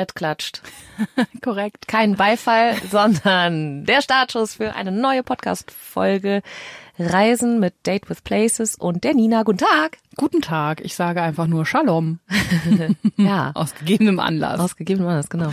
Es 0.00 0.14
klatscht. 0.14 0.62
Korrekt. 1.42 1.88
Kein 1.88 2.14
Beifall, 2.14 2.76
sondern 2.90 3.84
der 3.84 4.00
Startschuss 4.00 4.54
für 4.54 4.74
eine 4.76 4.92
neue 4.92 5.24
Podcast-Folge 5.24 6.42
Reisen 7.00 7.58
mit 7.58 7.74
Date 7.84 8.08
with 8.08 8.22
Places 8.22 8.76
und 8.76 9.02
der 9.02 9.14
Nina. 9.14 9.42
Guten 9.42 9.58
Tag. 9.58 9.98
Guten 10.16 10.40
Tag. 10.40 10.82
Ich 10.84 10.94
sage 10.94 11.20
einfach 11.20 11.48
nur 11.48 11.66
Shalom. 11.66 12.20
Ja, 13.16 13.50
Aus 13.54 13.74
gegebenem 13.74 14.20
Anlass. 14.20 14.60
aus 14.60 14.76
gegebenem 14.76 15.08
Anlass, 15.08 15.28
genau. 15.30 15.52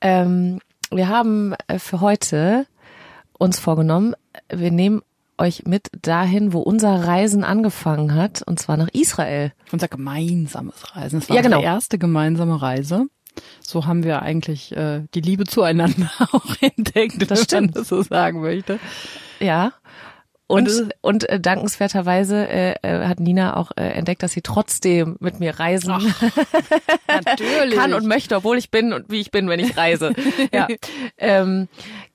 Ähm, 0.00 0.58
wir 0.90 1.08
haben 1.08 1.54
äh, 1.68 1.78
für 1.78 2.00
heute 2.00 2.66
uns 3.38 3.58
vorgenommen, 3.58 4.14
wir 4.48 4.70
nehmen 4.70 5.02
euch 5.36 5.64
mit 5.66 5.90
dahin, 6.00 6.54
wo 6.54 6.60
unser 6.60 7.06
Reisen 7.06 7.44
angefangen 7.44 8.14
hat, 8.14 8.40
und 8.40 8.58
zwar 8.58 8.78
nach 8.78 8.88
Israel. 8.94 9.52
Unser 9.70 9.88
gemeinsames 9.88 10.96
Reisen. 10.96 11.18
Es 11.18 11.28
war 11.28 11.36
Ja, 11.36 11.42
genau. 11.42 11.58
unsere 11.58 11.74
erste 11.74 11.98
gemeinsame 11.98 12.62
Reise. 12.62 13.08
So 13.60 13.86
haben 13.86 14.04
wir 14.04 14.22
eigentlich 14.22 14.76
äh, 14.76 15.02
die 15.14 15.20
Liebe 15.20 15.44
zueinander 15.44 16.10
auch 16.32 16.56
entdeckt, 16.60 17.22
Das 17.30 17.30
wenn 17.30 17.44
stimmt. 17.44 17.74
man 17.74 17.82
das 17.82 17.88
so 17.88 18.02
sagen 18.02 18.40
möchte. 18.40 18.78
Ja. 19.40 19.72
Und, 20.48 20.68
Und 20.68 20.94
und, 21.00 21.28
äh, 21.28 21.40
dankenswerterweise 21.40 22.48
äh, 22.48 22.74
äh, 22.82 23.06
hat 23.08 23.18
Nina 23.18 23.56
auch 23.56 23.72
äh, 23.76 23.82
entdeckt, 23.88 24.22
dass 24.22 24.30
sie 24.30 24.42
trotzdem 24.42 25.16
mit 25.18 25.40
mir 25.40 25.58
reisen 25.58 25.92
Natürlich. 27.08 27.74
kann 27.76 27.92
und 27.92 28.06
möchte, 28.06 28.36
obwohl 28.36 28.56
ich 28.56 28.70
bin 28.70 28.92
und 28.92 29.10
wie 29.10 29.20
ich 29.20 29.32
bin, 29.32 29.48
wenn 29.48 29.58
ich 29.58 29.76
reise. 29.76 30.12
ja. 30.52 30.68
ähm, 31.18 31.66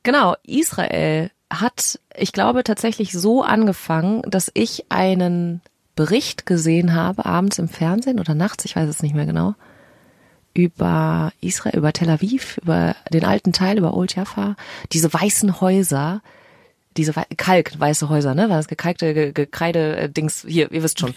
genau, 0.04 0.36
Israel 0.44 1.30
hat, 1.52 2.00
ich 2.16 2.32
glaube, 2.32 2.64
tatsächlich 2.64 3.12
so 3.12 3.44
angefangen, 3.44 4.22
dass 4.26 4.50
ich 4.54 4.86
einen 4.88 5.62
Bericht 5.98 6.46
gesehen 6.46 6.94
habe, 6.96 7.26
abends 7.26 7.60
im 7.60 7.68
Fernsehen 7.68 8.20
oder 8.22 8.34
nachts, 8.34 8.64
ich 8.64 8.78
weiß 8.78 8.88
es 8.88 9.04
nicht 9.04 9.14
mehr 9.14 9.26
genau, 9.26 9.56
über 10.54 11.32
Israel, 11.42 11.78
über 11.78 11.94
Tel 11.94 12.10
Aviv, 12.10 12.58
über 12.64 12.96
den 13.14 13.26
alten 13.26 13.54
Teil, 13.54 13.78
über 13.78 13.94
Old 13.96 14.16
Jaffa, 14.16 14.56
diese 14.92 15.14
weißen 15.14 15.62
Häuser, 15.62 16.22
diese 16.98 17.16
wei- 17.16 17.26
Kalk, 17.38 17.80
weiße 17.80 18.10
Häuser, 18.10 18.36
ne, 18.36 18.50
war 18.50 18.58
das 18.58 18.68
gekalkte 18.68 19.14
Ge- 19.14 19.32
Gekreide 19.32 19.96
äh, 19.96 20.10
Dings 20.10 20.46
hier, 20.46 20.70
ihr 20.74 20.84
wisst 20.84 21.00
schon. 21.00 21.14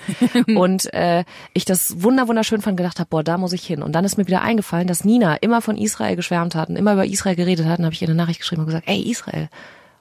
und 0.57 0.93
äh, 0.95 1.25
ich 1.53 1.65
das 1.65 2.01
wunder 2.03 2.29
wunderschön 2.29 2.63
fand, 2.63 2.77
gedacht 2.77 3.01
habe, 3.01 3.09
boah, 3.11 3.25
da 3.25 3.39
muss 3.39 3.53
ich 3.53 3.67
hin. 3.67 3.83
Und 3.83 3.93
dann 3.93 4.05
ist 4.05 4.17
mir 4.17 4.27
wieder 4.29 4.43
eingefallen, 4.43 4.87
dass 4.87 5.05
Nina 5.05 5.35
immer 5.35 5.61
von 5.63 5.77
Israel 5.77 6.15
geschwärmt 6.15 6.55
hat 6.55 6.69
und 6.69 6.77
immer 6.77 6.93
über 6.93 7.05
Israel 7.07 7.35
geredet 7.35 7.67
hat. 7.67 7.81
Und 7.81 7.87
habe 7.87 7.95
ich 7.95 8.03
ihr 8.03 8.09
eine 8.09 8.15
Nachricht 8.17 8.39
geschrieben 8.39 8.61
und 8.61 8.67
gesagt, 8.67 8.87
ey 8.89 9.03
Israel, 9.11 9.48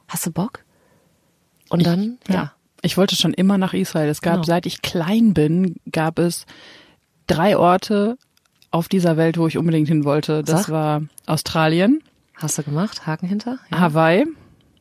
hast 0.08 0.28
du 0.28 0.32
Bock? 0.32 0.60
Und 1.70 1.88
dann, 1.88 2.20
ja, 2.30 2.52
Ich 2.84 2.96
wollte 2.98 3.16
schon 3.16 3.34
immer 3.34 3.58
nach 3.58 3.74
Israel. 3.74 4.10
Es 4.10 4.22
gab, 4.22 4.34
Genau. 4.34 4.44
seit 4.44 4.68
ich 4.68 4.84
klein 4.84 5.34
bin, 5.34 5.78
gab 5.92 6.20
es 6.20 6.46
drei 7.26 7.58
Orte 7.58 8.18
auf 8.74 8.90
dieser 8.90 9.16
Welt, 9.18 9.38
wo 9.38 9.48
ich 9.48 9.58
unbedingt 9.58 9.88
hin 9.88 10.04
wollte. 10.04 10.44
Das 10.44 10.64
Sag. 10.64 10.70
war 10.74 11.02
Australien, 11.28 12.02
hast 12.36 12.58
du 12.58 12.64
gemacht? 12.64 13.06
Haken 13.08 13.28
hinter? 13.28 13.60
Ja. 13.72 13.80
Hawaii 13.80 14.26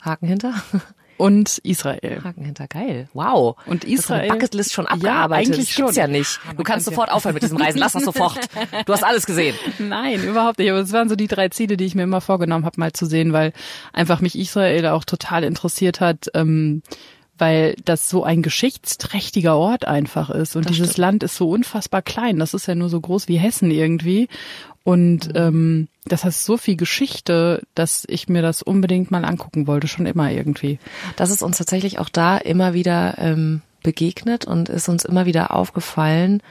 Haken 0.00 0.26
hinter? 0.26 0.54
und 1.18 1.58
Israel. 1.58 2.20
Haken 2.24 2.44
hinter, 2.44 2.66
geil. 2.66 3.08
Wow. 3.12 3.56
Und 3.66 3.84
Das 3.84 3.90
ist 3.90 4.10
eine 4.10 4.22
Israel- 4.24 4.28
Bucketlist 4.30 4.72
schon 4.72 4.86
Ja, 4.86 4.90
abgearbeitet. 4.92 5.46
eigentlich 5.52 5.66
das 5.68 5.76
gibt's 5.76 5.94
schon. 5.94 6.00
ja 6.02 6.08
nicht. 6.08 6.40
Ja, 6.44 6.50
Du 6.54 6.56
kannst 6.56 6.66
kann's 6.66 6.84
ja- 6.86 6.90
sofort 6.90 7.12
aufhören 7.12 7.34
mit 7.34 7.42
diesem 7.44 7.58
Reisen. 7.58 7.78
Lass 7.78 7.92
das 7.92 8.02
sofort. 8.04 8.40
Du 8.86 8.92
hast 8.92 9.04
alles 9.04 9.26
gesehen. 9.26 9.54
Nein, 9.78 10.24
überhaupt 10.24 10.58
nicht. 10.58 10.70
Aber 10.70 10.80
es 10.80 10.92
waren 10.92 11.08
so 11.08 11.14
die 11.14 11.28
drei 11.28 11.50
Ziele, 11.50 11.76
die 11.76 11.84
ich 11.84 11.94
mir 11.94 12.02
immer 12.02 12.20
vorgenommen 12.22 12.64
habe, 12.64 12.80
mal 12.80 12.92
zu 12.92 13.06
sehen, 13.06 13.32
weil 13.32 13.52
einfach 13.92 14.20
mich 14.20 14.36
Israel 14.36 14.86
auch 14.88 15.04
total 15.04 15.44
interessiert 15.44 16.00
hat, 16.00 16.28
ähm, 16.34 16.82
weil 17.38 17.74
das 17.84 18.08
so 18.08 18.24
ein 18.24 18.42
geschichtsträchtiger 18.42 19.56
Ort 19.56 19.86
einfach 19.86 20.30
ist. 20.30 20.54
Und 20.56 20.66
Das 20.66 20.72
dieses 20.72 20.92
stimmt. 20.92 20.98
Land 20.98 21.22
ist 21.22 21.36
so 21.36 21.48
unfassbar 21.50 22.02
klein. 22.02 22.38
Das 22.38 22.54
ist 22.54 22.66
ja 22.66 22.74
nur 22.74 22.88
so 22.88 23.00
groß 23.00 23.28
wie 23.28 23.36
Hessen 23.38 23.70
irgendwie. 23.70 24.28
Und 24.84 25.30
ähm, 25.34 25.88
das 26.04 26.24
hat 26.24 26.34
so 26.34 26.56
viel 26.56 26.76
Geschichte, 26.76 27.62
dass 27.74 28.04
ich 28.08 28.28
mir 28.28 28.42
das 28.42 28.62
unbedingt 28.62 29.10
mal 29.10 29.24
angucken 29.24 29.66
wollte, 29.66 29.86
schon 29.88 30.06
immer 30.06 30.30
irgendwie. 30.30 30.78
Das 31.16 31.30
ist 31.30 31.42
uns 31.42 31.58
tatsächlich 31.58 31.98
auch 31.98 32.08
da 32.08 32.36
immer 32.36 32.74
wieder 32.74 33.16
ähm, 33.18 33.62
begegnet 33.82 34.44
und 34.44 34.68
ist 34.68 34.88
uns 34.88 35.04
immer 35.04 35.26
wieder 35.26 35.54
aufgefallen, 35.54 36.42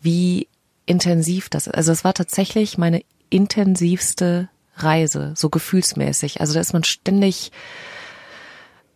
wie 0.00 0.46
intensiv 0.86 1.48
das 1.48 1.66
ist. 1.66 1.74
Also 1.74 1.92
es 1.92 2.04
war 2.04 2.14
tatsächlich 2.14 2.78
meine 2.78 3.02
intensivste 3.30 4.48
Reise, 4.76 5.32
so 5.36 5.50
gefühlsmäßig. 5.50 6.40
Also 6.40 6.54
da 6.54 6.60
ist 6.60 6.72
man 6.72 6.84
ständig, 6.84 7.52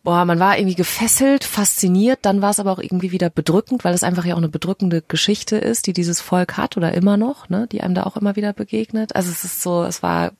boah, 0.05 0.25
man 0.27 0.39
war 0.39 0.59
irgendwie 0.59 0.77
gefesselt, 0.77 1.45
fasziniert, 1.45 2.21
dann 2.23 2.43
war 2.43 2.51
es 2.51 2.61
aber 2.61 2.71
auch 2.71 2.79
irgendwie 2.79 3.11
wieder 3.11 3.31
bedrückend, 3.31 3.85
weil 3.85 3.95
es 3.95 4.05
einfach 4.05 4.27
ja 4.27 4.35
auch 4.35 4.39
eine 4.39 4.51
bedrückende 4.51 5.03
Geschichte 5.03 5.57
ist, 5.57 5.87
die 5.87 5.95
dieses 5.95 6.21
Volk 6.21 6.57
hat 6.59 6.77
oder 6.77 6.93
immer 6.93 7.17
noch, 7.17 7.49
ne, 7.49 7.67
die 7.73 7.81
einem 7.81 7.95
da 7.95 8.05
auch 8.05 8.17
immer 8.17 8.37
wieder 8.37 8.53
begegnet. 8.53 9.17
Also 9.17 9.31
es 9.31 9.45
ist 9.45 9.63
so, 9.63 9.83
es 9.83 10.03
war 10.03 10.33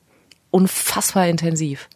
unfassbar 0.51 1.27
intensiv. 1.27 1.89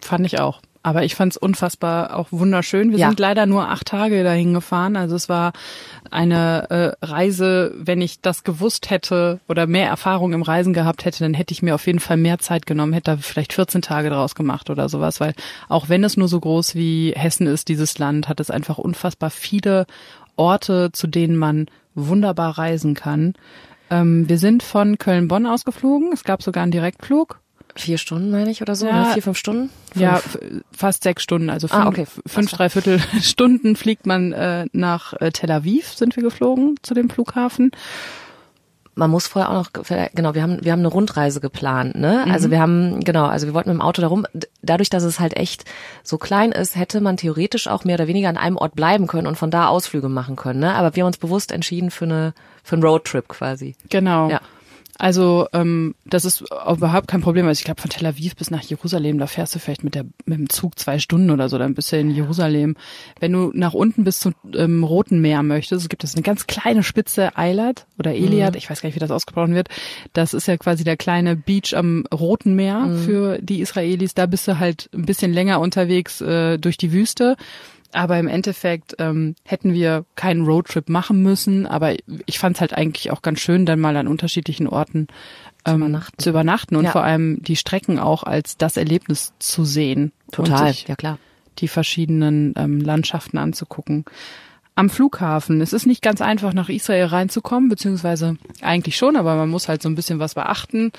Fand 0.00 0.26
ich 0.26 0.38
auch. 0.38 0.60
Aber 0.84 1.02
ich 1.02 1.14
fand 1.14 1.32
es 1.32 1.36
unfassbar 1.38 2.14
auch 2.14 2.28
wunderschön. 2.30 2.90
Wir 2.92 2.98
Ja. 2.98 3.08
sind 3.08 3.18
leider 3.18 3.46
nur 3.46 3.70
acht 3.70 3.86
Tage 3.88 4.22
dahin 4.22 4.52
gefahren. 4.52 4.96
Also 4.96 5.16
es 5.16 5.30
war 5.30 5.52
eine 6.10 6.94
äh, 7.00 7.04
Reise, 7.06 7.72
wenn 7.76 8.02
ich 8.02 8.20
das 8.20 8.44
gewusst 8.44 8.90
hätte 8.90 9.40
oder 9.48 9.66
mehr 9.66 9.88
Erfahrung 9.88 10.34
im 10.34 10.42
Reisen 10.42 10.74
gehabt 10.74 11.06
hätte, 11.06 11.20
dann 11.24 11.32
hätte 11.32 11.52
ich 11.52 11.62
mir 11.62 11.74
auf 11.74 11.86
jeden 11.86 12.00
Fall 12.00 12.18
mehr 12.18 12.38
Zeit 12.38 12.66
genommen, 12.66 12.92
hätte 12.92 13.12
da 13.12 13.16
vielleicht 13.16 13.54
14 13.54 13.80
Tage 13.80 14.10
draus 14.10 14.34
gemacht 14.34 14.68
oder 14.68 14.90
sowas. 14.90 15.20
Weil 15.20 15.32
auch 15.70 15.88
wenn 15.88 16.04
es 16.04 16.18
nur 16.18 16.28
so 16.28 16.38
groß 16.38 16.74
wie 16.74 17.14
Hessen 17.16 17.46
ist, 17.46 17.68
dieses 17.68 17.98
Land, 17.98 18.28
hat 18.28 18.38
es 18.38 18.50
einfach 18.50 18.76
unfassbar 18.76 19.30
viele 19.30 19.86
Orte, 20.36 20.90
zu 20.92 21.06
denen 21.06 21.36
man 21.36 21.66
wunderbar 21.94 22.58
reisen 22.58 22.92
kann. 22.94 23.32
Ähm, 23.90 24.28
wir 24.28 24.36
sind 24.38 24.62
von 24.62 24.98
Köln-Bonn 24.98 25.46
ausgeflogen. 25.46 26.10
Es 26.12 26.24
gab 26.24 26.42
sogar 26.42 26.62
einen 26.62 26.72
Direktflug. 26.72 27.40
Vier 27.76 27.98
Stunden, 27.98 28.30
meine 28.30 28.50
ich, 28.50 28.62
oder 28.62 28.76
so, 28.76 28.86
Ja. 28.86 29.02
oder 29.02 29.12
vier, 29.12 29.22
fünf 29.22 29.36
Stunden? 29.36 29.70
Ja, 29.96 30.16
Fünf. 30.16 30.34
f- 30.44 30.62
fast 30.76 31.02
sechs 31.02 31.22
Stunden, 31.24 31.50
also 31.50 31.66
fünf, 31.68 31.82
Ah, 31.84 31.88
okay. 31.88 32.06
fünf 32.26 32.50
dreiviertel 32.52 33.00
Stunden 33.20 33.74
fliegt 33.74 34.06
man 34.06 34.32
äh, 34.32 34.66
nach 34.72 35.12
äh, 35.20 35.30
Tel 35.32 35.50
Aviv, 35.50 35.88
sind 35.94 36.14
wir 36.16 36.22
geflogen 36.22 36.76
zu 36.82 36.94
dem 36.94 37.10
Flughafen. 37.10 37.72
man 38.96 39.10
muss 39.10 39.26
vorher 39.26 39.50
auch 39.50 39.54
noch 39.54 39.70
genau 40.14 40.34
wir 40.36 40.42
haben 40.42 40.64
wir 40.64 40.70
haben 40.70 40.78
eine 40.78 40.86
Rundreise 40.88 41.40
geplant 41.40 41.96
ne 41.96 42.24
also 42.30 42.52
wir 42.52 42.60
haben 42.60 43.00
genau 43.00 43.24
also 43.26 43.48
wir 43.48 43.52
wollten 43.54 43.70
mit 43.70 43.78
dem 43.78 43.82
Auto 43.82 44.00
darum 44.00 44.24
dadurch 44.62 44.88
dass 44.88 45.02
es 45.02 45.18
halt 45.18 45.36
echt 45.36 45.64
so 46.04 46.16
klein 46.16 46.52
ist 46.52 46.76
hätte 46.76 47.00
man 47.00 47.16
theoretisch 47.16 47.66
auch 47.66 47.82
mehr 47.82 47.96
oder 47.96 48.06
weniger 48.06 48.28
an 48.28 48.36
einem 48.36 48.56
Ort 48.56 48.76
bleiben 48.76 49.08
können 49.08 49.26
und 49.26 49.34
von 49.36 49.50
da 49.50 49.66
Ausflüge 49.66 50.08
machen 50.08 50.36
können 50.36 50.60
ne 50.60 50.76
aber 50.76 50.94
wir 50.94 51.02
haben 51.02 51.08
uns 51.08 51.18
bewusst 51.18 51.50
entschieden 51.50 51.90
für 51.90 52.04
eine 52.04 52.34
für 52.62 52.76
einen 52.76 52.84
Roadtrip 52.84 53.26
quasi 53.26 53.74
Genau. 53.90 54.30
Ja. 54.30 54.40
Also 54.98 55.48
ähm, 55.52 55.94
das 56.04 56.24
ist 56.24 56.42
überhaupt 56.42 57.08
kein 57.08 57.20
Problem. 57.20 57.46
Also 57.46 57.58
ich 57.58 57.64
glaube 57.64 57.80
von 57.80 57.90
Tel 57.90 58.06
Aviv 58.06 58.36
bis 58.36 58.50
nach 58.50 58.62
Jerusalem, 58.62 59.18
da 59.18 59.26
fährst 59.26 59.54
du 59.54 59.58
vielleicht 59.58 59.82
mit 59.82 59.94
der 59.94 60.04
mit 60.24 60.38
dem 60.38 60.48
Zug 60.48 60.78
zwei 60.78 60.98
Stunden 60.98 61.30
oder 61.30 61.48
so, 61.48 61.58
dann 61.58 61.74
bist 61.74 61.90
du 61.90 61.98
in 61.98 62.10
Jerusalem. 62.10 62.76
Wenn 63.18 63.32
du 63.32 63.50
nach 63.54 63.74
unten 63.74 64.04
bis 64.04 64.20
zum 64.20 64.34
ähm, 64.54 64.84
Roten 64.84 65.20
Meer 65.20 65.42
möchtest, 65.42 65.82
es 65.82 65.88
gibt 65.88 66.04
es 66.04 66.14
eine 66.14 66.22
ganz 66.22 66.46
kleine 66.46 66.82
Spitze 66.82 67.36
Eilat 67.36 67.86
oder 67.98 68.14
Eliad, 68.14 68.54
ich 68.56 68.70
weiß 68.70 68.82
gar 68.82 68.88
nicht, 68.88 68.96
wie 68.96 69.00
das 69.00 69.10
ausgesprochen 69.10 69.54
wird. 69.54 69.68
Das 70.12 70.32
ist 70.32 70.46
ja 70.46 70.56
quasi 70.56 70.84
der 70.84 70.96
kleine 70.96 71.34
Beach 71.34 71.74
am 71.74 72.04
Roten 72.12 72.54
Meer 72.54 72.88
für 73.04 73.38
die 73.40 73.60
Israelis. 73.60 74.14
Da 74.14 74.26
bist 74.26 74.46
du 74.46 74.58
halt 74.58 74.88
ein 74.94 75.06
bisschen 75.06 75.32
länger 75.32 75.60
unterwegs 75.60 76.20
äh, 76.20 76.58
durch 76.58 76.76
die 76.76 76.92
Wüste. 76.92 77.36
Aber 77.94 78.18
im 78.18 78.28
Endeffekt 78.28 78.94
ähm, 78.98 79.34
hätten 79.44 79.72
wir 79.72 80.04
keinen 80.16 80.44
Roadtrip 80.44 80.88
machen 80.88 81.22
müssen. 81.22 81.66
Aber 81.66 81.94
ich 82.26 82.38
fand 82.38 82.56
es 82.56 82.60
halt 82.60 82.74
eigentlich 82.74 83.10
auch 83.10 83.22
ganz 83.22 83.40
schön, 83.40 83.66
dann 83.66 83.80
mal 83.80 83.96
an 83.96 84.08
unterschiedlichen 84.08 84.66
Orten 84.66 85.06
ähm, 85.64 85.76
übernachten. 85.76 86.18
zu 86.18 86.30
übernachten 86.30 86.76
und 86.76 86.84
Ja. 86.84 86.90
vor 86.90 87.04
allem 87.04 87.42
die 87.42 87.56
Strecken 87.56 87.98
auch 87.98 88.24
als 88.24 88.56
das 88.56 88.76
Erlebnis 88.76 89.32
zu 89.38 89.64
sehen. 89.64 90.12
Und 90.26 90.46
total 90.46 90.72
sich 90.72 90.88
ja 90.88 90.96
klar 90.96 91.18
die 91.60 91.68
verschiedenen 91.68 92.52
ähm, 92.56 92.80
Landschaften 92.80 93.38
anzugucken. 93.38 94.04
Am 94.74 94.90
Flughafen. 94.90 95.60
Es 95.60 95.72
ist 95.72 95.86
nicht 95.86 96.02
ganz 96.02 96.20
einfach, 96.20 96.52
nach 96.52 96.68
Israel 96.68 97.04
reinzukommen, 97.06 97.68
beziehungsweise 97.68 98.36
eigentlich 98.60 98.96
schon, 98.96 99.14
aber 99.14 99.36
man 99.36 99.48
muss 99.48 99.68
halt 99.68 99.80
so 99.80 99.88
ein 99.88 99.94
bisschen 99.94 100.18
was 100.18 100.34
beachten. 100.34 100.90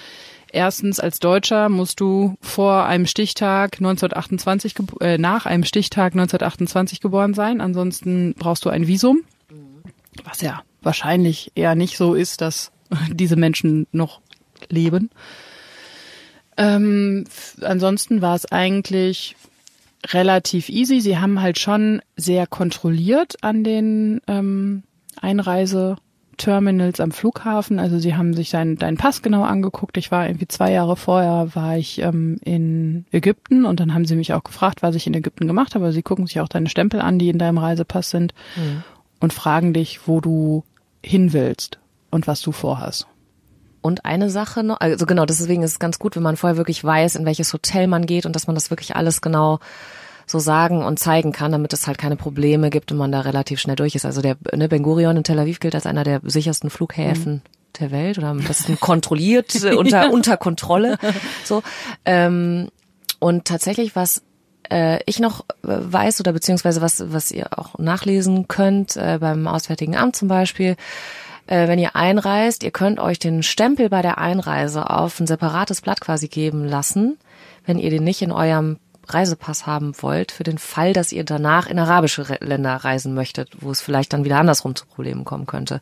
Erstens, 0.55 1.02
als 1.02 1.19
Deutscher 1.19 1.67
musst 1.67 1.99
du 1.99 2.37
vor 2.40 2.85
einem 2.85 3.07
Stichtag 3.07 3.81
1928, 3.81 4.72
gebo- 4.73 5.03
äh, 5.03 5.17
nach 5.17 5.46
einem 5.46 5.66
Stichtag 5.66 6.13
1928 6.13 7.02
geboren 7.02 7.34
sein. 7.34 7.59
Ansonsten 7.59 8.35
brauchst 8.40 8.63
du 8.63 8.69
ein 8.69 8.87
Visum. 8.87 9.19
Was 10.23 10.40
ja 10.40 10.63
wahrscheinlich 10.81 11.52
eher 11.55 11.75
nicht 11.75 11.97
so 11.97 12.13
ist, 12.13 12.40
dass 12.40 12.72
diese 13.11 13.35
Menschen 13.35 13.85
noch 13.91 14.22
leben. 14.69 15.09
Ähm, 16.55 17.25
ansonsten 17.59 18.22
war 18.22 18.35
es 18.35 18.49
eigentlich 18.49 19.35
relativ 20.05 20.69
easy. 20.69 21.01
Sie 21.01 21.17
haben 21.17 21.41
halt 21.41 21.59
schon 21.59 22.01
sehr 22.16 22.47
kontrolliert 22.47 23.43
an 23.43 23.66
den 23.66 24.22
ähm, 24.28 24.84
Einreiseterminals 26.35 26.99
am 26.99 27.11
Flughafen. 27.11 27.79
Also 27.79 27.99
sie 27.99 28.16
haben 28.16 28.34
sich 28.34 28.52
deinen 28.52 28.78
deinen 28.78 28.97
Pass 28.97 29.22
genau 29.22 29.43
angeguckt. 29.43 29.97
Ich 29.97 30.11
war 30.11 30.28
irgendwie 30.28 30.47
zwei 30.47 30.72
Jahre 30.72 30.96
vorher 30.96 31.55
war 31.55 31.78
ich 31.78 31.99
ähm, 32.02 32.37
in 32.43 33.05
Ägypten 33.11 33.66
und 33.66 33.79
dann 33.79 33.93
haben 33.93 34.05
sie 34.05 34.16
mich 34.16 34.34
auch 34.34 34.43
gefragt, 34.43 34.84
was 34.84 34.96
ich 34.96 35.08
in 35.08 35.14
Ägypten 35.14 35.47
gemacht 35.47 35.76
habe. 35.76 35.91
Sie 35.91 36.03
gucken 36.03 36.28
sich 36.28 36.40
auch 36.41 36.47
deine 36.47 36.70
Stempel 36.70 37.02
an, 37.02 37.20
die 37.20 37.29
in 37.29 37.40
deinem 37.40 37.58
Reisepass 37.58 38.09
sind 38.09 38.34
und 39.20 39.34
fragen 39.34 39.73
dich, 39.73 40.08
wo 40.08 40.22
du 40.22 40.64
hin 41.03 41.34
willst 41.34 41.79
und 42.11 42.28
was 42.28 42.41
du 42.41 42.52
vorhast. 42.52 43.08
und 43.82 44.03
eine 44.03 44.32
Sache 44.32 44.64
noch, 44.64 44.79
also 44.79 45.05
genau, 45.05 45.26
deswegen 45.26 45.61
ist 45.61 45.73
es 45.73 45.79
ganz 45.79 45.99
gut, 45.99 46.16
wenn 46.16 46.23
man 46.23 46.37
vorher 46.37 46.58
wirklich 46.58 46.84
weiß, 46.84 47.16
in 47.17 47.26
welches 47.26 47.53
Hotel 47.53 47.85
man 47.85 48.08
geht 48.08 48.26
und 48.26 48.35
dass 48.35 48.47
man 48.47 48.55
das 48.55 48.72
wirklich 48.72 48.96
alles 48.96 49.22
genau 49.22 49.59
so 50.25 50.39
sagen 50.39 50.83
und 50.83 50.99
zeigen 50.99 51.31
kann, 51.31 51.51
damit 51.51 51.73
es 51.73 51.87
halt 51.87 51.97
keine 51.97 52.16
Probleme 52.16 52.69
gibt 52.69 52.91
und 52.91 52.97
man 52.97 53.11
da 53.11 53.22
relativ 53.22 53.59
schnell 53.59 53.75
durch 53.75 53.95
ist. 53.95 54.05
Also 54.05 54.22
der 54.22 54.37
ne, 54.55 54.67
Ben 54.67 54.83
Gurion 54.83 55.17
in 55.17 55.23
Tel 55.23 55.39
Aviv 55.39 55.59
gilt 55.59 55.75
als 55.75 55.85
einer 55.85 56.03
der 56.03 56.22
sichersten 56.23 56.69
Flughäfen 56.69 57.33
mhm. 57.33 57.41
der 57.79 57.91
Welt 57.91 58.17
oder 58.17 58.27
am 58.27 58.39
besten 58.39 58.79
kontrolliert, 58.79 59.63
äh, 59.63 59.73
unter, 59.75 60.11
unter 60.11 60.37
Kontrolle. 60.37 60.97
So. 61.43 61.61
Ähm, 62.05 62.69
und 63.19 63.45
tatsächlich, 63.45 63.95
was 63.95 64.23
äh, 64.72 64.99
ich 65.05 65.19
noch 65.19 65.41
äh, 65.41 65.45
weiß 65.63 66.19
oder 66.19 66.33
beziehungsweise 66.33 66.81
was, 66.81 67.11
was 67.11 67.31
ihr 67.31 67.57
auch 67.57 67.77
nachlesen 67.77 68.47
könnt, 68.47 68.97
äh, 68.97 69.17
beim 69.19 69.47
Auswärtigen 69.47 69.95
Amt 69.95 70.16
zum 70.16 70.27
Beispiel, 70.27 70.75
äh, 71.47 71.67
wenn 71.67 71.79
ihr 71.79 71.95
einreist, 71.95 72.63
ihr 72.63 72.72
könnt 72.72 72.99
euch 72.99 73.19
den 73.19 73.43
Stempel 73.43 73.89
bei 73.89 74.01
der 74.01 74.17
Einreise 74.17 74.89
auf 74.89 75.19
ein 75.19 75.27
separates 75.27 75.81
Blatt 75.81 76.01
quasi 76.01 76.27
geben 76.27 76.66
lassen, 76.66 77.17
wenn 77.66 77.77
ihr 77.77 77.89
den 77.89 78.03
nicht 78.03 78.22
in 78.22 78.31
eurem 78.31 78.77
Reisepass 79.07 79.66
haben 79.66 79.93
wollt, 80.02 80.31
für 80.31 80.43
den 80.43 80.57
Fall, 80.57 80.93
dass 80.93 81.11
ihr 81.11 81.23
danach 81.23 81.67
in 81.67 81.79
arabische 81.79 82.37
Länder 82.41 82.75
reisen 82.75 83.13
möchtet, 83.13 83.49
wo 83.59 83.72
es 83.72 83.81
vielleicht 83.81 84.13
dann 84.13 84.23
wieder 84.23 84.40
andersrum 84.40 84.75
zu 84.75 84.85
Problemen 84.85 85.25
kommen 85.25 85.46
könnte. 85.46 85.81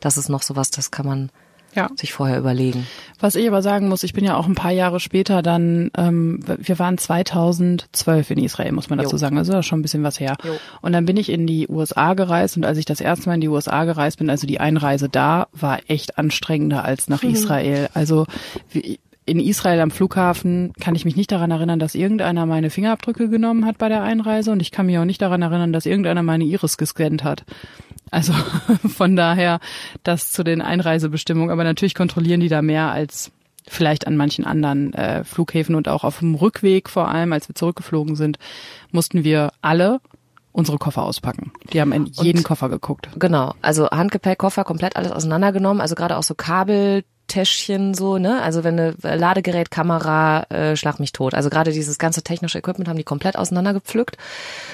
Das 0.00 0.16
ist 0.16 0.28
noch 0.28 0.42
sowas, 0.42 0.70
das 0.70 0.90
kann 0.90 1.06
man 1.06 1.30
ja. 1.74 1.88
sich 1.96 2.12
vorher 2.12 2.38
überlegen. 2.38 2.86
Was 3.20 3.34
ich 3.34 3.46
aber 3.46 3.62
sagen 3.62 3.88
muss, 3.88 4.02
ich 4.02 4.12
bin 4.12 4.24
ja 4.24 4.36
auch 4.36 4.46
ein 4.46 4.54
paar 4.54 4.70
Jahre 4.70 5.00
später 5.00 5.42
dann, 5.42 5.90
ähm, 5.96 6.40
wir 6.58 6.78
waren 6.78 6.98
2012 6.98 8.30
in 8.30 8.38
Israel, 8.38 8.72
muss 8.72 8.90
man 8.90 8.98
dazu 8.98 9.12
jo. 9.12 9.18
sagen, 9.18 9.38
also 9.38 9.52
das 9.52 9.60
ist 9.60 9.66
schon 9.66 9.80
ein 9.80 9.82
bisschen 9.82 10.02
was 10.02 10.20
her. 10.20 10.36
Jo. 10.44 10.52
Und 10.82 10.92
dann 10.92 11.04
bin 11.04 11.16
ich 11.16 11.30
in 11.30 11.46
die 11.46 11.68
USA 11.68 12.14
gereist 12.14 12.56
und 12.56 12.64
als 12.64 12.78
ich 12.78 12.84
das 12.84 13.00
erste 13.00 13.28
Mal 13.28 13.36
in 13.36 13.40
die 13.40 13.48
USA 13.48 13.84
gereist 13.84 14.18
bin, 14.18 14.30
also 14.30 14.46
die 14.46 14.60
Einreise 14.60 15.08
da, 15.08 15.48
war 15.52 15.80
echt 15.88 16.18
anstrengender 16.18 16.84
als 16.84 17.08
nach 17.08 17.22
mhm. 17.22 17.30
Israel. 17.30 17.88
Also 17.94 18.26
wie, 18.70 19.00
in 19.26 19.40
Israel 19.40 19.80
am 19.80 19.90
Flughafen 19.90 20.72
kann 20.80 20.94
ich 20.94 21.04
mich 21.04 21.16
nicht 21.16 21.32
daran 21.32 21.50
erinnern, 21.50 21.78
dass 21.78 21.94
irgendeiner 21.94 22.44
meine 22.46 22.70
Fingerabdrücke 22.70 23.28
genommen 23.28 23.64
hat 23.64 23.78
bei 23.78 23.88
der 23.88 24.02
Einreise 24.02 24.52
und 24.52 24.60
ich 24.60 24.70
kann 24.70 24.86
mich 24.86 24.98
auch 24.98 25.04
nicht 25.04 25.22
daran 25.22 25.42
erinnern, 25.42 25.72
dass 25.72 25.86
irgendeiner 25.86 26.22
meine 26.22 26.44
Iris 26.44 26.76
gescannt 26.76 27.24
hat. 27.24 27.44
Also 28.10 28.32
von 28.88 29.16
daher 29.16 29.60
das 30.02 30.30
zu 30.30 30.44
den 30.44 30.60
Einreisebestimmungen. 30.60 31.50
Aber 31.50 31.64
natürlich 31.64 31.94
kontrollieren 31.94 32.40
die 32.40 32.48
da 32.48 32.60
mehr 32.60 32.90
als 32.90 33.32
vielleicht 33.66 34.06
an 34.06 34.16
manchen 34.16 34.44
anderen 34.44 34.92
äh, 34.92 35.24
Flughäfen 35.24 35.74
und 35.74 35.88
auch 35.88 36.04
auf 36.04 36.18
dem 36.18 36.34
Rückweg 36.34 36.90
vor 36.90 37.08
allem, 37.08 37.32
als 37.32 37.48
wir 37.48 37.54
zurückgeflogen 37.54 38.14
sind, 38.16 38.38
mussten 38.92 39.24
wir 39.24 39.52
alle 39.62 40.00
unsere 40.52 40.78
Koffer 40.78 41.02
auspacken. 41.02 41.52
Die 41.72 41.80
haben 41.80 41.92
in 41.92 42.06
jeden 42.06 42.38
und, 42.38 42.44
Koffer 42.44 42.68
geguckt. 42.68 43.08
Genau, 43.18 43.54
also 43.62 43.88
Handgepäck, 43.90 44.38
Koffer, 44.38 44.64
komplett 44.64 44.96
alles 44.96 45.10
auseinandergenommen. 45.10 45.80
Also 45.80 45.94
gerade 45.94 46.16
auch 46.16 46.22
so 46.22 46.34
Kabel, 46.34 47.04
Täschchen 47.26 47.94
so, 47.94 48.18
ne? 48.18 48.42
Also 48.42 48.64
wenn 48.64 48.78
eine 48.78 48.94
Ladegerät, 49.16 49.70
Kamera, 49.70 50.44
äh, 50.50 50.76
schlag 50.76 51.00
mich 51.00 51.12
tot. 51.12 51.34
Also 51.34 51.50
gerade 51.50 51.72
dieses 51.72 51.98
ganze 51.98 52.22
technische 52.22 52.58
Equipment 52.58 52.88
haben 52.88 52.96
die 52.96 53.04
komplett 53.04 53.36
auseinandergepflückt. 53.36 54.16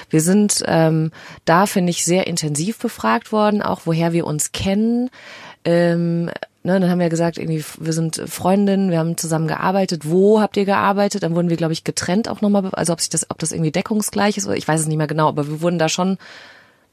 Wir 0.09 0.21
sind 0.21 0.63
ähm, 0.67 1.13
da, 1.45 1.67
finde 1.67 1.91
ich, 1.91 2.05
sehr 2.05 2.27
intensiv 2.27 2.79
befragt 2.79 3.33
worden, 3.33 3.63
auch 3.63 3.83
woher 3.85 4.13
wir 4.13 4.27
uns 4.27 4.53
kennen. 4.53 5.11
Ähm, 5.65 6.27
ne, 6.27 6.81
dann 6.81 6.91
haben 6.91 7.01
wir 7.01 7.09
gesagt, 7.09 7.39
irgendwie, 7.39 7.65
wir 7.79 7.93
sind 7.93 8.23
Freundinnen, 8.27 8.91
wir 8.91 8.99
haben 8.99 9.17
zusammen 9.17 9.49
gearbeitet. 9.49 10.09
Wo 10.09 10.41
habt 10.41 10.57
ihr 10.57 10.65
gearbeitet? 10.65 11.23
Dann 11.23 11.35
wurden 11.35 11.51
wir, 11.51 11.57
glaube 11.57 11.73
ich, 11.73 11.85
getrennt 11.85 12.29
auch 12.29 12.41
nochmal, 12.41 12.69
also 12.73 12.93
ob 12.93 13.01
sich 13.01 13.11
das, 13.11 13.31
ob 13.31 13.39
das 13.39 13.53
irgendwie 13.53 13.73
deckungsgleich 13.73 14.37
ist, 14.37 14.47
oder 14.47 14.57
ich 14.57 14.67
weiß 14.67 14.81
es 14.81 14.87
nicht 14.87 14.99
mehr 14.99 15.07
genau, 15.07 15.29
aber 15.29 15.47
wir 15.49 15.61
wurden 15.61 15.79
da 15.79 15.89
schon 15.89 16.19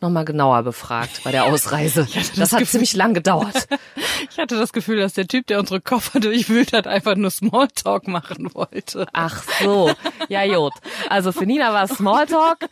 nochmal 0.01 0.25
genauer 0.25 0.63
befragt 0.63 1.21
bei 1.23 1.31
der 1.31 1.45
Ausreise. 1.45 2.07
das, 2.13 2.33
das 2.33 2.51
hat 2.51 2.59
Gefühl, 2.59 2.71
ziemlich 2.71 2.93
lang 2.93 3.13
gedauert. 3.13 3.67
ich 4.31 4.37
hatte 4.37 4.57
das 4.57 4.73
Gefühl, 4.73 4.97
dass 4.97 5.13
der 5.13 5.27
Typ, 5.27 5.47
der 5.47 5.59
unsere 5.59 5.81
Koffer 5.81 6.19
durchwühlt 6.19 6.73
hat, 6.73 6.87
einfach 6.87 7.15
nur 7.15 7.31
Smalltalk 7.31 8.07
machen 8.07 8.53
wollte. 8.53 9.07
Ach 9.13 9.43
so, 9.61 9.91
ja 10.29 10.43
Jod. 10.43 10.73
Also 11.09 11.31
für 11.31 11.45
Nina 11.45 11.73
war 11.73 11.87
Smalltalk. 11.87 12.69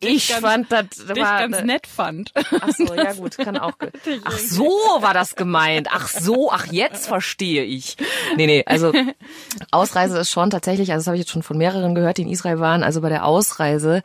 ich 0.00 0.28
ganz, 0.28 0.40
fand 0.40 0.72
das 0.72 1.08
war 1.08 1.48
ganz 1.48 1.62
nett 1.62 1.86
fand. 1.86 2.32
Ach 2.34 2.70
so, 2.76 2.94
ja 2.94 3.12
gut, 3.14 3.36
kann 3.36 3.58
auch. 3.58 3.72
Ach 4.24 4.38
so 4.38 4.68
war 5.00 5.14
das 5.14 5.36
gemeint. 5.36 5.88
Ach 5.90 6.08
so, 6.08 6.50
ach 6.50 6.66
jetzt 6.66 7.06
verstehe 7.06 7.64
ich. 7.64 7.96
Nee, 8.36 8.46
nee, 8.46 8.64
also 8.66 8.92
Ausreise 9.70 10.18
ist 10.18 10.30
schon 10.30 10.50
tatsächlich, 10.50 10.92
also 10.92 11.00
das 11.00 11.06
habe 11.06 11.16
ich 11.16 11.22
jetzt 11.22 11.30
schon 11.30 11.42
von 11.42 11.58
mehreren 11.58 11.94
gehört, 11.94 12.18
die 12.18 12.22
in 12.22 12.28
Israel 12.28 12.60
waren, 12.60 12.82
also 12.82 13.00
bei 13.00 13.08
der 13.08 13.24
Ausreise 13.24 14.02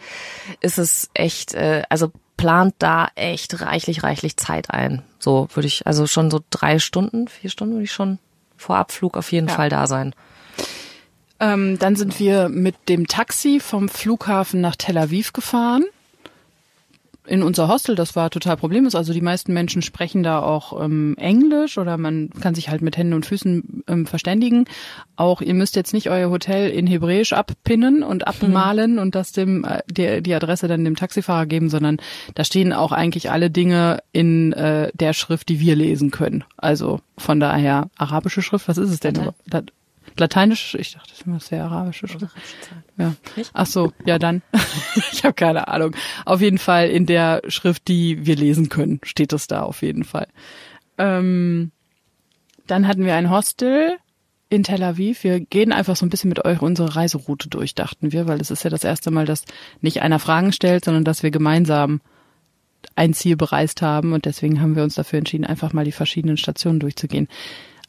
ist 0.62 0.78
es 0.78 1.10
echt, 1.14 1.54
äh, 1.54 1.84
also 1.90 2.12
plant 2.38 2.76
da 2.80 3.10
echt 3.16 3.62
reichlich, 3.62 4.04
reichlich 4.04 4.38
Zeit 4.38 4.70
ein. 4.72 5.02
So 5.20 5.48
würde 5.54 5.68
ich, 5.68 5.88
also 5.88 6.08
schon 6.08 6.32
so 6.32 6.42
drei 6.50 6.80
Stunden, 6.80 7.28
vier 7.28 7.50
Stunden 7.50 7.76
würde 7.76 7.86
ich 7.86 7.92
schon 7.92 8.20
vor 8.58 8.78
Abflug 8.78 9.18
auf 9.18 9.32
jeden 9.32 9.48
ja. 9.48 9.54
Fall 9.54 9.70
da 9.70 9.88
sein. 9.88 10.14
Ähm, 11.40 11.78
dann 11.80 11.96
sind 11.96 12.20
wir 12.20 12.50
mit 12.50 12.76
dem 12.90 13.08
Taxi 13.08 13.60
vom 13.60 13.90
Flughafen 13.90 14.62
nach 14.62 14.76
Tel 14.76 14.98
Aviv 14.98 15.34
gefahren 15.34 15.84
in 17.26 17.44
unser 17.44 17.68
Hostel, 17.68 17.96
das 17.96 18.16
war 18.16 18.30
total 18.30 18.58
problemlos. 18.58 18.96
Also 18.96 19.14
die 19.14 19.22
meisten 19.22 19.54
Menschen 19.54 19.82
sprechen 19.82 20.24
da 20.24 20.42
auch 20.42 20.84
ähm, 20.84 21.16
Englisch 21.18 21.78
oder 21.78 21.98
man 21.98 22.30
kann 22.42 22.56
sich 22.56 22.70
halt 22.70 22.82
mit 22.82 22.98
Händen 22.98 23.14
und 23.14 23.26
Füßen 23.26 23.84
ähm, 23.88 24.06
verständigen. 24.06 24.66
Auch 25.16 25.42
ihr 25.42 25.54
müsst 25.54 25.76
jetzt 25.76 25.94
nicht 25.94 26.10
euer 26.10 26.30
Hotel 26.30 26.70
in 26.70 26.88
Hebräisch 26.88 27.34
abpinnen 27.34 28.04
und 28.04 28.28
abmalen 28.28 28.94
mhm. 28.94 29.00
und 29.00 29.16
das 29.16 29.32
dem 29.32 29.64
äh, 29.64 29.82
die, 29.90 30.22
die 30.22 30.34
Adresse 30.34 30.68
dann 30.68 30.84
dem 30.84 30.96
Taxifahrer 30.96 31.46
geben, 31.46 31.70
sondern 31.70 31.98
da 32.36 32.44
stehen 32.44 32.74
auch 32.74 32.92
eigentlich 32.92 33.32
alle 33.32 33.50
Dinge 33.50 34.00
in 34.12 34.54
äh, 34.54 34.92
der 34.94 35.14
Schrift, 35.14 35.50
die 35.50 35.60
wir 35.60 35.76
lesen 35.76 36.12
können. 36.12 36.44
Also 36.58 37.00
von 37.18 37.40
daher 37.40 37.90
arabische 37.98 38.42
Schrift, 38.42 38.68
was 38.68 38.78
ist 38.78 38.90
es 38.90 39.00
denn? 39.00 39.16
Latein. 39.16 39.72
Lateinisch, 40.18 40.76
ich 40.76 40.94
dachte, 40.94 41.12
das 41.26 41.52
wäre 41.52 41.66
arabische 41.66 42.08
Schrift. 42.08 42.28
Ja. 42.98 43.16
Ach 43.54 43.66
so, 43.66 43.92
ja 44.06 44.20
dann. 44.20 44.42
ich 45.12 45.24
habe 45.24 45.34
keine 45.34 45.68
Ahnung. 45.68 45.96
Auf 46.26 46.42
jeden 46.42 46.60
Fall 46.60 46.90
in 46.90 47.06
der 47.06 47.42
Schrift, 47.48 47.88
die 47.88 48.26
wir 48.26 48.36
lesen 48.36 48.70
können, 48.70 49.00
steht 49.04 49.34
es 49.34 49.48
da 49.48 49.64
auf 49.64 49.82
jeden 49.82 50.04
Fall. 50.04 50.28
Ähm, 50.98 51.72
dann 52.68 52.88
hatten 52.88 53.06
wir 53.06 53.16
ein 53.16 53.32
Hostel 53.32 53.98
in 54.50 54.64
Tel 54.64 54.84
Aviv. 54.84 55.24
Wir 55.24 55.40
gehen 55.40 55.72
einfach 55.72 55.96
so 55.96 56.06
ein 56.06 56.10
bisschen 56.10 56.30
mit 56.30 56.46
euch 56.46 56.62
unsere 56.62 56.96
Reiseroute 56.96 57.50
durch, 57.50 57.74
dachten 57.74 58.12
wir, 58.12 58.28
weil 58.28 58.40
es 58.40 58.52
ist 58.52 58.64
ja 58.64 58.70
das 58.70 58.84
erste 58.84 59.10
Mal, 59.10 59.26
dass 59.26 59.46
nicht 59.82 60.02
einer 60.02 60.20
Fragen 60.20 60.52
stellt, 60.52 60.86
sondern 60.86 61.04
dass 61.04 61.24
wir 61.24 61.32
gemeinsam 61.32 62.02
ein 62.96 63.14
Ziel 63.14 63.36
bereist 63.36 63.82
haben 63.82 64.14
und 64.14 64.26
deswegen 64.26 64.62
haben 64.62 64.76
wir 64.76 64.84
uns 64.84 64.96
dafür 64.96 65.20
entschieden, 65.20 65.46
einfach 65.46 65.74
mal 65.74 65.86
die 65.86 65.92
verschiedenen 65.92 66.38
Stationen 66.38 66.80
durchzugehen. 66.80 67.28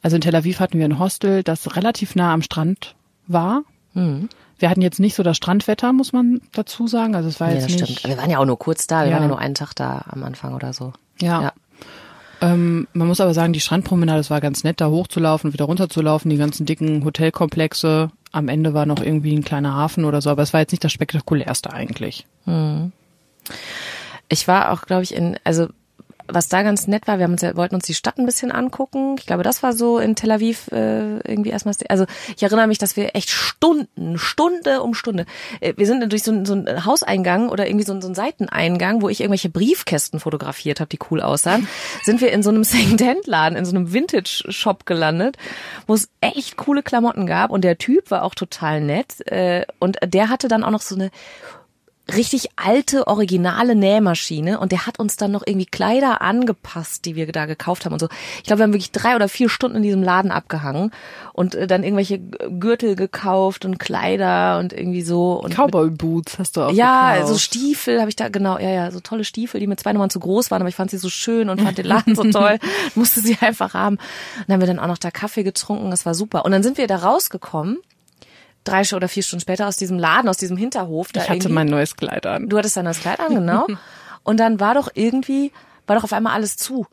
Also 0.04 0.16
in 0.16 0.20
Tel 0.20 0.36
Aviv 0.36 0.60
hatten 0.60 0.78
wir 0.78 0.84
ein 0.84 0.98
Hostel, 0.98 1.42
das 1.42 1.76
relativ 1.76 2.14
nah 2.14 2.34
am 2.34 2.42
Strand 2.42 2.94
war. 3.26 3.62
Mhm. 3.94 4.28
Wir 4.58 4.68
hatten 4.68 4.82
jetzt 4.82 5.00
nicht 5.00 5.14
so 5.14 5.22
das 5.22 5.38
Strandwetter, 5.38 5.94
muss 5.94 6.12
man 6.12 6.42
dazu 6.52 6.86
sagen. 6.86 7.14
Also 7.14 7.30
es 7.30 7.40
war 7.40 7.48
nee, 7.48 7.54
jetzt 7.54 7.70
nicht. 7.70 8.00
Stimmt. 8.00 8.04
Wir 8.04 8.18
waren 8.18 8.28
ja 8.28 8.38
auch 8.38 8.44
nur 8.44 8.58
kurz 8.58 8.86
da. 8.86 9.04
Wir 9.04 9.06
ja. 9.06 9.12
waren 9.14 9.22
ja 9.22 9.28
nur 9.28 9.38
einen 9.38 9.54
Tag 9.54 9.72
da 9.72 10.04
am 10.10 10.22
Anfang 10.22 10.54
oder 10.54 10.74
so. 10.74 10.92
Ja. 11.22 11.40
ja. 11.40 11.52
Ähm, 12.42 12.86
man 12.92 13.08
muss 13.08 13.22
aber 13.22 13.32
sagen, 13.32 13.54
die 13.54 13.60
Strandpromenade, 13.60 14.18
das 14.18 14.28
war 14.28 14.42
ganz 14.42 14.62
nett, 14.62 14.82
da 14.82 14.90
hochzulaufen, 14.90 15.54
wieder 15.54 15.64
runterzulaufen, 15.64 16.30
die 16.30 16.36
ganzen 16.36 16.66
dicken 16.66 17.02
Hotelkomplexe. 17.02 18.10
Am 18.30 18.48
Ende 18.48 18.74
war 18.74 18.84
noch 18.84 19.00
irgendwie 19.00 19.34
ein 19.34 19.42
kleiner 19.42 19.72
Hafen 19.72 20.04
oder 20.04 20.20
so, 20.20 20.28
aber 20.28 20.42
es 20.42 20.52
war 20.52 20.60
jetzt 20.60 20.72
nicht 20.72 20.84
das 20.84 20.92
spektakulärste 20.92 21.72
eigentlich. 21.72 22.26
Mhm. 22.44 22.92
Ich 24.28 24.46
war 24.48 24.70
auch, 24.70 24.82
glaube 24.82 25.02
ich, 25.02 25.14
in, 25.14 25.38
also 25.44 25.68
was 26.34 26.48
da 26.48 26.62
ganz 26.62 26.86
nett 26.86 27.06
war, 27.06 27.18
wir 27.18 27.26
uns 27.26 27.42
wollten 27.42 27.74
uns 27.74 27.84
die 27.84 27.94
Stadt 27.94 28.18
ein 28.18 28.26
bisschen 28.26 28.52
angucken. 28.52 29.16
Ich 29.18 29.26
glaube, 29.26 29.42
das 29.42 29.62
war 29.62 29.72
so 29.72 29.98
in 29.98 30.16
Tel 30.16 30.30
Aviv 30.30 30.68
äh, 30.72 31.18
irgendwie 31.20 31.50
erstmal. 31.50 31.74
Also 31.88 32.06
ich 32.36 32.42
erinnere 32.42 32.66
mich, 32.66 32.78
dass 32.78 32.96
wir 32.96 33.14
echt 33.14 33.30
Stunden, 33.30 34.18
Stunde 34.18 34.82
um 34.82 34.94
Stunde. 34.94 35.26
Äh, 35.60 35.74
wir 35.76 35.86
sind 35.86 36.10
durch 36.10 36.22
so, 36.22 36.44
so 36.44 36.54
einen 36.54 36.84
Hauseingang 36.84 37.48
oder 37.48 37.66
irgendwie 37.66 37.84
so, 37.84 37.98
so 38.00 38.08
einen 38.08 38.14
Seiteneingang, 38.14 39.02
wo 39.02 39.08
ich 39.08 39.20
irgendwelche 39.20 39.48
Briefkästen 39.48 40.20
fotografiert 40.20 40.80
habe, 40.80 40.88
die 40.88 40.98
cool 41.10 41.20
aussahen, 41.20 41.68
sind 42.02 42.20
wir 42.20 42.32
in 42.32 42.42
so 42.42 42.50
einem 42.50 42.64
Second-Hand-Laden, 42.64 43.56
in 43.56 43.64
so 43.64 43.74
einem 43.74 43.92
Vintage-Shop 43.92 44.86
gelandet, 44.86 45.36
wo 45.86 45.94
es 45.94 46.08
echt 46.20 46.56
coole 46.56 46.82
Klamotten 46.82 47.26
gab 47.26 47.50
und 47.50 47.64
der 47.64 47.78
Typ 47.78 48.10
war 48.10 48.22
auch 48.22 48.34
total 48.34 48.80
nett 48.80 49.26
äh, 49.26 49.64
und 49.78 49.98
der 50.04 50.28
hatte 50.28 50.48
dann 50.48 50.64
auch 50.64 50.70
noch 50.70 50.82
so 50.82 50.94
eine 50.94 51.10
richtig 52.12 52.48
alte, 52.56 53.06
originale 53.06 53.74
Nähmaschine 53.74 54.60
und 54.60 54.72
der 54.72 54.86
hat 54.86 54.98
uns 54.98 55.16
dann 55.16 55.30
noch 55.32 55.42
irgendwie 55.46 55.66
Kleider 55.66 56.20
angepasst, 56.20 57.04
die 57.06 57.16
wir 57.16 57.30
da 57.32 57.46
gekauft 57.46 57.84
haben 57.86 57.94
und 57.94 57.98
so. 57.98 58.08
Ich 58.38 58.44
glaube, 58.44 58.58
wir 58.60 58.64
haben 58.64 58.72
wirklich 58.72 58.92
drei 58.92 59.16
oder 59.16 59.28
vier 59.28 59.48
Stunden 59.48 59.78
in 59.78 59.82
diesem 59.82 60.02
Laden 60.02 60.30
abgehangen 60.30 60.90
und 61.32 61.54
äh, 61.54 61.66
dann 61.66 61.82
irgendwelche 61.82 62.18
Gürtel 62.18 62.94
gekauft 62.94 63.64
und 63.64 63.78
Kleider 63.78 64.58
und 64.58 64.72
irgendwie 64.74 65.02
so. 65.02 65.40
Und 65.42 65.54
Cowboy 65.54 65.90
Boots 65.90 66.38
hast 66.38 66.56
du 66.56 66.62
auch 66.62 66.72
Ja, 66.72 67.14
gekauft. 67.14 67.32
so 67.32 67.38
Stiefel 67.38 68.00
habe 68.00 68.10
ich 68.10 68.16
da, 68.16 68.28
genau, 68.28 68.58
ja, 68.58 68.68
ja, 68.70 68.90
so 68.90 69.00
tolle 69.00 69.24
Stiefel, 69.24 69.58
die 69.60 69.66
mir 69.66 69.76
zwei 69.76 69.92
Nummern 69.94 70.10
zu 70.10 70.20
groß 70.20 70.50
waren, 70.50 70.60
aber 70.60 70.68
ich 70.68 70.76
fand 70.76 70.90
sie 70.90 70.98
so 70.98 71.08
schön 71.08 71.48
und 71.48 71.62
fand 71.62 71.78
den 71.78 71.86
Laden 71.86 72.14
so 72.14 72.24
toll, 72.30 72.58
musste 72.94 73.20
sie 73.20 73.38
einfach 73.40 73.72
haben. 73.72 73.96
Und 73.96 74.44
dann 74.48 74.54
haben 74.54 74.60
wir 74.60 74.66
dann 74.66 74.78
auch 74.78 74.88
noch 74.88 74.98
da 74.98 75.10
Kaffee 75.10 75.42
getrunken, 75.42 75.90
das 75.90 76.04
war 76.04 76.14
super. 76.14 76.44
Und 76.44 76.52
dann 76.52 76.62
sind 76.62 76.76
wir 76.76 76.86
da 76.86 76.96
rausgekommen 76.96 77.78
drei 78.64 78.82
oder 78.94 79.08
vier 79.08 79.22
Stunden 79.22 79.42
später 79.42 79.68
aus 79.68 79.76
diesem 79.76 79.98
Laden, 79.98 80.28
aus 80.28 80.38
diesem 80.38 80.56
Hinterhof. 80.56 81.12
Da 81.12 81.22
ich 81.22 81.28
hatte 81.28 81.48
mein 81.48 81.68
neues 81.68 81.96
Kleid 81.96 82.26
an. 82.26 82.48
Du 82.48 82.58
hattest 82.58 82.76
dein 82.76 82.84
neues 82.84 83.00
Kleid 83.00 83.20
an, 83.20 83.34
genau. 83.34 83.66
Und 84.24 84.38
dann 84.38 84.58
war 84.58 84.74
doch 84.74 84.88
irgendwie, 84.94 85.52
war 85.86 85.96
doch 85.96 86.04
auf 86.04 86.12
einmal 86.12 86.32
alles 86.32 86.56
zu. 86.56 86.86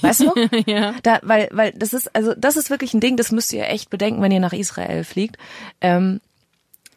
Weißt 0.00 0.20
du? 0.20 0.34
Ja. 0.66 0.94
Da, 1.02 1.20
weil, 1.22 1.48
weil 1.52 1.72
das 1.72 1.92
ist, 1.92 2.14
also 2.14 2.34
das 2.34 2.56
ist 2.56 2.70
wirklich 2.70 2.94
ein 2.94 3.00
Ding, 3.00 3.16
das 3.16 3.30
müsst 3.30 3.52
ihr 3.52 3.68
echt 3.68 3.90
bedenken, 3.90 4.22
wenn 4.22 4.32
ihr 4.32 4.40
nach 4.40 4.52
Israel 4.52 5.04
fliegt. 5.04 5.36
Ähm, 5.80 6.20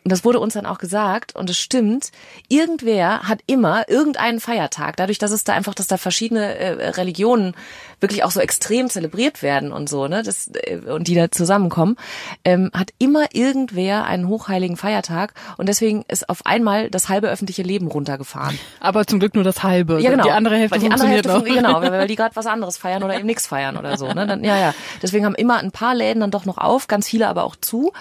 und 0.03 0.12
das 0.12 0.25
wurde 0.25 0.39
uns 0.39 0.53
dann 0.53 0.65
auch 0.65 0.79
gesagt 0.79 1.33
und 1.33 1.50
es 1.50 1.57
stimmt, 1.57 2.12
irgendwer 2.50 3.21
hat 3.23 3.39
immer 3.47 3.88
irgendeinen 3.88 4.41
Feiertag, 4.41 4.97
dadurch, 4.97 5.17
dass 5.17 5.31
es 5.31 5.45
da 5.45 5.53
einfach, 5.53 5.73
dass 5.73 5.88
da 5.88 5.97
verschiedene 5.97 6.55
äh, 6.55 6.89
Religionen 6.89 7.55
wirklich 8.03 8.24
auch 8.24 8.29
so 8.29 8.39
extrem 8.39 8.89
zelebriert 8.89 9.41
werden 9.41 9.72
und 9.72 9.89
so, 9.89 10.07
ne, 10.07 10.22
das, 10.22 10.51
äh, 10.53 10.77
und 10.77 11.07
die 11.07 11.15
da 11.15 11.31
zusammenkommen, 11.31 11.95
ähm, 12.45 12.69
hat 12.74 12.91
immer 13.00 13.25
irgendwer 13.33 14.05
einen 14.05 14.27
hochheiligen 14.27 14.77
Feiertag 14.77 15.33
und 15.57 15.67
deswegen 15.67 16.05
ist 16.07 16.29
auf 16.29 16.45
einmal 16.45 16.91
das 16.91 17.10
halbe 17.10 17.29
öffentliche 17.29 17.63
Leben 17.63 17.88
runtergefahren. 17.88 18.60
Aber 18.79 19.07
zum 19.07 19.19
Glück 19.19 19.33
nur 19.33 19.43
das 19.43 19.63
halbe. 19.63 20.00
Ja, 20.00 20.12
genau. 20.12 20.24
Die 20.24 20.31
andere 20.31 20.57
Hälfte 20.57 20.75
weil 20.75 20.88
die 20.88 20.91
andere 20.91 21.07
Hälfte 21.07 21.29
noch. 21.29 21.43
Genau, 21.43 21.74
weil, 21.81 21.91
weil 21.91 22.07
die 22.07 22.15
gerade 22.15 22.36
was 22.36 22.45
anderes 22.45 22.77
feiern 22.77 23.03
oder 23.03 23.15
eben 23.15 23.25
nichts 23.25 23.48
feiern 23.48 23.77
oder 23.77 23.98
so. 23.98 24.12
Ne? 24.12 24.27
Dann, 24.27 24.43
ja, 24.43 24.57
ja. 24.57 24.74
Deswegen 25.01 25.25
haben 25.25 25.36
immer 25.36 25.57
ein 25.57 25.72
paar 25.72 25.95
Läden 25.95 26.19
dann 26.19 26.31
doch 26.31 26.45
noch 26.45 26.60
auf, 26.60 26.88
ganz 26.88 27.07
viele 27.07 27.27
aber 27.27 27.43
auch 27.43 27.55
zu. 27.55 27.93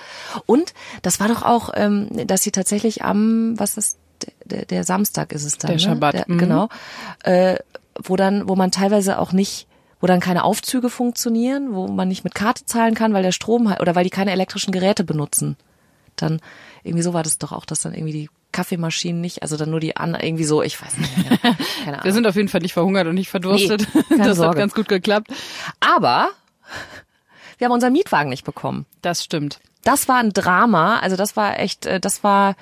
Und 0.45 0.75
das 1.01 1.21
war 1.21 1.29
doch 1.29 1.43
auch, 1.43 1.71
ähm, 1.75 2.09
dass 2.27 2.43
sie 2.43 2.51
tatsächlich 2.51 3.03
am, 3.03 3.59
was 3.59 3.77
ist 3.77 3.99
der, 4.45 4.67
der 4.67 4.85
Samstag 4.85 5.33
ist 5.33 5.45
es 5.45 5.59
dann, 5.59 5.69
Der 5.69 5.77
ne? 5.77 5.81
Schabbat, 5.81 6.15
Der, 6.15 6.25
mhm. 6.27 6.39
Genau. 6.39 6.69
Äh, 7.25 7.57
wo 8.03 8.17
dann, 8.17 8.49
wo 8.49 8.57
man 8.57 8.71
teilweise 8.71 9.19
auch 9.19 9.33
nicht 9.33 9.67
wo 10.03 10.09
dann 10.09 10.19
keine 10.19 10.43
Aufzüge 10.43 10.91
funktionieren, 10.91 11.73
wo 11.73 11.87
man 11.87 12.09
nicht 12.09 12.25
mit 12.25 12.35
Karte 12.35 12.67
zahlen 12.67 12.95
kann, 12.97 13.15
weil 13.15 13.23
der 13.23 13.31
Strom 13.31 13.71
halt, 13.71 13.81
oder 13.81 13.95
weil 13.95 14.03
die 14.03 14.11
keine 14.11 14.33
elektrischen 14.33 14.73
Geräte 14.73 15.05
benutzen. 15.05 15.57
Dann 16.17 16.41
irgendwie 16.83 17.05
so 17.05 17.15
war 17.15 17.23
das 17.23 17.39
doch 17.39 17.53
auch, 17.53 17.65
dass 17.65 17.83
dann 17.83 17.95
irgendwie 17.95 18.13
die 18.13 18.31
Kaffeemaschinen 18.51 19.21
nicht, 19.21 19.43
also 19.43 19.57
dann 19.57 19.71
nur 19.71 19.79
die 19.79 19.97
an, 19.97 20.17
irgendwie 20.21 20.45
so, 20.45 20.61
ich 20.61 20.83
weiß 20.83 20.99
nicht 20.99 21.17
mehr. 21.17 21.39
Keine 21.85 21.99
Ahnung. 21.99 22.05
Wir 22.05 22.13
sind 22.13 22.27
auf 22.27 22.35
jeden 22.35 22.49
Fall 22.49 22.63
nicht 22.63 22.73
verhungert 22.73 23.07
und 23.07 23.15
nicht 23.15 23.31
verdurstet. 23.31 23.87
Nee, 23.95 24.03
das 24.19 24.29
hat 24.29 24.37
Sorge. 24.37 24.59
ganz 24.59 24.75
gut 24.75 24.89
geklappt. 24.89 25.29
Aber 25.79 26.31
wir 27.59 27.67
haben 27.67 27.73
unseren 27.73 27.93
Mietwagen 27.93 28.29
nicht 28.29 28.45
bekommen. 28.45 28.87
Das 29.03 29.23
stimmt. 29.23 29.61
Das 29.85 30.09
war 30.09 30.17
ein 30.17 30.33
Drama. 30.33 30.99
Also 30.99 31.15
das 31.15 31.37
war 31.37 31.61
echt, 31.61 31.87
äh, 31.87 32.01
das 32.01 32.25
war 32.25 32.57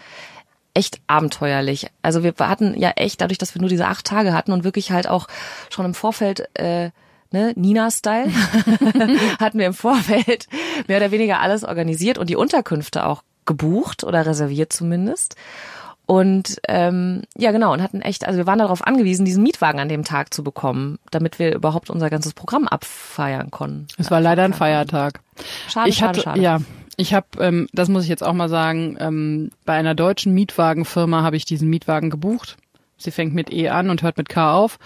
echt 0.75 1.01
abenteuerlich. 1.07 1.87
Also 2.03 2.23
wir 2.23 2.35
hatten 2.39 2.79
ja 2.79 2.91
echt, 2.91 3.23
dadurch, 3.23 3.39
dass 3.39 3.55
wir 3.55 3.61
nur 3.63 3.71
diese 3.71 3.87
acht 3.87 4.05
Tage 4.05 4.35
hatten 4.35 4.53
und 4.53 4.63
wirklich 4.63 4.93
halt 4.93 5.09
auch 5.09 5.27
schon 5.71 5.87
im 5.87 5.95
Vorfeld, 5.95 6.47
äh, 6.59 6.91
ne, 7.33 7.53
Nina-Style, 7.57 8.31
hatten 9.41 9.59
wir 9.59 9.67
im 9.67 9.75
Vorfeld 9.75 10.47
mehr 10.87 10.99
oder 10.99 11.11
weniger 11.11 11.41
alles 11.41 11.65
organisiert 11.65 12.19
und 12.19 12.31
die 12.31 12.37
Unterkünfte 12.37 13.07
auch 13.07 13.23
gebucht 13.47 14.05
oder 14.05 14.27
reserviert 14.27 14.73
zumindest. 14.73 15.37
Und 16.07 16.61
ähm, 16.67 17.23
ja, 17.37 17.53
genau, 17.53 17.73
und 17.73 17.83
hatten 17.83 18.03
echt, 18.03 18.27
also 18.27 18.37
wir 18.37 18.47
waren 18.47 18.59
darauf 18.59 18.85
angewiesen, 18.85 19.25
diesen 19.25 19.45
Mietwagen 19.45 19.79
an 19.79 19.89
dem 19.89 20.03
Tag 20.03 20.35
zu 20.35 20.43
bekommen, 20.43 20.99
damit 21.13 21.39
wir 21.39 21.55
überhaupt 21.55 21.89
unser 21.89 22.11
ganzes 22.11 22.35
Programm 22.35 22.67
abfeiern 22.67 23.53
konnten. 23.53 23.87
Es 23.97 24.11
war 24.11 24.21
leider 24.21 24.43
ein 24.43 24.53
Feiertag. 24.53 25.21
Schade, 25.69 25.89
ich 25.89 25.99
schade, 25.99 26.19
hatte, 26.19 26.21
schade. 26.23 26.41
ja, 26.41 26.59
ich 26.97 27.15
habe, 27.15 27.27
ähm, 27.39 27.69
das 27.73 27.89
muss 27.89 28.03
ich 28.03 28.09
jetzt 28.09 28.25
auch 28.25 28.33
mal 28.33 28.49
sagen, 28.49 28.97
ähm, 28.99 29.53
bei 29.65 29.75
einer 29.75 29.95
deutschen 29.95 30.35
Mietwagenfirma 30.35 31.23
habe 31.23 31.37
ich 31.37 31.45
diesen 31.45 31.71
Mietwagen 31.71 32.11
gebucht. 32.11 32.57
Sie 32.99 33.13
fängt 33.13 33.33
mit 33.33 33.53
E 33.53 33.69
an 33.69 33.89
und 33.89 34.03
hört 34.03 34.19
mit 34.19 34.29
K 34.29 34.53
auf. 34.53 34.79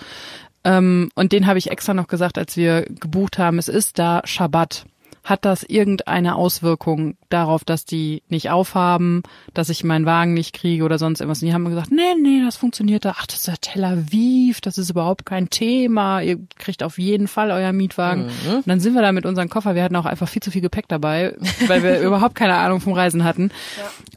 Ähm, 0.64 1.10
und 1.14 1.32
den 1.32 1.46
habe 1.46 1.58
ich 1.58 1.70
extra 1.70 1.94
noch 1.94 2.08
gesagt, 2.08 2.38
als 2.38 2.56
wir 2.56 2.82
gebucht 2.82 3.38
haben, 3.38 3.58
es 3.58 3.68
ist 3.68 3.98
da 3.98 4.22
Schabbat. 4.24 4.86
Hat 5.24 5.44
das 5.46 5.62
irgendeine 5.62 6.36
Auswirkung 6.36 7.16
darauf, 7.30 7.64
dass 7.64 7.84
die 7.86 8.22
nicht 8.28 8.50
aufhaben, 8.50 9.22
dass 9.54 9.70
ich 9.70 9.82
meinen 9.82 10.04
Wagen 10.06 10.34
nicht 10.34 10.52
kriege 10.54 10.84
oder 10.84 10.98
sonst 10.98 11.20
irgendwas? 11.20 11.40
Und 11.42 11.48
die 11.48 11.54
haben 11.54 11.64
gesagt, 11.64 11.90
nee, 11.90 12.14
nee, 12.20 12.42
das 12.44 12.56
funktioniert 12.56 13.04
da. 13.06 13.14
Ach, 13.18 13.26
das 13.26 13.36
ist 13.40 13.46
ja 13.48 13.54
Tel 13.60 13.84
Aviv, 13.84 14.60
das 14.60 14.76
ist 14.78 14.90
überhaupt 14.90 15.24
kein 15.24 15.48
Thema. 15.50 16.20
Ihr 16.20 16.38
kriegt 16.58 16.82
auf 16.82 16.98
jeden 16.98 17.26
Fall 17.26 17.50
euer 17.50 17.72
Mietwagen. 17.72 18.24
Und 18.54 18.66
dann 18.68 18.80
sind 18.80 18.94
wir 18.94 19.00
da 19.02 19.12
mit 19.12 19.24
unseren 19.26 19.48
Koffer. 19.48 19.74
Wir 19.74 19.82
hatten 19.82 19.96
auch 19.96 20.04
einfach 20.04 20.28
viel 20.28 20.42
zu 20.42 20.50
viel 20.50 20.60
Gepäck 20.60 20.88
dabei, 20.88 21.34
weil 21.66 21.82
wir 21.82 22.00
überhaupt 22.06 22.34
keine 22.34 22.54
Ahnung 22.56 22.80
vom 22.80 22.92
Reisen 22.92 23.24
hatten. 23.24 23.50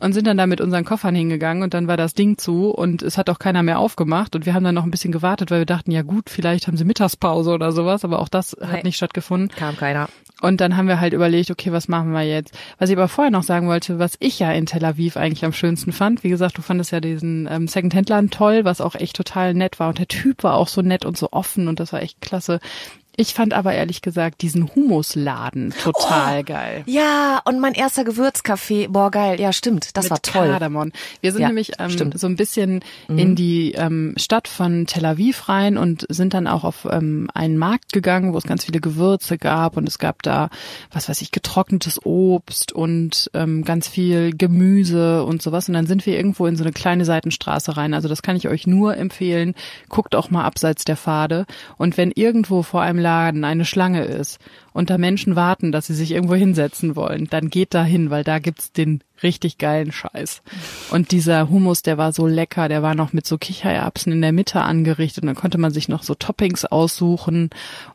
Und 0.02 0.12
sind 0.14 0.28
dann 0.28 0.38
da 0.38 0.46
mit 0.46 0.60
unseren 0.62 0.84
Koffern 0.86 1.16
hingegangen 1.16 1.64
und 1.64 1.74
dann 1.74 1.88
war 1.88 1.96
das 1.98 2.14
Ding 2.14 2.38
zu 2.38 2.70
und 2.70 3.02
es 3.02 3.18
hat 3.18 3.30
auch 3.30 3.40
keiner 3.40 3.64
mehr 3.64 3.80
aufgemacht. 3.80 4.36
Und 4.36 4.46
wir 4.46 4.54
haben 4.54 4.64
dann 4.66 4.76
noch 4.76 4.84
ein 4.84 4.92
bisschen 4.92 5.14
gewartet, 5.14 5.52
weil 5.52 5.60
wir 5.60 5.66
dachten, 5.66 5.92
ja 5.92 6.02
gut, 6.02 6.30
vielleicht 6.30 6.68
haben 6.68 6.76
sie 6.76 6.84
Mittagspause 6.86 7.52
oder 7.52 7.72
sowas, 7.72 8.04
aber 8.04 8.20
auch 8.20 8.28
das 8.30 8.58
Nee. 8.60 8.68
hat 8.68 8.84
nicht 8.84 8.98
stattgefunden. 8.98 9.50
Kam 9.56 9.78
keiner. 9.78 10.10
Und 10.42 10.62
dann 10.62 10.78
haben 10.78 10.88
wir 10.88 11.00
halt 11.00 11.14
überlegt, 11.14 11.50
okay, 11.50 11.72
was 11.72 11.88
machen 11.88 12.12
wir 12.12 12.22
jetzt? 12.22 12.54
Was 12.78 12.90
ich 12.90 12.98
aber 12.98 13.08
vorher 13.08 13.32
noch 13.32 13.44
sagen 13.44 13.68
wollte, 13.68 13.98
was 13.98 14.18
ich 14.20 14.38
ja 14.38 14.52
in 14.52 14.68
Tel 14.68 14.86
Aviv 14.86 15.18
eigentlich 15.18 15.44
am 15.46 15.54
schönsten 15.54 15.92
fand, 15.92 16.24
wie 16.24 16.30
gesagt, 16.30 16.58
du 16.58 16.62
fandest 16.62 16.92
ja 16.92 17.00
diesen 17.00 17.48
ähm, 17.50 17.68
Second-Hand-Laden 17.68 18.30
toll, 18.30 18.64
was 18.64 18.82
auch 18.82 18.94
echt 18.94 19.16
total 19.16 19.56
nett 19.56 19.80
war. 19.80 19.90
Und 19.90 19.98
der 19.98 20.08
Typ 20.08 20.44
war 20.44 20.56
auch 20.56 20.68
so 20.68 20.82
nett 20.82 21.06
und 21.06 21.18
so 21.18 21.30
offen 21.32 21.68
und 21.68 21.80
das 21.80 21.92
war 21.92 22.04
echt 22.04 22.22
klasse. 22.22 22.60
Ich 23.20 23.34
fand 23.34 23.54
aber 23.54 23.74
ehrlich 23.74 24.02
gesagt 24.04 24.44
diesen 24.44 24.74
Humusladen 24.76 25.74
total 25.84 26.44
geil. 26.44 26.84
Ja, 26.86 27.42
und 27.46 27.60
mein 27.60 27.74
erster 27.74 28.04
Gewürzkaffee, 28.04 28.88
boah 28.88 29.10
geil, 29.10 29.40
ja 29.42 29.52
stimmt, 29.52 29.98
das 29.98 30.06
Mit 30.06 30.12
war 30.12 30.22
toll. 30.22 30.50
Kardamom. 30.50 30.92
Wir 31.22 31.32
sind 31.32 31.42
Ja, 31.42 31.48
nämlich 31.48 31.72
ähm, 31.80 31.90
stimmt. 31.90 32.14
Mhm. 32.14 32.18
so 32.20 32.28
ein 32.28 32.36
bisschen 32.36 32.82
in 33.10 33.36
die 33.36 33.72
ähm, 33.72 34.14
Stadt 34.18 34.48
von 34.48 34.86
Tel 34.86 35.04
Aviv 35.06 35.50
rein 35.50 35.78
und 35.78 36.06
sind 36.10 36.36
dann 36.36 36.46
auch 36.46 36.64
auf 36.64 36.88
ähm, 36.92 37.28
einen 37.34 37.58
Markt 37.58 37.92
gegangen, 37.92 38.34
wo 38.34 38.38
es 38.38 38.44
ganz 38.44 38.66
viele 38.66 38.80
Gewürze 38.82 39.40
gab 39.40 39.78
und 39.78 39.88
es 39.90 39.98
gab 39.98 40.22
da, 40.22 40.50
was 40.92 41.10
weiß 41.10 41.22
ich, 41.22 41.32
getrocknetes 41.32 42.06
Obst 42.06 42.72
und 42.72 43.32
ähm, 43.34 43.64
ganz 43.64 43.88
viel 43.88 44.32
Gemüse 44.38 45.24
und 45.24 45.42
sowas. 45.42 45.68
Und 45.68 45.74
dann 45.74 45.88
sind 45.88 46.06
wir 46.06 46.16
irgendwo 46.16 46.46
in 46.46 46.56
so 46.56 46.64
eine 46.64 46.72
kleine 46.72 47.04
Seitenstraße 47.04 47.78
rein. 47.78 47.96
Also 47.96 48.08
das 48.10 48.22
kann 48.22 48.36
ich 48.36 48.48
euch 48.48 48.68
nur 48.68 48.96
empfehlen. 48.96 49.56
Guckt 49.90 50.14
auch 50.14 50.30
mal 50.30 50.44
abseits 50.44 50.86
der 50.86 50.98
Pfade. 50.98 51.48
Und 51.78 51.98
wenn 51.98 52.12
irgendwo 52.12 52.62
vor 52.62 52.82
einem 52.84 53.00
Laden 53.08 53.46
eine 53.46 53.64
Schlange 53.64 54.04
ist 54.04 54.38
und 54.78 54.92
da 54.92 55.00
Menschen 55.00 55.36
warten, 55.36 55.72
dass 55.72 55.88
sie 55.88 55.96
sich 55.96 56.12
irgendwo 56.12 56.36
hinsetzen 56.36 56.96
wollen, 56.96 57.26
dann 57.32 57.50
geht 57.50 57.74
da 57.74 57.84
hin, 57.84 58.12
weil 58.12 58.24
da 58.24 58.38
gibt's 58.38 58.72
den 58.72 59.02
richtig 59.24 59.58
geilen 59.58 59.92
Scheiß. 59.92 60.42
Und 60.92 61.12
dieser 61.12 61.50
Hummus, 61.50 61.82
der 61.82 61.98
war 61.98 62.14
so 62.14 62.28
lecker, 62.28 62.70
der 62.70 62.84
war 62.84 62.96
noch 62.96 63.14
mit 63.14 63.26
so 63.26 63.38
Kichererbsen 63.38 64.12
in 64.12 64.22
der 64.22 64.32
Mitte 64.32 64.62
angerichtet 64.62 65.24
und 65.24 65.28
dann 65.28 65.36
konnte 65.36 65.58
man 65.58 65.72
sich 65.72 65.90
noch 65.90 66.04
so 66.04 66.14
Toppings 66.14 66.66
aussuchen. 66.66 67.50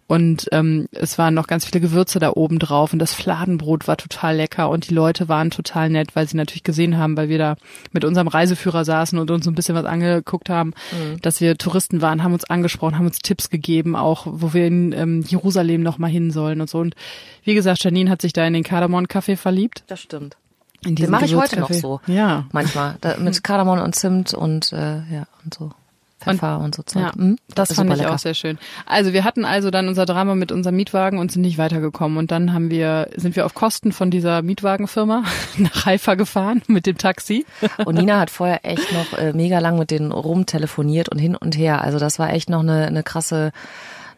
Und 0.09 0.49
ähm, 0.53 0.89
es 0.93 1.17
waren 1.17 1.33
noch 1.33 1.47
ganz 1.47 1.65
viele 1.65 1.81
Gewürze 1.81 2.19
da 2.19 2.33
oben 2.33 2.59
drauf 2.59 2.93
und 2.93 2.99
das 2.99 3.15
Fladenbrot 3.15 3.89
war 3.89 3.97
total 3.97 4.37
lecker 4.37 4.69
und 4.69 4.91
die 4.91 4.95
Leute 4.95 5.29
waren 5.29 5.51
total 5.51 5.89
nett, 5.89 6.15
weil 6.15 6.29
sie 6.29 6.37
natürlich 6.37 6.65
gesehen 6.65 6.99
haben, 6.99 7.17
weil 7.17 7.31
wir 7.31 7.39
da 7.39 7.57
mit 7.93 8.05
unserem 8.05 8.29
Reiseführer 8.29 8.85
saßen 8.85 9.19
und 9.19 9.31
uns 9.31 9.47
ein 9.47 9.55
bisschen 9.55 9.75
was 9.75 9.87
angeguckt 9.87 10.51
haben, 10.51 10.75
dass 11.23 11.41
wir 11.41 11.57
Touristen 11.57 12.03
waren, 12.03 12.23
haben 12.23 12.35
uns 12.35 12.45
angesprochen, 12.45 12.99
haben 12.99 13.07
uns 13.07 13.21
Tipps 13.21 13.49
gegeben, 13.49 13.97
auch 13.97 14.27
wo 14.29 14.53
wir 14.53 14.67
in 14.67 14.93
ähm, 14.93 15.25
Jerusalem 15.27 15.83
noch 15.83 15.97
mal 15.97 16.11
hin 16.11 16.31
sollen 16.31 16.61
und 16.61 16.69
so. 16.73 16.79
Und 16.79 16.97
wie 17.45 17.55
gesagt, 17.55 17.85
Janine 17.85 18.11
hat 18.11 18.21
sich 18.23 18.33
da 18.33 18.45
in 18.45 18.53
den 18.55 18.65
Kardamom-Kaffee 18.65 19.37
verliebt. 19.37 19.85
Das 19.87 20.01
stimmt. 20.01 20.37
In 20.85 20.97
Den 20.97 21.11
mache 21.11 21.27
ich 21.27 21.37
heute 21.37 21.61
noch 21.61 21.71
so. 21.71 22.01
Ja. 22.09 22.47
Manchmal. 22.51 22.97
Da, 23.01 23.17
mit 23.19 23.45
Kardamom 23.45 23.79
und 23.81 23.95
Zimt 23.95 24.35
und 24.35 24.73
äh, 24.73 24.97
ja, 25.13 25.27
und 25.45 25.55
so. 25.55 25.71
Pfeffer 26.19 26.61
und, 26.61 26.73
so 26.77 26.85
Zeug. 26.85 27.03
Ja, 27.03 27.11
Mhm. 27.17 27.37
das 27.57 27.71
Ist 27.71 27.77
fand 27.79 27.91
ich 27.91 27.97
lecker. 27.99 28.13
auch 28.15 28.19
sehr 28.19 28.35
schön. 28.35 28.57
Also 28.87 29.13
wir 29.13 29.25
hatten 29.25 29.45
also 29.45 29.73
dann 29.73 29.89
unser 29.89 30.07
Drama 30.07 30.37
mit 30.37 30.53
unserem 30.53 30.77
Mietwagen 30.77 31.19
und 31.19 31.33
sind 31.33 31.43
nicht 31.43 31.59
weitergekommen. 31.59 32.17
Und 32.17 32.31
dann 32.31 32.53
haben 32.53 32.71
wir, 32.71 33.09
sind 33.17 33.35
wir 33.35 33.45
auf 33.45 33.55
Kosten 33.55 33.91
von 33.91 34.13
dieser 34.13 34.41
Mietwagenfirma 34.41 35.25
nach 35.59 35.85
Haifa 35.87 36.15
gefahren 36.15 36.63
mit 36.69 36.87
dem 36.87 36.97
Taxi. 36.97 37.45
Und 37.85 37.97
Nina 37.97 38.21
hat 38.21 38.31
vorher 38.31 38.65
echt 38.65 38.93
noch 38.93 39.19
äh, 39.19 39.33
mega 39.33 39.59
lang 39.59 39.79
mit 39.81 39.91
denen 39.91 40.13
rumtelefoniert 40.13 41.09
und 41.09 41.19
hin 41.19 41.35
und 41.35 41.57
her. 41.57 41.81
Also 41.83 41.99
das 41.99 42.21
war 42.21 42.33
echt 42.33 42.49
noch 42.49 42.61
eine, 42.61 42.87
eine 42.87 43.03
krasse 43.03 43.51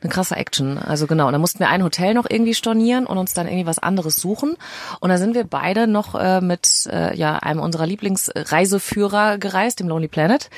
eine 0.04 0.12
krasse 0.12 0.36
Action. 0.36 0.78
Also 0.78 1.06
genau, 1.06 1.26
und 1.26 1.32
da 1.32 1.38
mussten 1.38 1.58
wir 1.58 1.68
ein 1.68 1.82
Hotel 1.82 2.14
noch 2.14 2.26
irgendwie 2.28 2.54
stornieren 2.54 3.06
und 3.06 3.18
uns 3.18 3.34
dann 3.34 3.46
irgendwie 3.46 3.66
was 3.66 3.78
anderes 3.78 4.16
suchen. 4.16 4.56
Und 5.00 5.08
da 5.08 5.18
sind 5.18 5.34
wir 5.34 5.44
beide 5.44 5.86
noch 5.86 6.14
äh, 6.14 6.40
mit 6.40 6.86
äh, 6.92 7.16
ja 7.16 7.36
einem 7.38 7.60
unserer 7.60 7.86
Lieblingsreiseführer 7.86 9.38
gereist, 9.38 9.80
dem 9.80 9.88
Lonely 9.88 10.08
Planet. 10.08 10.50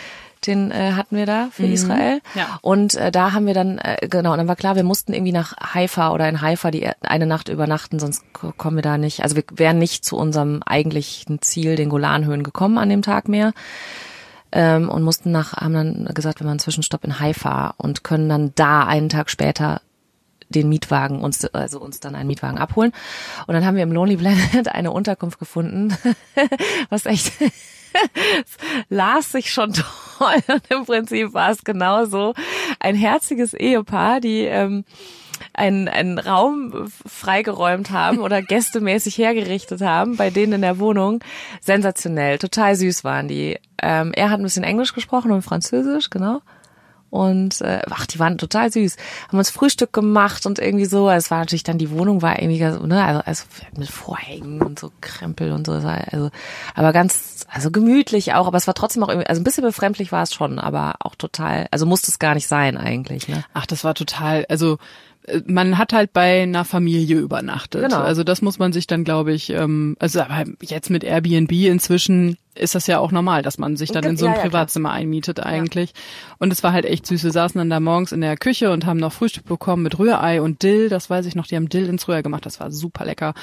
Den 0.46 0.70
äh, 0.70 0.92
hatten 0.92 1.16
wir 1.16 1.26
da 1.26 1.48
für 1.50 1.64
Israel. 1.64 2.20
Ja. 2.34 2.58
Und 2.60 2.94
äh, 2.94 3.10
da 3.10 3.32
haben 3.32 3.46
wir 3.46 3.54
dann, 3.54 3.78
äh, 3.78 4.06
genau, 4.08 4.32
und 4.32 4.38
dann 4.38 4.48
war 4.48 4.54
klar, 4.54 4.76
wir 4.76 4.84
mussten 4.84 5.12
irgendwie 5.12 5.32
nach 5.32 5.56
Haifa 5.74 6.12
oder 6.12 6.28
in 6.28 6.40
Haifa 6.40 6.70
die 6.70 6.88
eine 7.00 7.26
Nacht 7.26 7.48
übernachten, 7.48 7.98
sonst 7.98 8.22
kommen 8.32 8.76
wir 8.76 8.82
da 8.82 8.98
nicht. 8.98 9.22
Also 9.22 9.34
wir 9.34 9.44
wären 9.54 9.78
nicht 9.78 10.04
zu 10.04 10.16
unserem 10.16 10.62
eigentlichen 10.64 11.40
Ziel, 11.40 11.74
den 11.74 11.88
Golanhöhen, 11.88 12.42
gekommen 12.42 12.78
an 12.78 12.90
dem 12.90 13.02
Tag 13.02 13.28
mehr. 13.28 13.54
Ähm, 14.58 14.88
und 14.88 15.02
mussten 15.02 15.32
nach, 15.32 15.52
haben 15.52 15.74
dann 15.74 16.04
gesagt, 16.14 16.40
wir 16.40 16.44
machen 16.44 16.52
einen 16.52 16.60
Zwischenstopp 16.60 17.04
in 17.04 17.20
Haifa 17.20 17.74
und 17.76 18.04
können 18.04 18.30
dann 18.30 18.52
da 18.54 18.84
einen 18.84 19.10
Tag 19.10 19.28
später 19.28 19.82
den 20.48 20.70
Mietwagen 20.70 21.20
uns 21.20 21.44
also 21.44 21.78
uns 21.78 22.00
dann 22.00 22.14
einen 22.14 22.26
Mietwagen 22.26 22.56
abholen. 22.56 22.92
Und 23.46 23.52
dann 23.52 23.66
haben 23.66 23.76
wir 23.76 23.82
im 23.82 23.92
Lonely 23.92 24.16
Planet 24.16 24.68
eine 24.74 24.92
Unterkunft 24.92 25.38
gefunden 25.38 25.94
was 26.88 27.04
echt 27.04 27.32
las 28.88 29.32
sich 29.32 29.52
schon 29.52 29.74
toll. 29.74 30.42
Und 30.48 30.70
im 30.70 30.86
Prinzip 30.86 31.34
war 31.34 31.50
es 31.50 31.62
genauso 31.62 32.32
ein 32.80 32.94
herziges 32.94 33.52
Ehepaar 33.52 34.20
die 34.20 34.44
ähm, 34.44 34.84
einen, 35.52 35.88
einen 35.88 36.18
Raum 36.18 36.88
freigeräumt 37.06 37.90
haben 37.90 38.18
oder 38.18 38.42
gästemäßig 38.42 39.18
hergerichtet 39.18 39.80
haben, 39.80 40.16
bei 40.16 40.30
denen 40.30 40.54
in 40.54 40.62
der 40.62 40.78
Wohnung. 40.78 41.20
Sensationell, 41.60 42.38
total 42.38 42.76
süß 42.76 43.04
waren 43.04 43.28
die. 43.28 43.58
Ähm, 43.82 44.12
er 44.14 44.30
hat 44.30 44.40
ein 44.40 44.44
bisschen 44.44 44.64
Englisch 44.64 44.94
gesprochen 44.94 45.32
und 45.32 45.42
Französisch, 45.42 46.10
genau. 46.10 46.40
und 47.10 47.60
äh, 47.60 47.82
ach, 47.90 48.06
die 48.06 48.18
waren 48.18 48.36
total 48.36 48.72
süß. 48.72 48.96
Haben 49.28 49.38
uns 49.38 49.50
Frühstück 49.50 49.92
gemacht 49.92 50.44
und 50.44 50.58
irgendwie 50.58 50.86
so. 50.86 51.08
Es 51.08 51.30
war 51.30 51.38
natürlich 51.38 51.62
dann 51.62 51.78
die 51.78 51.90
Wohnung 51.90 52.20
war 52.20 52.40
irgendwie 52.40 52.58
ganz, 52.58 52.80
ne, 52.82 53.02
also, 53.04 53.20
also 53.24 53.44
mit 53.76 53.88
Vorhängen 53.88 54.60
und 54.60 54.78
so 54.78 54.90
Krempel 55.00 55.52
und 55.52 55.66
so. 55.66 55.72
Also, 55.72 56.30
aber 56.74 56.92
ganz, 56.92 57.46
also 57.50 57.70
gemütlich 57.70 58.34
auch. 58.34 58.46
Aber 58.46 58.58
es 58.58 58.66
war 58.66 58.74
trotzdem 58.74 59.02
auch 59.02 59.08
irgendwie, 59.08 59.28
also 59.28 59.40
ein 59.40 59.44
bisschen 59.44 59.64
befremdlich 59.64 60.12
war 60.12 60.24
es 60.24 60.34
schon, 60.34 60.58
aber 60.58 60.96
auch 60.98 61.14
total, 61.14 61.68
also 61.70 61.86
musste 61.86 62.10
es 62.10 62.18
gar 62.18 62.34
nicht 62.34 62.48
sein 62.48 62.76
eigentlich. 62.76 63.28
Ne? 63.28 63.44
Ach, 63.54 63.66
das 63.66 63.84
war 63.84 63.94
total, 63.94 64.44
also 64.48 64.78
man 65.46 65.78
hat 65.78 65.92
halt 65.92 66.12
bei 66.12 66.42
einer 66.42 66.64
Familie 66.64 67.18
übernachtet. 67.18 67.82
Genau. 67.82 68.00
Also 68.00 68.22
das 68.24 68.42
muss 68.42 68.58
man 68.58 68.72
sich 68.72 68.86
dann, 68.86 69.04
glaube 69.04 69.32
ich, 69.32 69.50
ähm, 69.50 69.96
also 69.98 70.20
aber 70.20 70.44
jetzt 70.62 70.90
mit 70.90 71.04
Airbnb 71.04 71.50
inzwischen 71.52 72.36
ist 72.54 72.74
das 72.74 72.86
ja 72.86 72.98
auch 72.98 73.12
normal, 73.12 73.42
dass 73.42 73.58
man 73.58 73.76
sich 73.76 73.90
dann 73.90 74.04
in 74.04 74.16
so 74.16 74.26
ein 74.26 74.34
ja, 74.34 74.40
Privatzimmer 74.40 74.90
ja, 74.90 74.94
einmietet 74.96 75.40
eigentlich. 75.40 75.90
Ja. 75.90 76.36
Und 76.38 76.52
es 76.52 76.62
war 76.62 76.72
halt 76.72 76.86
echt 76.86 77.06
süß. 77.06 77.22
Wir 77.22 77.32
saßen 77.32 77.58
dann 77.58 77.70
da 77.70 77.80
morgens 77.80 78.12
in 78.12 78.20
der 78.22 78.36
Küche 78.36 78.70
und 78.70 78.86
haben 78.86 78.98
noch 78.98 79.12
Frühstück 79.12 79.44
bekommen 79.44 79.82
mit 79.82 79.98
Rührei 79.98 80.40
und 80.40 80.62
Dill. 80.62 80.88
Das 80.88 81.10
weiß 81.10 81.26
ich 81.26 81.34
noch. 81.34 81.46
Die 81.46 81.56
haben 81.56 81.68
Dill 81.68 81.86
ins 81.86 82.08
Rührei 82.08 82.22
gemacht. 82.22 82.46
Das 82.46 82.58
war 82.60 82.70
super 82.70 83.04
lecker. 83.04 83.34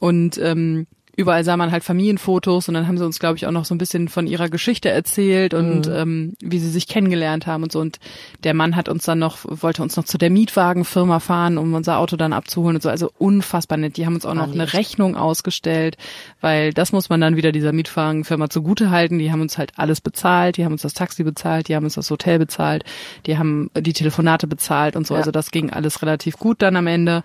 Und 0.00 0.38
ähm, 0.38 0.86
überall 1.16 1.44
sah 1.44 1.56
man 1.56 1.72
halt 1.72 1.82
Familienfotos 1.82 2.68
und 2.68 2.74
dann 2.74 2.86
haben 2.86 2.98
sie 2.98 3.04
uns, 3.04 3.18
glaube 3.18 3.36
ich, 3.36 3.46
auch 3.46 3.50
noch 3.50 3.64
so 3.64 3.74
ein 3.74 3.78
bisschen 3.78 4.08
von 4.08 4.26
ihrer 4.26 4.50
Geschichte 4.50 4.90
erzählt 4.90 5.54
und 5.54 5.86
mhm. 5.86 5.94
ähm, 5.94 6.36
wie 6.40 6.58
sie 6.58 6.68
sich 6.68 6.86
kennengelernt 6.86 7.46
haben 7.46 7.62
und 7.62 7.72
so. 7.72 7.80
Und 7.80 7.98
der 8.44 8.52
Mann 8.52 8.76
hat 8.76 8.90
uns 8.90 9.04
dann 9.06 9.18
noch, 9.18 9.38
wollte 9.44 9.82
uns 9.82 9.96
noch 9.96 10.04
zu 10.04 10.18
der 10.18 10.28
Mietwagenfirma 10.28 11.18
fahren, 11.18 11.56
um 11.56 11.72
unser 11.72 11.98
Auto 11.98 12.16
dann 12.16 12.34
abzuholen 12.34 12.76
und 12.76 12.82
so. 12.82 12.90
Also 12.90 13.10
unfassbar 13.16 13.78
nett. 13.78 13.96
Die 13.96 14.04
haben 14.04 14.14
uns 14.14 14.26
auch 14.26 14.34
noch 14.34 14.52
eine 14.52 14.74
Rechnung 14.74 15.16
ausgestellt, 15.16 15.96
weil 16.42 16.74
das 16.74 16.92
muss 16.92 17.08
man 17.08 17.20
dann 17.22 17.36
wieder 17.36 17.50
dieser 17.50 17.72
Mietwagenfirma 17.72 18.50
zugute 18.50 18.90
halten. 18.90 19.18
Die 19.18 19.32
haben 19.32 19.40
uns 19.40 19.56
halt 19.56 19.72
alles 19.76 20.02
bezahlt, 20.02 20.58
die 20.58 20.66
haben 20.66 20.72
uns 20.72 20.82
das 20.82 20.92
Taxi 20.92 21.24
bezahlt, 21.24 21.68
die 21.68 21.76
haben 21.76 21.84
uns 21.84 21.94
das 21.94 22.10
Hotel 22.10 22.38
bezahlt, 22.38 22.84
die 23.24 23.38
haben 23.38 23.70
die 23.74 23.94
Telefonate 23.94 24.46
bezahlt 24.46 24.96
und 24.96 25.06
so. 25.06 25.14
Ja. 25.14 25.20
Also 25.20 25.30
das 25.30 25.50
ging 25.50 25.70
alles 25.70 26.02
relativ 26.02 26.36
gut 26.36 26.60
dann 26.60 26.76
am 26.76 26.86
Ende. 26.86 27.22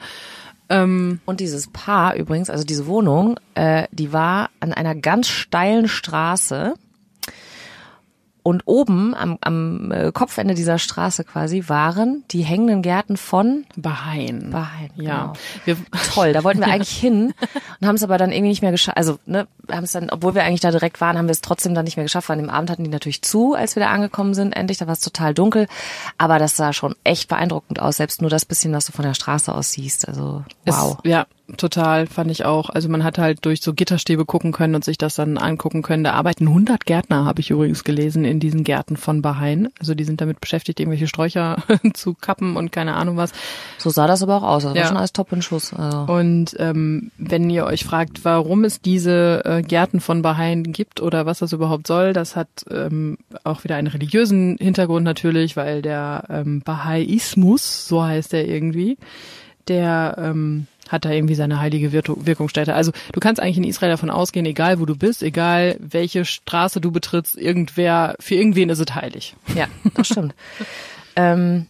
Ähm, 0.71 1.19
und 1.25 1.41
dieses 1.41 1.67
Paar 1.67 2.15
übrigens, 2.15 2.49
also 2.49 2.63
diese 2.63 2.87
Wohnung, 2.87 3.37
äh, 3.55 3.87
die 3.91 4.13
war 4.13 4.49
an 4.61 4.73
einer 4.73 4.95
ganz 4.95 5.27
steilen 5.27 5.89
Straße 5.89 6.75
und 8.43 8.63
oben 8.65 9.13
am, 9.13 9.37
am 9.41 9.91
äh, 9.91 10.11
Kopfende 10.11 10.55
dieser 10.55 10.79
Straße 10.79 11.23
quasi 11.23 11.65
waren 11.67 12.23
die 12.31 12.41
hängenden 12.41 12.81
Gärten 12.81 13.17
von 13.17 13.65
Bahain. 13.75 14.49
Bahain, 14.49 14.89
ja. 14.95 15.21
Genau. 15.21 15.33
Wir, 15.65 15.77
Toll, 16.13 16.33
da 16.33 16.43
wollten 16.43 16.59
wir 16.59 16.67
eigentlich 16.71 16.95
hin 16.95 17.33
und 17.79 17.87
haben 17.87 17.95
es 17.95 18.03
aber 18.03 18.17
dann 18.17 18.31
irgendwie 18.31 18.49
nicht 18.49 18.61
mehr 18.61 18.71
geschafft. 18.71 18.97
Also, 18.97 19.19
ne, 19.25 19.47
haben 19.69 19.83
es 19.83 19.91
dann, 19.91 20.09
obwohl 20.09 20.33
wir 20.33 20.43
eigentlich 20.43 20.61
da 20.61 20.71
direkt 20.71 21.01
waren, 21.01 21.17
haben 21.17 21.27
wir 21.27 21.33
es 21.33 21.41
trotzdem 21.41 21.75
dann 21.75 21.85
nicht 21.85 21.97
mehr 21.97 22.05
geschafft. 22.05 22.29
Weil 22.29 22.39
an 22.39 22.45
dem 22.45 22.49
Abend 22.49 22.69
hatten 22.71 22.83
die 22.83 22.89
natürlich 22.89 23.21
zu, 23.21 23.53
als 23.53 23.75
wir 23.75 23.83
da 23.83 23.91
angekommen 23.91 24.33
sind. 24.33 24.53
Endlich, 24.53 24.79
da 24.79 24.87
war 24.87 24.93
es 24.93 25.01
total 25.01 25.33
dunkel. 25.33 25.67
Aber 26.17 26.39
das 26.39 26.57
sah 26.57 26.73
schon 26.73 26.95
echt 27.03 27.29
beeindruckend 27.29 27.79
aus, 27.79 27.97
selbst 27.97 28.21
nur 28.21 28.29
das 28.29 28.45
bisschen, 28.45 28.73
was 28.73 28.85
du 28.85 28.91
von 28.91 29.05
der 29.05 29.13
Straße 29.13 29.53
aus 29.53 29.71
siehst. 29.71 30.07
Also, 30.07 30.43
wow. 30.65 30.97
Es, 31.03 31.09
ja, 31.09 31.25
total, 31.57 32.07
fand 32.07 32.31
ich 32.31 32.45
auch. 32.45 32.69
Also 32.69 32.89
man 32.89 33.03
hat 33.03 33.17
halt 33.17 33.45
durch 33.45 33.61
so 33.61 33.73
Gitterstäbe 33.73 34.25
gucken 34.25 34.51
können 34.51 34.75
und 34.75 34.83
sich 34.83 34.97
das 34.97 35.15
dann 35.15 35.37
angucken 35.37 35.81
können. 35.81 36.03
Da 36.03 36.13
arbeiten 36.13 36.47
100 36.47 36.85
Gärtner, 36.85 37.25
habe 37.25 37.41
ich 37.41 37.51
übrigens 37.51 37.83
gelesen, 37.83 38.25
in 38.25 38.39
diesen 38.39 38.63
Gärten 38.63 38.97
von 38.97 39.21
Bahrain. 39.21 39.69
Also 39.79 39.95
die 39.95 40.03
sind 40.03 40.21
damit 40.21 40.41
beschäftigt, 40.41 40.79
irgendwelche 40.79 41.07
Sträucher 41.07 41.57
zu 41.93 42.13
kappen 42.13 42.55
und 42.57 42.71
keine 42.71 42.95
Ahnung 42.95 43.17
was. 43.17 43.31
So 43.77 43.89
sah 43.89 44.07
das 44.07 44.23
aber 44.23 44.37
auch 44.37 44.43
aus. 44.43 44.63
Das 44.63 44.73
ja. 44.73 44.81
war 44.81 44.87
schon 44.87 44.97
alles 44.97 45.13
top 45.13 45.31
in 45.31 45.41
Schuss. 45.41 45.73
Also. 45.73 46.11
Und 46.11 46.55
ähm, 46.59 47.11
wenn 47.17 47.49
ihr 47.49 47.65
euch 47.65 47.83
fragt, 47.83 48.25
warum 48.25 48.63
es 48.63 48.81
diese 48.81 49.43
äh, 49.45 49.61
Gärten 49.61 49.99
von 49.99 50.21
Bahrain 50.21 50.63
gibt 50.71 51.01
oder 51.01 51.25
was 51.25 51.39
das 51.39 51.53
überhaupt 51.53 51.87
soll, 51.87 52.13
das 52.13 52.35
hat 52.35 52.49
ähm, 52.69 53.17
auch 53.43 53.63
wieder 53.63 53.75
einen 53.75 53.87
religiösen 53.87 54.57
Hintergrund 54.59 55.05
natürlich, 55.05 55.55
weil 55.57 55.81
der 55.81 56.23
ähm, 56.29 56.61
Baha'ismus, 56.63 57.87
so 57.87 58.03
heißt 58.03 58.33
er 58.33 58.47
irgendwie, 58.47 58.97
der 59.67 60.15
ähm, 60.17 60.67
hat 60.91 61.05
da 61.05 61.09
irgendwie 61.09 61.35
seine 61.35 61.59
heilige 61.59 61.91
Wirkungsstätte. 61.91 62.73
Also 62.73 62.91
du 63.13 63.19
kannst 63.19 63.41
eigentlich 63.41 63.57
in 63.57 63.63
Israel 63.63 63.91
davon 63.91 64.09
ausgehen, 64.09 64.45
egal 64.45 64.79
wo 64.79 64.85
du 64.85 64.95
bist, 64.95 65.23
egal 65.23 65.77
welche 65.79 66.25
Straße 66.25 66.81
du 66.81 66.91
betrittst, 66.91 67.37
irgendwer, 67.37 68.15
für 68.19 68.35
irgendwen 68.35 68.69
ist 68.69 68.79
es 68.79 68.93
heilig. 68.93 69.35
Ja, 69.55 69.67
das 69.95 70.07
stimmt. 70.07 70.35
ähm, 71.15 71.67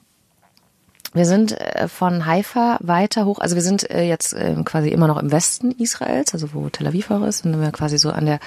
wir 1.14 1.26
sind 1.26 1.60
äh, 1.60 1.90
von 1.90 2.26
Haifa 2.26 2.78
weiter 2.80 3.26
hoch, 3.26 3.40
also 3.40 3.56
wir 3.56 3.62
sind 3.62 3.90
äh, 3.90 4.04
jetzt 4.04 4.34
ähm, 4.34 4.64
quasi 4.64 4.90
immer 4.90 5.08
noch 5.08 5.18
im 5.18 5.32
Westen 5.32 5.72
Israels, 5.72 6.34
also 6.34 6.54
wo 6.54 6.70
Tel 6.70 6.88
Aviv 6.88 7.12
auch 7.12 7.24
ist, 7.24 7.46
und 7.46 7.60
wir 7.60 7.72
quasi 7.72 7.98
so 7.98 8.12
an 8.12 8.26
der, 8.26 8.40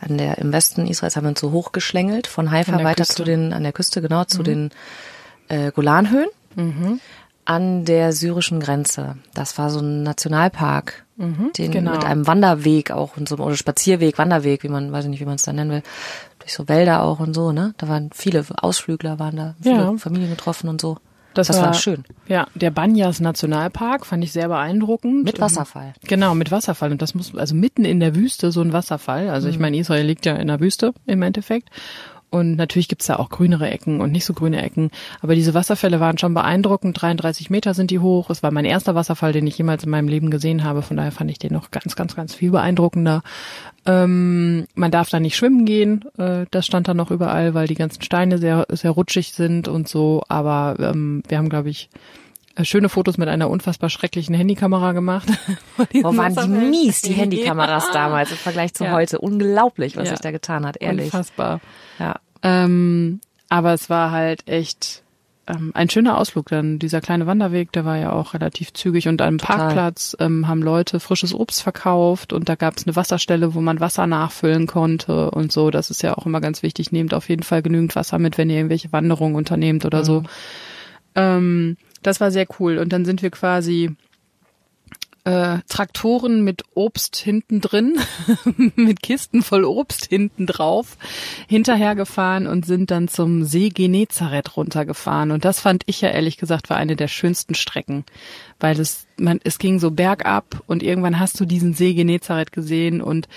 an 0.00 0.18
der, 0.18 0.36
im 0.38 0.52
Westen 0.52 0.86
Israels 0.86 1.16
haben 1.16 1.24
wir 1.24 1.30
uns 1.30 1.40
so 1.40 1.50
hochgeschlängelt, 1.50 2.26
von 2.26 2.50
Haifa 2.50 2.72
weiter 2.84 3.04
Küste. 3.04 3.14
zu 3.14 3.24
den, 3.24 3.54
an 3.54 3.62
der 3.62 3.72
Küste, 3.72 4.02
genau, 4.02 4.24
zu 4.24 4.40
mhm. 4.40 4.44
den 4.44 4.70
äh, 5.48 5.72
Golanhöhen. 5.72 6.28
Mhm 6.56 7.00
an 7.44 7.84
der 7.84 8.12
syrischen 8.12 8.60
Grenze. 8.60 9.16
Das 9.34 9.58
war 9.58 9.70
so 9.70 9.80
ein 9.80 10.02
Nationalpark, 10.02 11.04
mhm, 11.16 11.52
den 11.56 11.70
genau. 11.70 11.92
mit 11.92 12.04
einem 12.04 12.26
Wanderweg 12.26 12.90
auch 12.90 13.16
und 13.16 13.28
so 13.28 13.36
oder 13.36 13.56
Spazierweg, 13.56 14.18
Wanderweg, 14.18 14.62
wie 14.62 14.68
man 14.68 14.92
weiß 14.92 15.04
ich 15.04 15.10
nicht, 15.10 15.20
wie 15.20 15.26
man 15.26 15.36
es 15.36 15.42
da 15.42 15.52
nennen 15.52 15.70
will, 15.70 15.82
durch 16.38 16.52
so 16.52 16.68
Wälder 16.68 17.02
auch 17.02 17.20
und 17.20 17.34
so, 17.34 17.52
ne? 17.52 17.74
Da 17.78 17.88
waren 17.88 18.10
viele 18.14 18.44
Ausflügler 18.56 19.18
waren 19.18 19.36
da, 19.36 19.54
viele 19.60 19.76
ja. 19.76 19.96
Familien 19.96 20.30
getroffen 20.30 20.68
und 20.68 20.80
so. 20.80 20.98
Das, 21.34 21.46
das 21.46 21.58
war, 21.58 21.66
war, 21.66 21.74
schön. 21.74 22.04
Ja, 22.26 22.48
der 22.54 22.70
Banyas 22.70 23.20
Nationalpark 23.20 24.04
fand 24.04 24.24
ich 24.24 24.32
sehr 24.32 24.48
beeindruckend. 24.48 25.24
Mit 25.24 25.40
Wasserfall. 25.40 25.94
Genau, 26.02 26.34
mit 26.34 26.50
Wasserfall. 26.50 26.90
Und 26.90 27.02
das 27.02 27.14
muss, 27.14 27.36
also 27.36 27.54
mitten 27.54 27.84
in 27.84 28.00
der 28.00 28.16
Wüste 28.16 28.50
so 28.50 28.60
ein 28.60 28.72
Wasserfall. 28.72 29.30
Also 29.30 29.46
mhm. 29.46 29.54
ich 29.54 29.58
meine, 29.60 29.76
Israel 29.78 30.04
liegt 30.04 30.26
ja 30.26 30.34
in 30.34 30.48
der 30.48 30.58
Wüste 30.58 30.92
im 31.06 31.22
Endeffekt. 31.22 31.68
Und 32.30 32.56
natürlich 32.56 32.88
gibt's 32.88 33.06
da 33.06 33.16
auch 33.16 33.28
grünere 33.28 33.68
Ecken 33.68 34.00
und 34.00 34.12
nicht 34.12 34.24
so 34.24 34.34
grüne 34.34 34.62
Ecken. 34.62 34.90
Aber 35.20 35.34
diese 35.34 35.52
Wasserfälle 35.52 36.00
waren 36.00 36.16
schon 36.16 36.32
beeindruckend. 36.32 37.00
33 37.00 37.50
Meter 37.50 37.74
sind 37.74 37.90
die 37.90 37.98
hoch. 37.98 38.30
Es 38.30 38.42
war 38.42 38.52
mein 38.52 38.64
erster 38.64 38.94
Wasserfall, 38.94 39.32
den 39.32 39.46
ich 39.46 39.58
jemals 39.58 39.84
in 39.84 39.90
meinem 39.90 40.08
Leben 40.08 40.30
gesehen 40.30 40.62
habe. 40.62 40.82
Von 40.82 40.96
daher 40.96 41.12
fand 41.12 41.30
ich 41.30 41.38
den 41.38 41.52
noch 41.52 41.70
ganz, 41.70 41.96
ganz, 41.96 42.14
ganz 42.14 42.34
viel 42.34 42.52
beeindruckender. 42.52 43.22
Ähm, 43.84 44.66
man 44.74 44.90
darf 44.90 45.10
da 45.10 45.18
nicht 45.18 45.36
schwimmen 45.36 45.64
gehen. 45.64 46.04
Äh, 46.18 46.46
das 46.50 46.66
stand 46.66 46.86
da 46.86 46.94
noch 46.94 47.10
überall, 47.10 47.54
weil 47.54 47.66
die 47.66 47.74
ganzen 47.74 48.02
Steine 48.02 48.38
sehr, 48.38 48.66
sehr 48.70 48.92
rutschig 48.92 49.32
sind 49.32 49.68
und 49.68 49.88
so. 49.88 50.22
Aber 50.28 50.76
ähm, 50.78 51.22
wir 51.28 51.38
haben, 51.38 51.48
glaube 51.48 51.70
ich, 51.70 51.90
schöne 52.64 52.88
Fotos 52.88 53.18
mit 53.18 53.28
einer 53.28 53.50
unfassbar 53.50 53.90
schrecklichen 53.90 54.34
Handykamera 54.34 54.92
gemacht. 54.92 55.28
Wo 55.76 56.16
waren 56.16 56.34
die 56.34 56.48
mies, 56.48 57.02
die 57.02 57.12
Handykameras 57.14 57.88
ja. 57.88 57.92
damals 57.92 58.30
im 58.30 58.36
Vergleich 58.36 58.74
zu 58.74 58.84
ja. 58.84 58.92
heute. 58.92 59.18
Unglaublich, 59.18 59.96
was 59.96 60.06
ja. 60.08 60.10
sich 60.10 60.20
da 60.20 60.30
getan 60.30 60.66
hat, 60.66 60.76
ehrlich. 60.80 61.06
Unfassbar. 61.06 61.60
Ja. 61.98 62.16
Ähm, 62.42 63.20
aber 63.48 63.74
es 63.74 63.90
war 63.90 64.10
halt 64.10 64.48
echt 64.48 65.02
ähm, 65.50 65.72
ein 65.74 65.90
schöner 65.90 66.18
Ausflug 66.18 66.48
dann. 66.48 66.78
Dieser 66.78 67.00
kleine 67.00 67.26
Wanderweg, 67.26 67.72
der 67.72 67.84
war 67.84 67.96
ja 67.96 68.12
auch 68.12 68.34
relativ 68.34 68.72
zügig 68.72 69.08
und 69.08 69.20
am 69.22 69.38
Total. 69.38 69.56
Parkplatz 69.56 70.16
ähm, 70.20 70.46
haben 70.48 70.62
Leute 70.62 71.00
frisches 71.00 71.34
Obst 71.34 71.62
verkauft 71.62 72.32
und 72.32 72.48
da 72.48 72.54
gab 72.54 72.76
es 72.76 72.86
eine 72.86 72.96
Wasserstelle, 72.96 73.54
wo 73.54 73.60
man 73.60 73.80
Wasser 73.80 74.06
nachfüllen 74.06 74.66
konnte 74.66 75.30
und 75.30 75.52
so. 75.52 75.70
Das 75.70 75.90
ist 75.90 76.02
ja 76.02 76.16
auch 76.16 76.26
immer 76.26 76.40
ganz 76.40 76.62
wichtig. 76.62 76.92
Nehmt 76.92 77.14
auf 77.14 77.28
jeden 77.28 77.42
Fall 77.42 77.62
genügend 77.62 77.96
Wasser 77.96 78.18
mit, 78.18 78.38
wenn 78.38 78.50
ihr 78.50 78.56
irgendwelche 78.56 78.92
Wanderungen 78.92 79.34
unternehmt 79.34 79.84
oder 79.84 80.00
mhm. 80.00 80.04
so. 80.04 80.22
Ähm, 81.14 81.76
das 82.02 82.20
war 82.20 82.30
sehr 82.30 82.46
cool. 82.58 82.78
Und 82.78 82.92
dann 82.92 83.04
sind 83.04 83.22
wir 83.22 83.30
quasi 83.30 83.96
äh, 85.24 85.58
Traktoren 85.68 86.42
mit 86.42 86.64
Obst 86.74 87.16
hinten 87.16 87.60
drin, 87.60 87.98
mit 88.76 89.02
Kisten 89.02 89.42
voll 89.42 89.64
Obst 89.64 90.06
hinten 90.06 90.46
drauf, 90.46 90.96
hinterhergefahren 91.48 92.46
und 92.46 92.64
sind 92.64 92.90
dann 92.90 93.08
zum 93.08 93.44
See 93.44 93.68
Genezareth 93.68 94.56
runtergefahren. 94.56 95.30
Und 95.30 95.44
das 95.44 95.60
fand 95.60 95.82
ich 95.86 96.00
ja 96.00 96.08
ehrlich 96.08 96.36
gesagt 96.36 96.70
war 96.70 96.76
eine 96.76 96.96
der 96.96 97.08
schönsten 97.08 97.54
Strecken, 97.54 98.04
weil 98.58 98.80
es, 98.80 99.06
man, 99.18 99.40
es 99.44 99.58
ging 99.58 99.78
so 99.78 99.90
bergab 99.90 100.62
und 100.66 100.82
irgendwann 100.82 101.18
hast 101.18 101.38
du 101.38 101.44
diesen 101.44 101.74
See 101.74 101.94
Genezareth 101.94 102.52
gesehen 102.52 103.02
und 103.02 103.28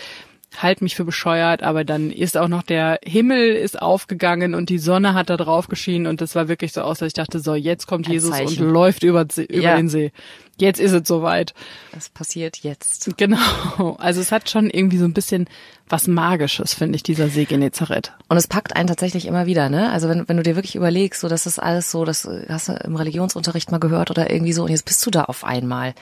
halt 0.62 0.82
mich 0.82 0.96
für 0.96 1.06
bescheuert, 1.06 1.64
aber 1.64 1.84
dann 1.84 2.12
ist 2.12 2.38
auch 2.38 2.48
noch 2.48 2.64
der 2.64 3.00
Himmel 3.04 3.54
ist 3.56 3.82
aufgegangen 3.82 4.54
und 4.54 4.70
die 4.70 4.78
Sonne 4.78 5.14
hat 5.14 5.30
da 5.30 5.38
drauf 5.38 5.68
geschienen 5.68 6.08
und 6.08 6.22
das 6.22 6.36
war 6.36 6.48
wirklich 6.48 6.74
so 6.74 6.82
aus, 6.82 7.00
dass 7.00 7.08
ich 7.08 7.14
dachte, 7.14 7.40
so 7.40 7.56
jetzt 7.56 7.88
kommt 7.88 8.08
Ein 8.08 8.14
Jesus 8.14 8.32
Zeichen. 8.32 8.66
und 8.66 8.72
läuft 8.72 9.04
über, 9.04 9.26
über 9.36 9.54
ja. 9.54 9.76
den 9.76 9.90
See. 9.90 10.12
Jetzt 10.60 10.80
ist 10.80 10.92
es 10.92 11.08
soweit. 11.08 11.54
Das 11.94 12.10
passiert 12.10 12.58
jetzt. 12.58 13.18
Genau. 13.18 13.98
Also 13.98 14.22
es 14.22 14.32
hat 14.32 14.50
schon 14.50 14.70
irgendwie 14.70 14.98
so 14.98 15.06
ein 15.06 15.14
bisschen 15.14 15.48
was 15.90 16.08
Magisches, 16.08 16.74
finde 16.74 16.96
ich, 16.96 17.04
dieser 17.04 17.28
See 17.28 17.46
Genezareth. 17.46 18.14
Und 18.28 18.38
es 18.38 18.48
packt 18.48 18.76
einen 18.76 18.88
tatsächlich 18.88 19.26
immer 19.26 19.46
wieder, 19.48 19.70
ne? 19.70 19.92
Also 19.92 20.10
wenn, 20.10 20.28
wenn 20.28 20.38
du 20.38 20.44
dir 20.44 20.56
wirklich 20.56 20.76
überlegst, 20.76 21.22
so 21.22 21.28
das 21.28 21.48
ist 21.48 21.60
alles 21.60 21.90
so, 21.90 22.06
das 22.06 22.28
hast 22.48 22.70
du 22.70 22.74
im 22.74 22.96
Religionsunterricht 22.96 23.72
mal 23.72 23.80
gehört 23.80 24.12
oder 24.12 24.30
irgendwie 24.30 24.54
so 24.54 24.64
und 24.64 24.70
jetzt 24.70 24.86
bist 24.86 25.04
du 25.06 25.10
da 25.10 25.24
auf 25.24 25.44
einmal. 25.44 25.96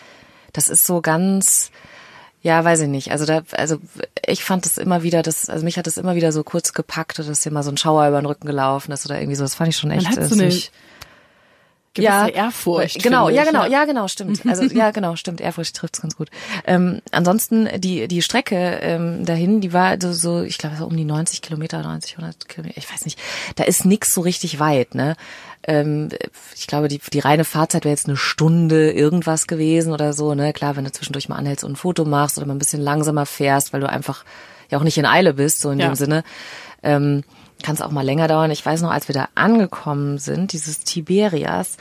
Das 0.54 0.68
ist 0.68 0.86
so 0.86 1.02
ganz, 1.02 1.72
ja, 2.42 2.64
weiß 2.64 2.82
ich 2.82 2.88
nicht. 2.88 3.12
Also 3.12 3.26
da, 3.26 3.44
also 3.52 3.78
ich 4.26 4.44
fand 4.44 4.66
es 4.66 4.78
immer 4.78 5.04
wieder, 5.04 5.22
das, 5.22 5.50
also 5.50 5.64
mich 5.64 5.78
hat 5.78 5.86
es 5.88 5.98
immer 5.98 6.16
wieder 6.16 6.32
so 6.32 6.44
kurz 6.44 6.74
gepackt, 6.74 7.20
dass 7.20 7.42
dir 7.42 7.52
mal 7.52 7.64
so 7.64 7.72
ein 7.72 7.78
Schauer 7.78 8.08
über 8.08 8.20
den 8.20 8.26
Rücken 8.26 8.48
gelaufen 8.48 8.92
ist 8.92 9.06
oder 9.06 9.20
irgendwie 9.20 9.36
so. 9.36 9.44
Das 9.44 9.56
fand 9.56 9.70
ich 9.70 9.78
schon 9.78 9.92
echt. 9.92 10.08
Hat 10.08 10.24
so 10.24 10.34
eine, 10.34 10.46
gewisse 10.46 10.72
ja, 11.98 12.28
Ehrfurcht. 12.28 13.04
Genau, 13.04 13.28
finde 13.28 13.38
ja, 13.42 13.46
genau, 13.46 13.66
ja, 13.66 13.86
genau, 13.86 14.08
stimmt. 14.08 14.42
Also 14.46 14.64
ja, 14.64 14.92
genau, 14.92 15.16
stimmt. 15.16 15.42
Ehrfurcht 15.42 15.76
trifft's 15.76 16.02
ganz 16.02 16.16
gut. 16.16 16.30
Ähm, 16.66 17.02
ansonsten 17.12 17.68
die 17.80 18.08
die 18.08 18.22
Strecke 18.22 18.56
ähm, 18.82 19.26
dahin, 19.26 19.62
die 19.62 19.74
war 19.74 19.98
so, 20.02 20.14
so 20.14 20.42
ich 20.42 20.58
glaube 20.58 20.86
um 20.86 20.96
die 20.96 21.06
90 21.06 21.42
Kilometer, 21.42 21.82
90, 21.82 22.18
100 22.18 22.48
Kilometer, 22.48 22.78
ich 22.78 22.92
weiß 22.92 23.06
nicht. 23.06 23.20
Da 23.56 23.64
ist 23.66 23.86
nix 23.86 24.14
so 24.14 24.22
richtig 24.22 24.60
weit, 24.60 24.96
ne? 24.96 25.16
Ähm, 25.64 26.10
ich 26.56 26.66
glaube, 26.68 26.88
die, 26.88 27.00
die 27.14 27.20
reine 27.20 27.44
Fahrzeit 27.44 27.84
wäre 27.86 27.94
jetzt 27.94 28.08
eine 28.08 28.18
Stunde 28.18 28.92
irgendwas 28.92 29.46
gewesen 29.48 29.94
oder 29.94 30.14
so, 30.14 30.34
ne? 30.34 30.54
Klar, 30.54 30.76
wenn 30.76 30.86
du 30.86 30.92
zwischendurch 30.92 31.30
mal 31.30 31.36
anhältst 31.36 31.64
und 31.64 31.74
ein 31.74 31.76
Foto 31.76 32.06
machst 32.06 32.38
oder 32.38 32.48
mal 32.48 32.56
ein 32.56 32.60
bisschen 32.60 32.82
langsamer 32.82 33.26
fährst, 33.26 33.74
weil 33.74 33.82
du 33.82 33.90
einfach 33.90 34.24
ja 34.70 34.78
auch 34.80 34.84
nicht 34.84 34.98
in 34.98 35.06
Eile 35.06 35.34
bist, 35.34 35.60
so 35.62 35.70
in 35.72 35.80
Ja. 35.80 35.88
dem 35.88 35.96
Sinne. 35.96 36.24
Ähm, 36.84 37.24
kann 37.64 37.76
es 37.76 37.82
auch 37.82 37.92
mal 37.92 38.06
länger 38.06 38.28
dauern. 38.28 38.52
Ich 38.52 38.66
weiß 38.66 38.82
noch, 38.82 38.92
als 38.92 39.08
wir 39.08 39.14
da 39.14 39.30
angekommen 39.36 40.18
sind, 40.18 40.54
dieses 40.54 40.80
Tiberias, 40.82 41.78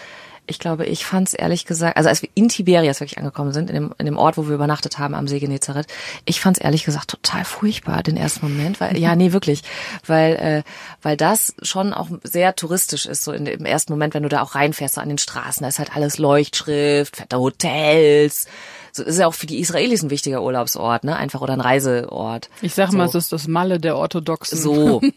ich 0.51 0.59
glaube, 0.59 0.85
ich 0.85 1.07
fand 1.07 1.29
es 1.29 1.35
ehrlich 1.35 1.65
gesagt, 1.65 1.97
also 1.97 2.09
als 2.09 2.23
wir 2.23 2.29
in 2.35 2.49
Tiberias 2.49 3.01
wirklich 3.01 3.19
angekommen 3.19 3.53
sind, 3.53 3.71
in 3.71 3.77
dem, 3.77 3.95
in 3.99 4.07
dem 4.07 4.19
Ort, 4.19 4.37
wo 4.37 4.49
wir 4.49 4.55
übernachtet 4.55 4.99
haben 4.99 5.15
am 5.15 5.29
See 5.29 5.39
Genezareth, 5.39 5.87
ich 6.25 6.41
fand 6.41 6.57
es 6.57 6.63
ehrlich 6.63 6.85
gesagt 6.85 7.09
total 7.09 7.45
furchtbar, 7.45 8.03
den 8.03 8.17
ersten 8.17 8.49
Moment, 8.49 8.81
weil, 8.81 8.99
ja, 8.99 9.15
nee, 9.15 9.33
wirklich, 9.33 9.63
weil, 10.07 10.35
äh, 10.35 10.63
weil 11.03 11.17
das 11.17 11.55
schon 11.63 11.95
auch 11.95 12.09
sehr 12.25 12.57
touristisch 12.57 13.07
ist, 13.07 13.23
so 13.23 13.33
in, 13.33 13.47
im 13.47 13.65
ersten 13.65 13.93
Moment, 13.93 14.13
wenn 14.13 14.25
du 14.25 14.29
da 14.29 14.43
auch 14.43 14.57
reinfährst, 14.57 14.97
so 14.97 15.01
an 15.01 15.09
den 15.09 15.19
Straßen, 15.19 15.63
da 15.63 15.69
ist 15.69 15.79
halt 15.79 15.95
alles 15.95 16.19
Leuchtschrift, 16.19 17.17
fette 17.17 17.39
Hotels, 17.39 18.47
so 18.93 19.03
ist 19.03 19.19
ja 19.19 19.27
auch 19.27 19.35
für 19.35 19.47
die 19.47 19.59
Israelis 19.61 20.03
ein 20.03 20.11
wichtiger 20.11 20.43
Urlaubsort, 20.43 21.05
ne, 21.05 21.17
einfach 21.17 21.41
oder 21.41 21.53
ein 21.55 21.61
Reiseort. 21.61 22.51
Ich 22.63 22.75
sag 22.75 22.93
mal, 22.93 23.09
So. 23.09 23.19
es 23.19 23.25
ist 23.25 23.33
das 23.33 23.49
Malle 23.49 23.79
der 23.81 23.97
Orthodoxen. 23.97 24.59
So. 24.59 25.01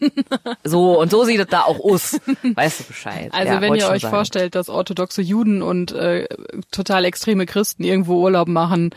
So, 0.64 0.98
und 1.00 1.10
so 1.10 1.24
sieht 1.24 1.40
es 1.40 1.46
da 1.48 1.62
auch 1.62 1.78
aus. 1.84 2.18
Weißt 2.54 2.80
du 2.80 2.84
Bescheid. 2.84 3.30
Also 3.32 3.52
Ja, 3.54 3.60
wenn 3.60 3.74
ihr 3.74 3.88
euch 3.88 4.02
sagen. 4.02 4.14
vorstellt, 4.14 4.54
dass 4.54 4.68
orthodoxe 4.68 5.20
Juden 5.22 5.62
und 5.62 5.92
äh, 5.92 6.26
total 6.70 7.04
extreme 7.04 7.46
Christen 7.46 7.84
irgendwo 7.84 8.20
Urlaub 8.22 8.48
machen, 8.48 8.90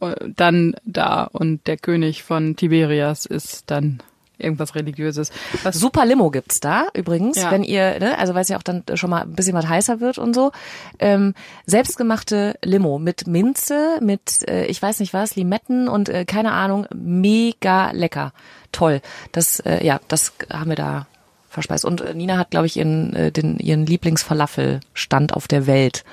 äh, 0.00 0.14
dann 0.34 0.74
da 0.84 1.24
und 1.24 1.66
der 1.66 1.76
König 1.76 2.22
von 2.22 2.56
Tiberias 2.56 3.24
ist 3.26 3.64
dann 3.70 4.02
irgendwas 4.38 4.74
Religiöses. 4.74 5.30
Was 5.62 5.76
Super 5.78 6.04
Limo 6.06 6.30
gibt's 6.30 6.60
da 6.60 6.86
übrigens, 6.94 7.36
Ja. 7.40 7.50
wenn 7.50 7.62
ihr, 7.62 7.98
ne, 7.98 8.18
also 8.18 8.34
weil 8.34 8.42
es 8.42 8.48
ja 8.48 8.58
auch 8.58 8.62
dann 8.62 8.82
schon 8.94 9.10
mal 9.10 9.22
ein 9.22 9.32
bisschen 9.34 9.54
was 9.54 9.68
heißer 9.68 10.00
wird 10.00 10.18
und 10.18 10.34
so. 10.34 10.52
Ähm, 10.98 11.34
selbstgemachte 11.66 12.56
Limo 12.62 12.98
mit 12.98 13.26
Minze, 13.26 13.98
mit 14.00 14.46
äh, 14.48 14.66
ich 14.66 14.80
weiß 14.80 15.00
nicht 15.00 15.12
was, 15.14 15.36
Limetten 15.36 15.88
und 15.88 16.08
äh, 16.08 16.24
keine 16.24 16.52
Ahnung, 16.52 16.86
mega 16.94 17.90
lecker, 17.92 18.32
toll. 18.72 19.00
Das, 19.32 19.60
äh, 19.60 19.84
ja, 19.84 20.00
das 20.08 20.32
haben 20.52 20.70
wir 20.70 20.76
da 20.76 21.06
verspeist. 21.48 21.84
Und 21.84 22.02
äh, 22.02 22.14
Nina 22.14 22.36
hat, 22.38 22.50
glaube 22.50 22.66
ich, 22.66 22.76
ihren, 22.76 23.14
äh, 23.14 23.32
den, 23.32 23.58
ihren 23.58 23.86
Lieblingsfalafelstand 23.86 25.32
auf 25.34 25.48
der 25.48 25.66
Welt 25.66 26.04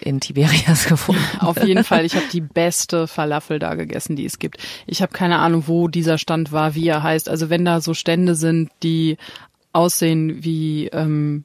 in 0.00 0.20
Tiberias 0.20 0.84
gefunden. 0.88 1.22
Auf 1.40 1.62
jeden 1.62 1.84
Fall, 1.84 2.04
ich 2.04 2.14
habe 2.14 2.26
die 2.32 2.40
beste 2.40 3.06
Falafel 3.06 3.58
da 3.58 3.74
gegessen, 3.74 4.16
die 4.16 4.24
es 4.24 4.38
gibt. 4.38 4.58
Ich 4.86 5.02
habe 5.02 5.12
keine 5.12 5.38
Ahnung, 5.38 5.64
wo 5.66 5.88
dieser 5.88 6.18
Stand 6.18 6.52
war, 6.52 6.74
wie 6.74 6.88
er 6.88 7.02
heißt. 7.02 7.28
Also 7.28 7.50
wenn 7.50 7.64
da 7.64 7.80
so 7.80 7.94
Stände 7.94 8.34
sind, 8.34 8.70
die 8.82 9.16
aussehen 9.72 10.44
wie 10.44 10.86
ähm, 10.88 11.44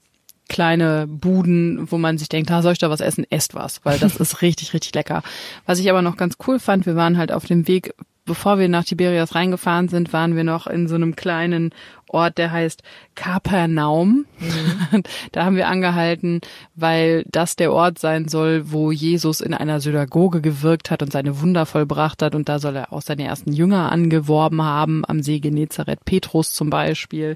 kleine 0.49 1.07
Buden, 1.07 1.91
wo 1.91 1.97
man 1.97 2.17
sich 2.17 2.27
denkt, 2.27 2.49
da 2.49 2.61
soll 2.61 2.73
ich 2.73 2.79
da 2.79 2.89
was 2.89 3.01
essen, 3.01 3.25
esst 3.29 3.53
was, 3.55 3.85
weil 3.85 3.99
das 3.99 4.15
ist 4.17 4.41
richtig, 4.41 4.73
richtig 4.73 4.93
lecker. 4.93 5.23
Was 5.65 5.79
ich 5.79 5.89
aber 5.89 6.01
noch 6.01 6.17
ganz 6.17 6.35
cool 6.47 6.59
fand, 6.59 6.85
wir 6.85 6.95
waren 6.95 7.17
halt 7.17 7.31
auf 7.31 7.45
dem 7.45 7.67
Weg, 7.67 7.93
bevor 8.29 8.59
wir 8.59 8.69
nach 8.69 8.85
Tiberias 8.85 9.33
reingefahren 9.33 9.89
sind, 9.89 10.13
waren 10.13 10.35
wir 10.35 10.43
noch 10.43 10.67
in 10.67 10.87
so 10.87 10.93
einem 10.93 11.15
kleinen 11.15 11.71
Ort, 12.07 12.37
der 12.37 12.51
heißt 12.51 12.83
Kapernaum. 13.15 14.25
Da 15.31 15.45
haben 15.45 15.55
wir 15.55 15.67
angehalten, 15.67 16.41
weil 16.75 17.23
das 17.27 17.55
der 17.55 17.73
Ort 17.73 17.97
sein 17.97 18.27
soll, 18.27 18.71
wo 18.71 18.91
Jesus 18.91 19.41
in 19.41 19.53
einer 19.53 19.79
Synagoge 19.79 20.41
gewirkt 20.41 20.91
hat 20.91 21.01
und 21.01 21.11
seine 21.11 21.41
Wunder 21.41 21.65
vollbracht 21.65 22.21
hat. 22.21 22.35
Und 22.35 22.49
da 22.49 22.59
soll 22.59 22.75
er 22.75 22.93
auch 22.93 23.01
seine 23.01 23.23
ersten 23.23 23.51
Jünger 23.51 23.91
angeworben 23.91 24.61
haben, 24.61 25.03
am 25.07 25.23
See 25.23 25.39
Genezareth, 25.39 26.05
Petrus 26.05 26.53
zum 26.53 26.69
Beispiel. 26.69 27.35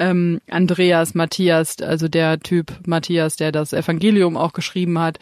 Ähm, 0.00 0.40
Andreas, 0.50 1.14
Matthias, 1.14 1.80
also 1.80 2.08
der 2.08 2.40
Typ 2.40 2.72
Matthias, 2.86 3.36
der 3.36 3.52
das 3.52 3.72
Evangelium 3.72 4.36
auch 4.36 4.52
geschrieben 4.52 4.98
hat. 4.98 5.18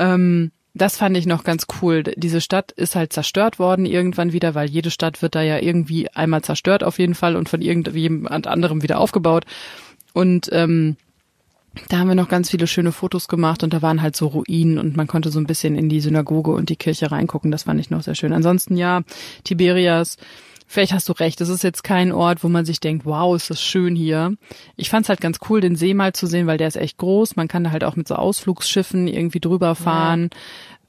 Ähm, 0.00 0.50
das 0.78 0.96
fand 0.96 1.16
ich 1.16 1.26
noch 1.26 1.44
ganz 1.44 1.66
cool. 1.80 2.02
Diese 2.02 2.40
Stadt 2.40 2.72
ist 2.72 2.94
halt 2.94 3.12
zerstört 3.12 3.58
worden 3.58 3.86
irgendwann 3.86 4.32
wieder, 4.32 4.54
weil 4.54 4.68
jede 4.68 4.90
Stadt 4.90 5.22
wird 5.22 5.34
da 5.34 5.42
ja 5.42 5.58
irgendwie 5.58 6.08
einmal 6.10 6.42
zerstört 6.42 6.82
auf 6.82 6.98
jeden 6.98 7.14
Fall 7.14 7.36
und 7.36 7.48
von 7.48 7.60
irgendjemand 7.60 8.46
anderem 8.46 8.82
wieder 8.82 8.98
aufgebaut. 8.98 9.44
Und 10.14 10.48
ähm, 10.52 10.96
da 11.88 11.98
haben 11.98 12.08
wir 12.08 12.14
noch 12.14 12.28
ganz 12.28 12.50
viele 12.50 12.66
schöne 12.66 12.92
Fotos 12.92 13.28
gemacht 13.28 13.62
und 13.62 13.72
da 13.72 13.82
waren 13.82 14.02
halt 14.02 14.16
so 14.16 14.26
Ruinen 14.26 14.78
und 14.78 14.96
man 14.96 15.06
konnte 15.06 15.30
so 15.30 15.38
ein 15.38 15.46
bisschen 15.46 15.76
in 15.76 15.88
die 15.88 16.00
Synagoge 16.00 16.50
und 16.50 16.70
die 16.70 16.76
Kirche 16.76 17.10
reingucken. 17.10 17.50
Das 17.50 17.64
fand 17.64 17.80
ich 17.80 17.90
noch 17.90 18.02
sehr 18.02 18.14
schön. 18.14 18.32
Ansonsten 18.32 18.76
ja, 18.76 19.02
Tiberias, 19.44 20.16
vielleicht 20.68 20.92
hast 20.92 21.08
du 21.08 21.12
recht, 21.14 21.40
es 21.40 21.48
ist 21.48 21.64
jetzt 21.64 21.82
kein 21.82 22.12
Ort, 22.12 22.44
wo 22.44 22.48
man 22.48 22.64
sich 22.64 22.78
denkt, 22.78 23.04
wow, 23.06 23.34
ist 23.34 23.50
das 23.50 23.60
schön 23.60 23.96
hier. 23.96 24.34
Ich 24.76 24.90
fand's 24.90 25.08
halt 25.08 25.20
ganz 25.20 25.38
cool, 25.48 25.60
den 25.60 25.74
See 25.74 25.94
mal 25.94 26.12
zu 26.12 26.26
sehen, 26.26 26.46
weil 26.46 26.58
der 26.58 26.68
ist 26.68 26.76
echt 26.76 26.98
groß. 26.98 27.34
Man 27.34 27.48
kann 27.48 27.64
da 27.64 27.70
halt 27.72 27.82
auch 27.82 27.96
mit 27.96 28.06
so 28.06 28.14
Ausflugsschiffen 28.14 29.08
irgendwie 29.08 29.40
drüber 29.40 29.74
fahren. 29.74 30.30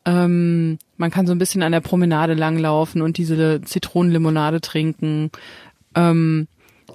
Ähm, 0.06 0.78
man 0.98 1.12
kann 1.12 1.26
so 1.28 1.34
ein 1.34 1.40
bisschen 1.40 1.64
an 1.64 1.72
der 1.72 1.82
Promenade 1.82 2.34
langlaufen 2.34 3.02
und 3.02 3.18
diese 3.18 3.62
Zitronenlimonade 3.62 4.62
trinken. 4.62 5.32
Ähm, 5.96 6.48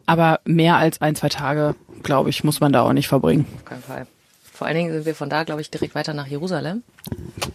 aber 0.07 0.40
mehr 0.44 0.77
als 0.77 1.01
ein, 1.01 1.16
zwei 1.16 1.29
Tage, 1.31 1.75
glaube 2.03 2.31
ich, 2.31 2.44
muss 2.44 2.61
man 2.61 2.73
da 2.73 2.83
auch 2.83 2.92
nicht 2.92 3.09
verbringen. 3.09 3.47
Auf 3.57 3.64
keinen 3.64 3.83
Fall. 3.83 4.07
Vor 4.53 4.66
allen 4.66 4.77
Dingen 4.77 4.92
sind 4.92 5.07
wir 5.07 5.14
von 5.14 5.31
da, 5.31 5.44
glaube 5.44 5.61
ich, 5.61 5.70
direkt 5.70 5.94
weiter 5.94 6.14
nach 6.14 6.27
Jerusalem. 6.27 6.83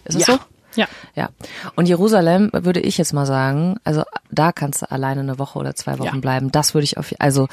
Ist 0.04 0.16
es 0.16 0.26
Ja. 0.26 0.34
so? 0.34 0.40
Ja. 0.76 0.86
Ja. 1.14 1.30
Und 1.76 1.86
Jerusalem 1.88 2.50
würde 2.52 2.80
ich 2.80 2.98
jetzt 2.98 3.12
mal 3.12 3.26
sagen, 3.26 3.76
also 3.84 4.04
da 4.30 4.52
kannst 4.52 4.82
du 4.82 4.90
alleine 4.90 5.20
eine 5.20 5.38
Woche 5.38 5.58
oder 5.58 5.74
zwei 5.74 5.98
Wochen 5.98 6.14
Ja. 6.16 6.20
bleiben. 6.20 6.50
Das 6.52 6.74
würde 6.74 6.84
ich 6.84 6.96
auf, 6.98 7.12
also 7.18 7.48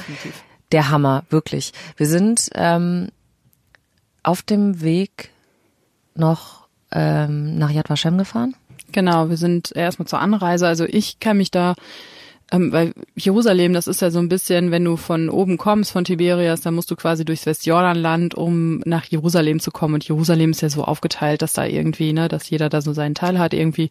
der 0.72 0.90
Hammer, 0.90 1.24
wirklich. 1.30 1.74
Wir 1.96 2.08
sind 2.08 2.50
ähm, 2.56 3.10
auf 4.24 4.42
dem 4.42 4.82
Weg 4.82 5.32
noch 6.16 6.68
ähm, 6.92 7.58
nach 7.58 7.72
Yad 7.72 7.90
Vashem 7.90 8.18
gefahren. 8.18 8.56
Genau, 8.92 9.30
wir 9.30 9.38
sind 9.38 9.76
erstmal 9.76 10.08
zur 10.08 10.20
Anreise. 10.20 10.68
Also 10.68 10.86
ich 10.86 11.20
kann 11.20 11.38
mich 11.38 11.52
da, 11.52 11.76
ähm, 12.52 12.72
weil 12.72 12.94
Jerusalem, 13.16 13.74
das 13.74 13.88
ist 13.88 14.02
ja 14.02 14.10
so 14.10 14.20
ein 14.20 14.30
bisschen, 14.30 14.72
wenn 14.72 14.86
du 14.86 14.96
von 14.96 15.30
oben 15.30 15.58
kommst, 15.58 15.92
von 15.92 16.06
Tiberias, 16.06 16.62
dann 16.62 16.76
musst 16.76 16.90
du 16.90 16.96
quasi 16.96 17.26
durchs 17.26 17.46
Westjordanland, 17.46 18.36
um 18.36 18.80
nach 18.86 19.06
Jerusalem 19.06 19.60
zu 19.60 19.72
kommen. 19.72 19.96
Und 19.96 20.08
Jerusalem 20.08 20.52
ist 20.52 20.62
ja 20.62 20.70
so 20.70 20.84
aufgeteilt, 20.84 21.42
dass 21.42 21.54
da 21.54 21.66
irgendwie, 21.66 22.14
ne, 22.14 22.28
dass 22.30 22.50
jeder 22.50 22.70
da 22.70 22.82
so 22.82 22.94
seinen 22.94 23.16
Teil 23.16 23.38
hat 23.38 23.54
irgendwie. 23.54 23.90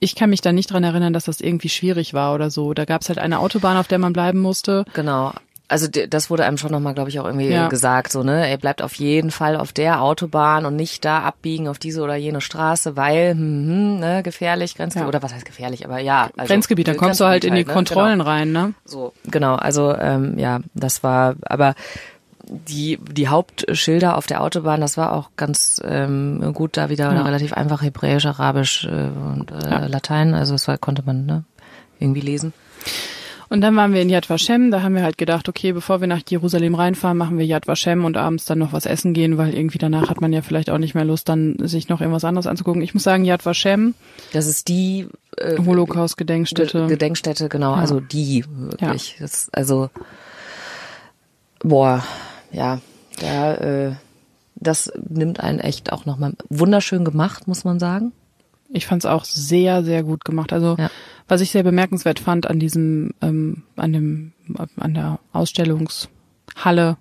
Ich 0.00 0.14
kann 0.14 0.30
mich 0.30 0.40
da 0.40 0.52
nicht 0.52 0.70
dran 0.70 0.84
erinnern, 0.84 1.12
dass 1.12 1.24
das 1.24 1.40
irgendwie 1.40 1.68
schwierig 1.68 2.14
war 2.14 2.34
oder 2.34 2.50
so. 2.50 2.72
Da 2.72 2.84
gab 2.84 3.02
es 3.02 3.08
halt 3.08 3.18
eine 3.18 3.40
Autobahn, 3.40 3.76
auf 3.76 3.88
der 3.88 3.98
man 3.98 4.12
bleiben 4.12 4.38
musste. 4.38 4.84
Genau. 4.94 5.32
Also 5.70 5.86
das 5.86 6.30
wurde 6.30 6.44
einem 6.46 6.56
schon 6.56 6.72
nochmal, 6.72 6.94
glaube 6.94 7.10
ich, 7.10 7.20
auch 7.20 7.26
irgendwie 7.26 7.50
Ja. 7.50 7.68
gesagt, 7.68 8.10
so, 8.10 8.22
ne, 8.22 8.48
er 8.48 8.56
bleibt 8.56 8.80
auf 8.80 8.94
jeden 8.94 9.30
Fall 9.30 9.54
auf 9.54 9.74
der 9.74 10.00
Autobahn 10.00 10.64
und 10.64 10.76
nicht 10.76 11.04
da 11.04 11.20
abbiegen 11.20 11.68
auf 11.68 11.78
diese 11.78 12.00
oder 12.02 12.16
jene 12.16 12.40
Straße, 12.40 12.96
weil, 12.96 13.32
hm, 13.32 13.38
hm, 13.68 13.98
ne, 14.00 14.22
gefährlich, 14.22 14.74
Grenzgebiet, 14.76 15.04
Ja. 15.04 15.08
oder 15.08 15.22
was 15.22 15.34
heißt 15.34 15.44
gefährlich, 15.44 15.84
aber 15.84 15.98
ja. 15.98 16.30
Also, 16.38 16.52
Grenzgebiet, 16.54 16.88
dann 16.88 16.96
kommst 16.96 17.20
du 17.20 17.26
halt 17.26 17.44
in 17.44 17.54
die 17.54 17.64
Grenzgebiet 17.64 17.74
Kontrollen 17.94 18.18
Genau. 18.20 18.30
rein, 18.30 18.52
ne? 18.52 18.72
So, 18.86 19.12
genau, 19.24 19.56
also 19.56 19.94
ähm, 19.94 20.38
ja, 20.38 20.60
das 20.72 21.02
war, 21.02 21.34
aber 21.42 21.74
die 22.48 22.98
die 23.12 23.28
Hauptschilder 23.28 24.16
auf 24.16 24.26
der 24.26 24.42
Autobahn, 24.42 24.80
das 24.80 24.96
war 24.96 25.12
auch 25.12 25.28
ganz 25.36 25.82
ähm, 25.84 26.54
gut 26.54 26.78
da 26.78 26.88
wieder 26.88 27.12
Ja. 27.12 27.22
relativ 27.24 27.52
einfach 27.52 27.82
Hebräisch, 27.82 28.24
Arabisch 28.24 28.86
äh, 28.86 29.08
und 29.34 29.52
äh. 29.52 29.86
Latein, 29.86 30.32
also 30.32 30.54
das 30.54 30.66
war, 30.66 30.78
konnte 30.78 31.02
man 31.04 31.26
ne, 31.26 31.44
irgendwie 31.98 32.22
lesen. 32.22 32.54
Und 33.50 33.62
dann 33.62 33.74
waren 33.76 33.94
wir 33.94 34.02
in 34.02 34.10
Yad 34.10 34.28
Vashem, 34.28 34.70
da 34.70 34.82
haben 34.82 34.94
wir 34.94 35.02
halt 35.02 35.16
gedacht, 35.16 35.48
okay, 35.48 35.72
bevor 35.72 36.00
wir 36.00 36.06
nach 36.06 36.20
Jerusalem 36.28 36.74
reinfahren, 36.74 37.16
machen 37.16 37.38
wir 37.38 37.46
Yad 37.46 37.66
Vashem 37.66 38.04
und 38.04 38.16
abends 38.18 38.44
dann 38.44 38.58
noch 38.58 38.74
was 38.74 38.84
essen 38.84 39.14
gehen, 39.14 39.38
weil 39.38 39.54
irgendwie 39.54 39.78
danach 39.78 40.10
hat 40.10 40.20
man 40.20 40.32
ja 40.34 40.42
vielleicht 40.42 40.68
auch 40.68 40.76
nicht 40.76 40.94
mehr 40.94 41.06
Lust, 41.06 41.28
dann 41.30 41.56
sich 41.60 41.88
noch 41.88 42.00
irgendwas 42.02 42.24
anderes 42.24 42.46
anzugucken. 42.46 42.82
Ich 42.82 42.92
muss 42.92 43.04
sagen, 43.04 43.24
Yad 43.24 43.46
Vashem, 43.46 43.94
Das 44.34 44.46
ist 44.46 44.68
die 44.68 45.08
äh, 45.38 45.56
Holocaust-Gedenkstätte. 45.64 46.78
Ge- 46.80 46.88
Gedenkstätte, 46.88 47.48
genau, 47.48 47.72
Ja. 47.74 47.80
also 47.80 48.00
die 48.00 48.44
wirklich. 48.48 49.16
Das, 49.18 49.48
also 49.52 49.88
boah, 51.60 52.02
ja, 52.52 52.80
da, 53.20 53.54
äh, 53.54 53.92
das 54.56 54.92
nimmt 55.08 55.40
einen 55.40 55.58
echt 55.60 55.92
auch 55.92 56.04
nochmal 56.06 56.34
wunderschön 56.48 57.04
gemacht, 57.04 57.46
muss 57.48 57.64
man 57.64 57.78
sagen. 57.78 58.12
Ich 58.70 58.86
fand 58.86 59.02
es 59.04 59.10
auch 59.10 59.24
sehr, 59.24 59.82
sehr 59.84 60.02
gut 60.02 60.24
gemacht. 60.24 60.52
Also 60.52 60.76
Ja. 60.78 60.90
Was 61.28 61.40
ich 61.40 61.50
sehr 61.50 61.62
bemerkenswert 61.62 62.18
fand 62.18 62.48
an 62.48 62.58
diesem, 62.58 63.14
ähm, 63.20 63.62
an 63.76 63.92
dem, 63.92 64.32
an 64.76 64.94
der 64.94 65.20
Ausstellungshalle, 65.32 66.96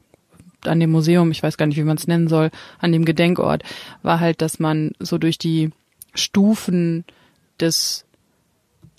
an 0.65 0.79
dem 0.79 0.91
Museum, 0.91 1.31
ich 1.31 1.41
weiß 1.41 1.57
gar 1.57 1.65
nicht, 1.65 1.77
wie 1.77 1.83
man 1.83 1.97
es 1.97 2.07
nennen 2.07 2.27
soll, 2.27 2.51
an 2.79 2.91
dem 2.91 3.05
Gedenkort, 3.05 3.63
war 4.03 4.19
halt, 4.19 4.41
dass 4.41 4.59
man 4.59 4.91
so 4.99 5.17
durch 5.17 5.37
die 5.37 5.71
Stufen 6.13 7.05
des 7.59 8.05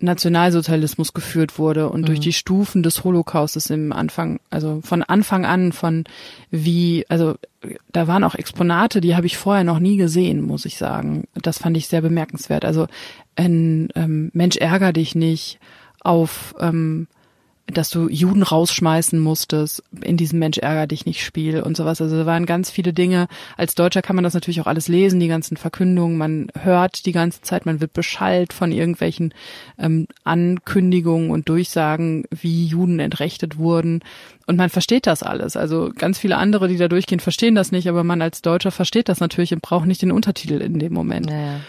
Nationalsozialismus 0.00 1.12
geführt 1.12 1.58
wurde 1.58 1.88
und 1.88 2.02
Mhm. 2.02 2.06
durch 2.06 2.20
die 2.20 2.32
Stufen 2.32 2.82
des 2.82 3.02
Holocaustes 3.04 3.70
im 3.70 3.92
Anfang, 3.92 4.38
also 4.50 4.80
von 4.82 5.02
Anfang 5.02 5.44
an 5.44 5.72
von 5.72 6.04
wie, 6.50 7.04
also 7.08 7.34
da 7.90 8.06
waren 8.06 8.22
auch 8.24 8.36
Exponate, 8.36 9.00
die 9.00 9.16
habe 9.16 9.26
ich 9.26 9.36
vorher 9.36 9.64
noch 9.64 9.80
nie 9.80 9.96
gesehen, 9.96 10.42
muss 10.42 10.64
ich 10.64 10.76
sagen. 10.78 11.24
Das 11.34 11.58
fand 11.58 11.76
ich 11.76 11.88
sehr 11.88 12.00
bemerkenswert. 12.02 12.64
Also 12.64 12.86
ein 13.34 13.88
ähm, 13.96 14.30
Mensch 14.32 14.56
ärger 14.56 14.92
dich 14.92 15.14
nicht 15.14 15.58
auf 16.00 16.54
ähm, 16.60 17.08
dass 17.72 17.90
du 17.90 18.08
Juden 18.08 18.42
rausschmeißen 18.42 19.18
musstest 19.18 19.82
in 20.00 20.16
diesem 20.16 20.38
Mensch 20.38 20.58
ärger 20.58 20.86
dich 20.86 21.04
nicht 21.04 21.22
Spiel 21.22 21.60
und 21.60 21.76
sowas. 21.76 22.00
Also 22.00 22.16
da 22.16 22.26
waren 22.26 22.46
ganz 22.46 22.70
viele 22.70 22.92
Dinge. 22.92 23.28
Als 23.56 23.74
Deutscher 23.74 24.00
kann 24.00 24.16
man 24.16 24.24
das 24.24 24.34
natürlich 24.34 24.60
auch 24.60 24.66
alles 24.66 24.88
lesen, 24.88 25.20
die 25.20 25.28
ganzen 25.28 25.56
Verkündungen. 25.56 26.16
Man 26.16 26.48
hört 26.58 27.04
die 27.04 27.12
ganze 27.12 27.42
Zeit, 27.42 27.66
man 27.66 27.80
wird 27.80 27.92
beschallt 27.92 28.52
von 28.52 28.72
irgendwelchen 28.72 29.34
ähm, 29.78 30.06
Ankündigungen 30.24 31.30
und 31.30 31.48
Durchsagen, 31.48 32.24
wie 32.30 32.66
Juden 32.66 33.00
entrechtet 33.00 33.58
wurden. 33.58 34.00
Und 34.46 34.56
man 34.56 34.70
versteht 34.70 35.06
das 35.06 35.22
alles. 35.22 35.56
Also 35.56 35.90
ganz 35.94 36.18
viele 36.18 36.38
andere, 36.38 36.68
die 36.68 36.78
da 36.78 36.88
durchgehen, 36.88 37.20
verstehen 37.20 37.54
das 37.54 37.70
nicht, 37.70 37.88
aber 37.88 38.02
man 38.02 38.22
als 38.22 38.40
Deutscher 38.40 38.70
versteht 38.70 39.10
das 39.10 39.20
natürlich 39.20 39.52
und 39.52 39.60
braucht 39.60 39.86
nicht 39.86 40.00
den 40.00 40.12
Untertitel 40.12 40.62
in 40.62 40.78
dem 40.78 40.94
Moment. 40.94 41.30
Ja, 41.30 41.36
ja. 41.36 41.54
Und 41.54 41.60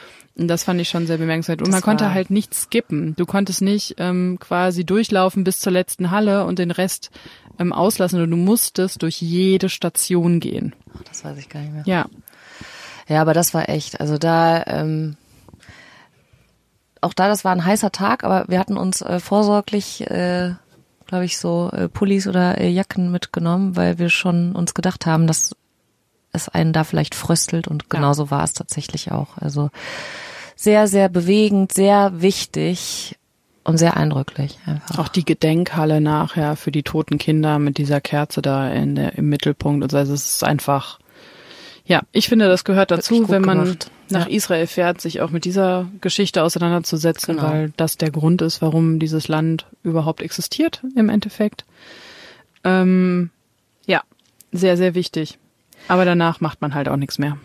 das 0.48 0.64
fand 0.64 0.80
ich 0.80 0.90
schon 0.90 1.08
sehr 1.08 1.18
bemerkenswert. 1.18 1.62
Und 1.62 1.68
Das 1.68 1.74
man 1.74 1.82
konnte 1.82 2.14
halt 2.14 2.30
nicht 2.30 2.54
skippen. 2.54 3.16
Du 3.16 3.26
konntest 3.26 3.62
nicht 3.62 3.96
ähm, 3.98 4.38
quasi 4.40 4.86
durchlaufen 4.86 5.44
bis 5.44 5.60
zur 5.60 5.72
letzten 5.74 6.12
Halle 6.12 6.46
und 6.46 6.60
den 6.60 6.72
Rest 6.72 7.12
ähm, 7.60 7.74
auslassen. 7.74 8.22
Und 8.22 8.32
du 8.32 8.38
musstest 8.38 9.02
durch 9.02 9.22
jede 9.22 9.70
Station 9.70 10.40
gehen. 10.40 10.76
Ach, 10.98 11.04
Das 11.04 11.24
weiß 11.24 11.38
ich 11.38 11.50
gar 11.50 11.62
nicht 11.62 11.74
mehr. 11.74 11.84
Ja. 11.86 12.06
Ja, 13.08 13.22
aber 13.22 13.34
das 13.34 13.54
war 13.54 13.68
echt. 13.70 14.00
Also 14.00 14.18
da, 14.20 14.64
ähm, 14.68 15.18
auch 17.02 17.14
da, 17.14 17.28
das 17.28 17.44
war 17.44 17.52
ein 17.52 17.66
heißer 17.66 17.92
Tag, 17.92 18.24
aber 18.24 18.46
wir 18.48 18.60
hatten 18.60 18.78
uns 18.78 19.02
äh, 19.02 19.20
vorsorglich, 19.20 20.02
äh, 20.10 20.54
glaube 21.08 21.26
ich, 21.26 21.40
so 21.40 21.72
äh, 21.74 21.90
Pullis 21.90 22.28
oder 22.28 22.60
äh, 22.60 22.70
Jacken 22.70 23.12
mitgenommen, 23.12 23.76
weil 23.76 23.98
wir 23.98 24.10
schon 24.10 24.56
uns 24.56 24.76
gedacht 24.76 25.08
haben, 25.08 25.26
dass 25.26 25.56
es 26.32 26.50
einen 26.50 26.74
da 26.74 26.84
vielleicht 26.84 27.16
fröstelt 27.16 27.68
und 27.68 27.90
genauso 27.90 28.30
war 28.32 28.44
es 28.44 28.54
tatsächlich 28.54 29.12
auch. 29.12 29.38
Also 29.38 29.70
sehr, 30.56 30.88
sehr 30.88 31.10
bewegend, 31.10 31.72
sehr 31.74 32.22
wichtig 32.22 33.16
und 33.64 33.78
sehr 33.78 33.98
eindrücklich 33.98 34.58
einfach. 34.66 35.00
Auch 35.00 35.08
die 35.08 35.26
Gedenkhalle 35.26 36.02
nachher 36.02 36.56
für 36.56 36.72
die 36.72 36.84
toten 36.84 37.18
Kinder 37.18 37.60
mit 37.60 37.78
dieser 37.78 38.02
Kerze 38.02 38.42
da 38.42 38.70
in 38.70 38.96
der, 38.96 39.18
im 39.18 39.30
Mittelpunkt. 39.30 39.84
Und 39.84 39.92
so. 39.92 39.98
Also 39.98 40.14
es 40.14 40.34
ist 40.36 40.44
einfach, 40.44 41.00
ja, 41.86 42.02
ich 42.12 42.28
finde, 42.30 42.48
das 42.48 42.64
gehört 42.64 42.92
dazu, 42.92 43.30
wenn 43.30 43.42
man 43.42 43.64
gemacht. 43.64 43.92
nach 44.10 44.28
Ja. 44.28 44.36
Israel 44.36 44.68
fährt, 44.68 45.02
sich 45.02 45.22
auch 45.22 45.30
mit 45.30 45.46
dieser 45.46 45.88
Geschichte 46.02 46.44
auseinanderzusetzen, 46.44 47.36
Genau. 47.38 47.48
weil 47.50 47.74
das 47.78 47.98
der 47.98 48.12
Grund 48.12 48.42
ist, 48.42 48.62
warum 48.62 49.00
dieses 49.00 49.28
Land 49.28 49.66
überhaupt 49.84 50.22
existiert 50.22 50.82
im 50.96 51.10
Endeffekt. 51.10 51.66
Ähm, 52.64 53.30
ja, 53.86 54.02
sehr, 54.52 54.78
sehr 54.78 54.94
wichtig. 54.96 55.38
Aber 55.90 56.06
danach 56.06 56.40
macht 56.40 56.62
man 56.62 56.74
halt 56.76 56.88
auch 56.88 56.96
nichts 56.96 57.18
mehr. 57.18 57.38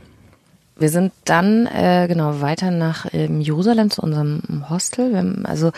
Wir 0.77 0.91
sind 0.91 1.13
dann 1.25 1.67
äh, 1.67 2.07
genau 2.09 2.41
weiter 2.41 2.71
nach 2.71 3.07
ähm, 3.13 3.41
Jerusalem 3.41 3.91
zu 3.91 4.03
unserem 4.03 4.67
Hostel. 4.69 5.17
Haben, 5.17 5.47
also 5.47 5.73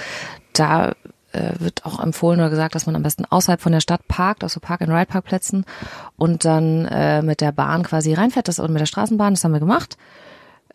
da 0.52 0.92
äh, 1.32 1.52
wird 1.58 1.84
auch 1.84 2.00
empfohlen 2.00 2.40
oder 2.40 2.50
gesagt, 2.50 2.74
dass 2.74 2.86
man 2.86 2.96
am 2.96 3.02
besten 3.02 3.24
außerhalb 3.24 3.60
von 3.60 3.72
der 3.72 3.80
Stadt 3.80 4.08
parkt, 4.08 4.42
auf 4.42 4.50
so 4.50 4.58
Park-and-Ride-Parkplätzen 4.58 5.64
und 6.16 6.44
dann 6.44 6.86
äh, 6.86 7.22
mit 7.22 7.40
der 7.40 7.52
Bahn 7.52 7.84
quasi 7.84 8.14
reinfährt, 8.14 8.48
das 8.48 8.58
und 8.58 8.72
mit 8.72 8.80
der 8.80 8.86
Straßenbahn. 8.86 9.34
Das 9.34 9.44
haben 9.44 9.52
wir 9.52 9.60
gemacht. 9.60 9.96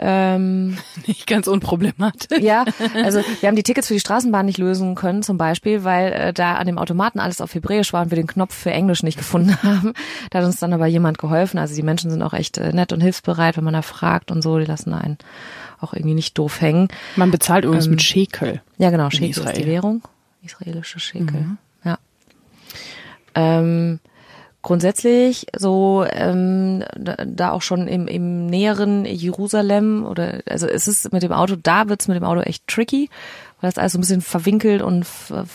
Ähm, 0.03 0.77
Nicht 1.07 1.27
ganz 1.27 1.47
unproblematisch. 1.47 2.39
ja, 2.39 2.65
also 3.03 3.21
wir 3.39 3.47
haben 3.47 3.55
die 3.55 3.61
Tickets 3.63 3.87
für 3.87 3.93
die 3.93 3.99
Straßenbahn 3.99 4.47
nicht 4.47 4.57
lösen 4.57 4.95
können, 4.95 5.21
zum 5.21 5.37
Beispiel, 5.37 5.83
weil 5.83 6.11
äh, 6.11 6.33
da 6.33 6.55
an 6.55 6.65
dem 6.65 6.79
Automaten 6.79 7.19
alles 7.19 7.39
auf 7.39 7.53
Hebräisch 7.53 7.93
war 7.93 8.01
und 8.01 8.11
wir 8.11 8.15
den 8.15 8.25
Knopf 8.27 8.55
für 8.55 8.71
Englisch 8.71 9.03
nicht 9.03 9.17
gefunden 9.17 9.55
haben. 9.63 9.93
Da 10.31 10.39
hat 10.39 10.45
uns 10.45 10.59
dann 10.59 10.73
aber 10.73 10.87
jemand 10.87 11.19
geholfen. 11.19 11.59
Also 11.59 11.75
die 11.75 11.83
Menschen 11.83 12.09
sind 12.09 12.23
auch 12.23 12.33
echt 12.33 12.57
äh, 12.57 12.73
nett 12.73 12.93
und 12.93 13.01
hilfsbereit, 13.01 13.57
wenn 13.57 13.63
man 13.63 13.73
da 13.75 13.83
fragt 13.83 14.31
und 14.31 14.41
so. 14.41 14.57
Die 14.57 14.65
lassen 14.65 14.93
einen 14.93 15.17
auch 15.79 15.93
irgendwie 15.93 16.15
nicht 16.15 16.37
doof 16.37 16.61
hängen. 16.61 16.87
Man 17.15 17.29
bezahlt 17.31 17.65
übrigens 17.65 17.85
Ähm, 17.85 17.91
mit 17.91 18.01
Shekel. 18.01 18.61
Ja, 18.77 18.89
genau, 18.89 19.09
Shekel 19.11 19.29
ist 19.45 19.57
die 19.57 19.65
Währung. 19.67 20.01
Israelische 20.43 20.99
Shekel. 20.99 21.45
Ja. 21.83 21.97
Ähm, 23.35 23.99
grundsätzlich 24.62 25.47
so 25.58 26.06
ähm, 26.12 26.84
da, 26.95 27.52
auch 27.52 27.62
schon 27.62 27.88
im, 27.88 28.08
im 28.08 28.45
näheren 28.45 29.06
Jerusalem 29.06 30.06
oder 30.06 30.41
also 30.47 30.67
es 30.67 30.88
ist 30.88 31.12
mit 31.12 31.24
dem 31.24 31.32
Auto, 31.32 31.56
da 31.56 31.89
wird's 31.89 32.08
mit 32.08 32.17
dem 32.17 32.24
Auto 32.24 32.41
echt 32.41 32.67
tricky, 32.67 33.10
weil 33.60 33.69
das 33.69 33.78
alles 33.78 33.93
so 33.93 33.97
ein 33.97 34.02
bisschen 34.02 34.21
verwinkelt 34.21 34.82
und 34.82 35.06
ver 35.06 35.45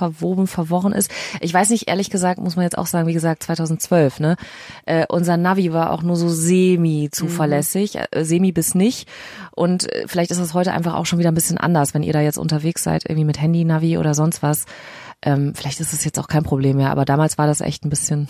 verwoben, 0.00 0.46
verworren 0.46 0.92
ist. 0.94 1.10
Ich 1.40 1.52
weiß 1.52 1.68
nicht, 1.68 1.90
ehrlich 1.90 2.08
gesagt, 2.08 2.40
muss 2.40 2.56
man 2.56 2.62
jetzt 2.62 2.78
auch 2.78 2.86
sagen, 2.86 3.06
wie 3.06 3.12
gesagt, 3.12 3.42
2012, 3.42 4.18
ne? 4.20 4.36
Äh, 4.86 5.04
unser 5.10 5.36
Navi 5.36 5.74
war 5.74 5.92
auch 5.92 6.02
nur 6.02 6.16
so 6.16 6.30
semi 6.30 7.10
zuverlässig, 7.12 7.98
äh, 7.98 8.24
semi 8.24 8.50
bis 8.50 8.74
nicht. 8.74 9.06
Und 9.50 9.92
äh, 9.92 10.04
vielleicht 10.06 10.30
ist 10.30 10.40
das 10.40 10.54
heute 10.54 10.72
einfach 10.72 10.94
auch 10.94 11.04
schon 11.04 11.18
wieder 11.18 11.30
ein 11.30 11.34
bisschen 11.34 11.58
anders, 11.58 11.92
wenn 11.92 12.02
ihr 12.02 12.14
da 12.14 12.22
jetzt 12.22 12.38
unterwegs 12.38 12.82
seid, 12.82 13.04
irgendwie 13.04 13.26
mit 13.26 13.42
Handy-Navi 13.42 13.98
oder 13.98 14.14
sonst 14.14 14.42
was. 14.42 14.64
Ähm, 15.22 15.54
vielleicht 15.54 15.80
ist 15.80 15.92
es 15.92 16.04
jetzt 16.04 16.18
auch 16.18 16.28
kein 16.28 16.42
Problem 16.44 16.76
mehr, 16.78 16.90
aber 16.90 17.04
damals 17.04 17.36
war 17.38 17.46
das 17.46 17.60
echt 17.60 17.84
ein 17.84 17.90
bisschen, 17.90 18.28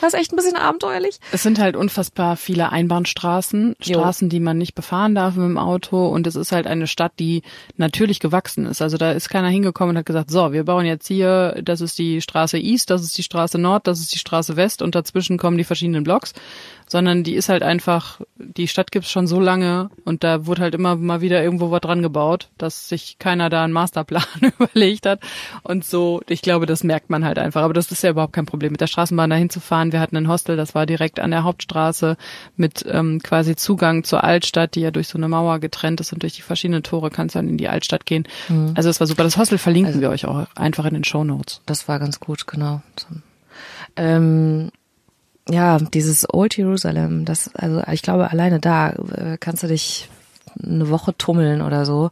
war 0.00 0.08
es 0.08 0.14
echt 0.14 0.32
ein 0.32 0.36
bisschen 0.36 0.56
abenteuerlich. 0.56 1.18
Es 1.32 1.42
sind 1.42 1.58
halt 1.58 1.76
unfassbar 1.76 2.36
viele 2.36 2.72
Einbahnstraßen, 2.72 3.76
Jo. 3.82 3.98
Straßen, 3.98 4.28
die 4.28 4.40
man 4.40 4.58
nicht 4.58 4.74
befahren 4.74 5.14
darf 5.14 5.36
mit 5.36 5.44
dem 5.44 5.58
Auto 5.58 6.08
und 6.08 6.26
es 6.26 6.36
ist 6.36 6.52
halt 6.52 6.66
eine 6.66 6.86
Stadt, 6.86 7.12
die 7.18 7.42
natürlich 7.76 8.20
gewachsen 8.20 8.66
ist. 8.66 8.82
Also 8.82 8.96
da 8.96 9.12
ist 9.12 9.28
keiner 9.28 9.48
hingekommen 9.48 9.94
und 9.94 9.98
hat 9.98 10.06
gesagt, 10.06 10.30
so, 10.30 10.52
wir 10.52 10.64
bauen 10.64 10.86
jetzt 10.86 11.06
hier, 11.06 11.60
das 11.62 11.80
ist 11.80 11.98
die 11.98 12.20
Straße 12.20 12.58
East, 12.58 12.90
das 12.90 13.02
ist 13.02 13.16
die 13.16 13.22
Straße 13.22 13.58
Nord, 13.58 13.86
das 13.86 14.00
ist 14.00 14.14
die 14.14 14.18
Straße 14.18 14.56
West 14.56 14.82
und 14.82 14.94
dazwischen 14.94 15.38
kommen 15.38 15.58
die 15.58 15.64
verschiedenen 15.64 16.04
Blocks, 16.04 16.32
sondern 16.86 17.22
die 17.22 17.34
ist 17.34 17.48
halt 17.48 17.62
einfach, 17.62 18.20
die 18.36 18.66
Stadt 18.66 18.90
gibt's 18.90 19.10
schon 19.10 19.26
so 19.26 19.38
lange 19.38 19.90
und 20.04 20.24
da 20.24 20.46
wurde 20.46 20.62
halt 20.62 20.74
immer 20.74 20.96
mal 20.96 21.20
wieder 21.20 21.42
irgendwo 21.42 21.70
was 21.70 21.80
dran 21.80 22.02
gebaut, 22.02 22.48
dass 22.58 22.88
sich 22.88 23.16
keiner 23.18 23.48
da 23.48 23.64
einen 23.64 23.72
Masterplan 23.72 24.24
überlegt 24.58 25.06
hat 25.06 25.20
und 25.62 25.84
so, 25.84 26.20
ich 26.28 26.42
glaube, 26.42 26.66
das 26.66 26.82
merkt 26.82 27.10
man 27.10 27.24
halt 27.24 27.38
einfach, 27.38 27.62
aber 27.62 27.74
das 27.74 27.90
ist 27.92 28.02
ja 28.02 28.10
überhaupt 28.10 28.32
kein 28.32 28.46
Problem, 28.46 28.72
mit 28.72 28.80
der 28.80 28.88
Straßenbahn 28.88 29.30
dahin 29.30 29.50
zu 29.50 29.59
fahren. 29.60 29.92
Wir 29.92 30.00
hatten 30.00 30.16
ein 30.16 30.28
Hostel, 30.28 30.56
das 30.56 30.74
war 30.74 30.86
direkt 30.86 31.20
an 31.20 31.30
der 31.30 31.44
Hauptstraße 31.44 32.16
mit 32.56 32.84
ähm, 32.88 33.20
quasi 33.22 33.56
Zugang 33.56 34.04
zur 34.04 34.24
Altstadt, 34.24 34.74
die 34.74 34.80
ja 34.80 34.90
durch 34.90 35.08
so 35.08 35.18
eine 35.18 35.28
Mauer 35.28 35.58
getrennt 35.58 36.00
ist 36.00 36.12
und 36.12 36.22
durch 36.22 36.34
die 36.34 36.42
verschiedenen 36.42 36.82
Tore 36.82 37.10
kannst 37.10 37.34
du 37.34 37.38
dann 37.38 37.48
in 37.48 37.58
die 37.58 37.68
Altstadt 37.68 38.06
gehen. 38.06 38.26
Also 38.74 38.88
es 38.88 39.00
war 39.00 39.06
super. 39.06 39.22
Das 39.22 39.36
Hostel 39.36 39.58
verlinken 39.58 40.00
wir 40.00 40.10
euch 40.10 40.26
auch 40.26 40.46
einfach 40.54 40.84
in 40.84 40.94
den 40.94 41.04
Show 41.04 41.24
Notes. 41.24 41.60
Das 41.66 41.88
war 41.88 41.98
ganz 41.98 42.20
gut, 42.20 42.46
genau. 42.46 42.82
Ähm, 43.96 44.70
ja, 45.48 45.78
dieses 45.78 46.32
Old 46.32 46.56
Jerusalem, 46.56 47.24
das, 47.24 47.54
also 47.54 47.82
ich 47.92 48.02
glaube, 48.02 48.30
alleine 48.30 48.60
da 48.60 48.90
äh, 48.90 49.36
kannst 49.38 49.62
du 49.62 49.66
dich 49.66 50.08
eine 50.62 50.90
Woche 50.90 51.16
tummeln 51.16 51.62
oder 51.62 51.84
so. 51.84 52.10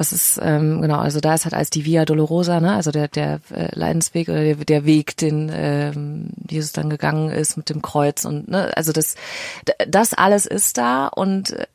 Das 0.00 0.14
ist, 0.14 0.40
ähm, 0.42 0.80
genau, 0.80 0.96
also 0.96 1.20
da 1.20 1.34
ist 1.34 1.44
halt 1.44 1.52
als 1.52 1.68
die 1.68 1.84
Via 1.84 2.06
Dolorosa, 2.06 2.58
ne, 2.58 2.72
also 2.72 2.90
der, 2.90 3.08
der 3.08 3.42
äh, 3.50 3.68
Leidensweg 3.78 4.30
oder 4.30 4.42
der, 4.42 4.54
der 4.54 4.86
Weg, 4.86 5.14
den 5.18 5.50
ähm, 5.52 6.30
Jesus 6.48 6.72
dann 6.72 6.88
gegangen 6.88 7.28
ist 7.28 7.58
mit 7.58 7.68
dem 7.68 7.82
Kreuz 7.82 8.24
und, 8.24 8.48
ne, 8.48 8.74
also 8.74 8.92
das, 8.92 9.16
das 9.86 10.14
alles 10.14 10.46
ist 10.46 10.78
da 10.78 11.06
und 11.08 11.50
äh, 11.50 11.66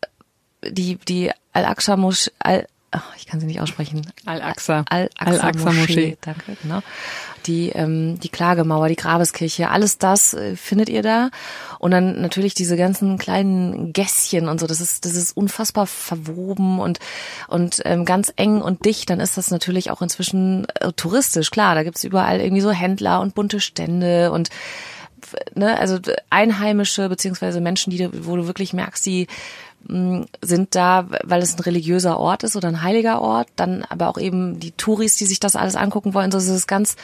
die, 0.68 0.96
die 0.96 1.30
Al-Aqsa-Moschee, 1.54 2.32
Al, 2.40 2.66
ach, 2.96 3.16
ich 3.18 3.26
kann 3.26 3.40
sie 3.40 3.46
nicht 3.46 3.60
aussprechen, 3.60 4.10
Al-Aqsa. 4.26 4.86
Al-Aqsa 4.90 5.42
Al-Aqsa 5.42 5.72
Moschee. 5.72 6.18
Danke, 6.22 6.56
genau. 6.62 6.82
Die, 7.46 7.70
ähm, 7.70 8.20
die 8.20 8.30
Klagemauer, 8.30 8.88
die 8.88 8.96
Grabeskirche, 8.96 9.70
alles 9.70 9.98
das 9.98 10.34
äh, 10.34 10.56
findet 10.56 10.90
ihr 10.90 11.02
da. 11.04 11.30
Und 11.80 11.92
dann 11.92 12.22
natürlich 12.22 12.54
diese 12.54 12.78
ganzen 12.78 13.18
kleinen 13.18 13.94
Gässchen 13.94 14.48
und 14.48 14.60
so. 14.60 14.68
Das 14.68 14.82
ist, 14.82 15.06
das 15.06 15.16
ist 15.16 15.36
unfassbar 15.36 15.86
verwoben 15.86 16.80
und, 16.80 17.00
und 17.48 17.82
ähm, 17.86 18.06
ganz 18.06 18.34
eng 18.36 18.62
und 18.62 18.86
dicht. 18.86 19.10
Dann 19.10 19.20
ist 19.20 19.38
das 19.38 19.52
natürlich 19.52 19.92
auch 19.92 20.02
inzwischen 20.02 20.66
äh, 20.80 20.92
touristisch. 20.94 21.52
Klar, 21.52 21.76
da 21.76 21.84
gibt's 21.84 22.04
überall 22.04 22.40
irgendwie 22.40 22.62
so 22.62 22.72
Händler 22.72 23.22
und 23.22 23.36
bunte 23.36 23.60
Stände 23.60 24.32
und 24.32 24.50
ne, 25.56 25.78
also 25.80 26.00
Einheimische 26.30 27.10
beziehungsweise 27.10 27.62
Menschen, 27.62 27.92
die, 27.92 28.10
wo 28.26 28.36
du 28.36 28.48
wirklich 28.48 28.74
merkst, 28.74 29.06
die 29.06 29.28
sind 29.88 30.76
da, 30.76 31.08
weil 31.24 31.42
es 31.42 31.56
ein 31.56 31.62
religiöser 31.62 32.20
Ort 32.20 32.44
ist 32.44 32.56
oder 32.56 32.68
ein 32.68 32.82
heiliger 32.82 33.22
Ort, 33.22 33.48
dann 33.56 33.84
aber 33.84 34.10
auch 34.10 34.18
eben 34.18 34.60
die 34.60 34.72
Touris, 34.72 35.16
die 35.16 35.26
sich 35.26 35.40
das 35.40 35.56
alles 35.56 35.76
angucken 35.76 36.14
wollen, 36.14 36.32
so 36.32 36.38
es 36.38 36.48
ist 36.48 36.68
ganz 36.68 36.96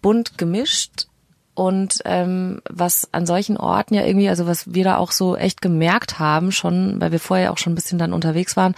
bunt 0.00 0.38
gemischt. 0.38 1.06
Und 1.54 2.00
ähm, 2.04 2.62
was 2.70 3.08
an 3.12 3.26
solchen 3.26 3.56
Orten 3.56 3.94
ja 3.94 4.04
irgendwie, 4.04 4.28
also 4.28 4.46
was 4.46 4.72
wir 4.72 4.84
da 4.84 4.96
auch 4.96 5.10
so 5.10 5.36
echt 5.36 5.60
gemerkt 5.60 6.18
haben, 6.18 6.52
schon, 6.52 7.00
weil 7.00 7.12
wir 7.12 7.20
vorher 7.20 7.52
auch 7.52 7.58
schon 7.58 7.72
ein 7.72 7.76
bisschen 7.76 7.98
dann 7.98 8.12
unterwegs 8.12 8.56
waren, 8.56 8.74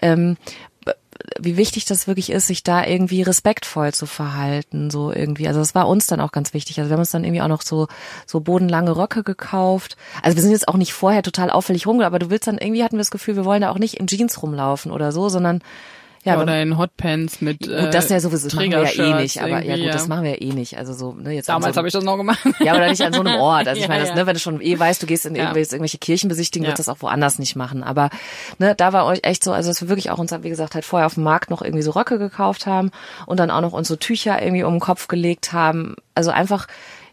ähm, 0.00 0.36
wie 1.38 1.56
wichtig 1.56 1.84
das 1.84 2.06
wirklich 2.06 2.30
ist, 2.30 2.46
sich 2.46 2.62
da 2.62 2.84
irgendwie 2.84 3.22
respektvoll 3.22 3.92
zu 3.92 4.06
verhalten, 4.06 4.90
so 4.90 5.12
irgendwie. 5.12 5.48
Also 5.48 5.60
das 5.60 5.74
war 5.74 5.88
uns 5.88 6.06
dann 6.06 6.20
auch 6.20 6.32
ganz 6.32 6.54
wichtig. 6.54 6.78
Also 6.78 6.90
wir 6.90 6.94
haben 6.94 7.00
uns 7.00 7.10
dann 7.10 7.24
irgendwie 7.24 7.42
auch 7.42 7.48
noch 7.48 7.62
so 7.62 7.88
so 8.26 8.40
bodenlange 8.40 8.96
Röcke 8.96 9.22
gekauft. 9.22 9.96
Also 10.22 10.36
wir 10.36 10.42
sind 10.42 10.52
jetzt 10.52 10.68
auch 10.68 10.76
nicht 10.76 10.92
vorher 10.92 11.22
total 11.22 11.50
auffällig 11.50 11.86
rumgelaufen, 11.86 12.14
aber 12.14 12.18
du 12.18 12.30
willst 12.30 12.46
dann 12.46 12.58
irgendwie 12.58 12.84
hatten 12.84 12.96
wir 12.96 13.00
das 13.00 13.10
Gefühl, 13.10 13.36
wir 13.36 13.44
wollen 13.44 13.62
da 13.62 13.70
auch 13.70 13.78
nicht 13.78 13.94
in 13.94 14.06
Jeans 14.06 14.42
rumlaufen 14.42 14.92
oder 14.92 15.12
so, 15.12 15.28
sondern 15.28 15.60
Ja, 16.28 16.42
oder 16.42 16.62
in 16.62 16.78
Hotpants 16.78 17.40
mit 17.40 17.60
Gut, 17.60 17.92
das 17.92 18.04
ist 18.04 18.10
ja 18.10 18.20
sowieso, 18.20 18.48
das 18.48 18.54
machen 18.54 18.70
wir 18.70 18.82
ja 18.82 19.18
eh 19.18 19.22
nicht, 19.22 19.42
aber 19.42 19.62
ja 19.62 19.76
gut, 19.76 19.94
das 19.94 20.08
machen 20.08 20.24
wir 20.24 20.30
ja 20.32 20.40
eh 20.40 20.52
nicht. 20.52 20.78
Also 20.78 20.92
so, 20.92 21.12
ne, 21.12 21.32
jetzt 21.32 21.48
Damals 21.48 21.74
so, 21.74 21.78
habe 21.78 21.88
ich 21.88 21.92
das 21.92 22.04
noch 22.04 22.16
gemacht. 22.16 22.40
Ja, 22.60 22.74
aber 22.74 22.88
nicht 22.88 23.02
an 23.02 23.12
so 23.12 23.20
einem 23.20 23.34
Ort. 23.40 23.68
Also 23.68 23.80
ich 23.80 23.88
meine, 23.88 24.04
das, 24.04 24.14
ne, 24.14 24.26
wenn 24.26 24.34
du 24.34 24.40
schon 24.40 24.60
eh 24.60 24.78
weißt, 24.78 25.02
du 25.02 25.06
gehst 25.06 25.26
in 25.26 25.34
irgendwelche, 25.34 25.72
irgendwelche 25.72 25.98
Kirchen 25.98 26.28
besichtigen, 26.28 26.64
ja. 26.64 26.70
wird 26.70 26.78
das 26.78 26.88
auch 26.88 27.00
woanders 27.00 27.38
nicht 27.38 27.56
machen. 27.56 27.82
Aber 27.82 28.10
ne, 28.58 28.74
da 28.74 28.92
war 28.92 29.06
euch 29.06 29.20
echt 29.22 29.44
so, 29.44 29.52
also 29.52 29.70
dass 29.70 29.80
wir 29.80 29.88
wirklich 29.88 30.10
auch 30.10 30.18
uns, 30.18 30.32
wie 30.42 30.48
gesagt, 30.48 30.74
halt 30.74 30.84
vorher 30.84 31.06
auf 31.06 31.14
dem 31.14 31.24
Markt 31.24 31.50
noch 31.50 31.62
irgendwie 31.62 31.82
so 31.82 31.92
Röcke 31.92 32.18
gekauft 32.18 32.66
haben 32.66 32.90
und 33.26 33.40
dann 33.40 33.50
auch 33.50 33.60
noch 33.60 33.72
unsere 33.72 33.98
Tücher 33.98 34.40
irgendwie 34.42 34.64
um 34.64 34.74
den 34.74 34.80
Kopf 34.80 35.08
gelegt 35.08 35.52
haben. 35.52 35.96
Also 36.14 36.30
einfach 36.30 36.66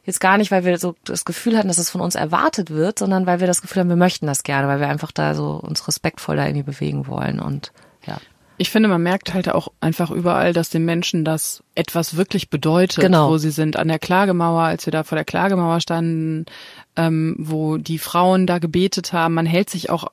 jetzt 0.05 0.19
gar 0.19 0.37
nicht, 0.37 0.51
weil 0.51 0.65
wir 0.65 0.77
so 0.77 0.95
das 1.03 1.25
Gefühl 1.25 1.57
hatten, 1.57 1.67
dass 1.67 1.77
es 1.77 1.89
von 1.89 2.01
uns 2.01 2.15
erwartet 2.15 2.69
wird, 2.69 2.99
sondern 2.99 3.25
weil 3.25 3.39
wir 3.39 3.47
das 3.47 3.61
Gefühl 3.61 3.81
haben, 3.81 3.89
wir 3.89 3.95
möchten 3.95 4.27
das 4.27 4.43
gerne, 4.43 4.67
weil 4.67 4.79
wir 4.79 4.87
einfach 4.87 5.11
da 5.11 5.33
so 5.33 5.53
uns 5.53 5.87
respektvoll 5.87 6.35
da 6.35 6.45
irgendwie 6.45 6.63
bewegen 6.63 7.07
wollen 7.07 7.39
und 7.39 7.71
ja. 8.05 8.17
Ich 8.57 8.69
finde, 8.69 8.89
man 8.89 9.03
merkt 9.03 9.33
halt 9.33 9.49
auch 9.49 9.69
einfach 9.81 10.11
überall, 10.11 10.53
dass 10.53 10.69
den 10.69 10.85
Menschen 10.85 11.25
das 11.25 11.63
etwas 11.75 12.15
wirklich 12.15 12.49
bedeutet, 12.49 13.01
genau. 13.01 13.29
wo 13.29 13.37
sie 13.37 13.51
sind. 13.51 13.75
An 13.75 13.87
der 13.87 13.99
Klagemauer, 13.99 14.63
als 14.63 14.85
wir 14.85 14.91
da 14.91 15.03
vor 15.03 15.17
der 15.17 15.25
Klagemauer 15.25 15.81
standen, 15.81 16.45
ähm, 16.95 17.35
wo 17.37 17.77
die 17.77 17.99
Frauen 17.99 18.47
da 18.47 18.59
gebetet 18.59 19.13
haben, 19.13 19.33
man 19.33 19.45
hält 19.45 19.69
sich 19.69 19.89
auch 19.89 20.09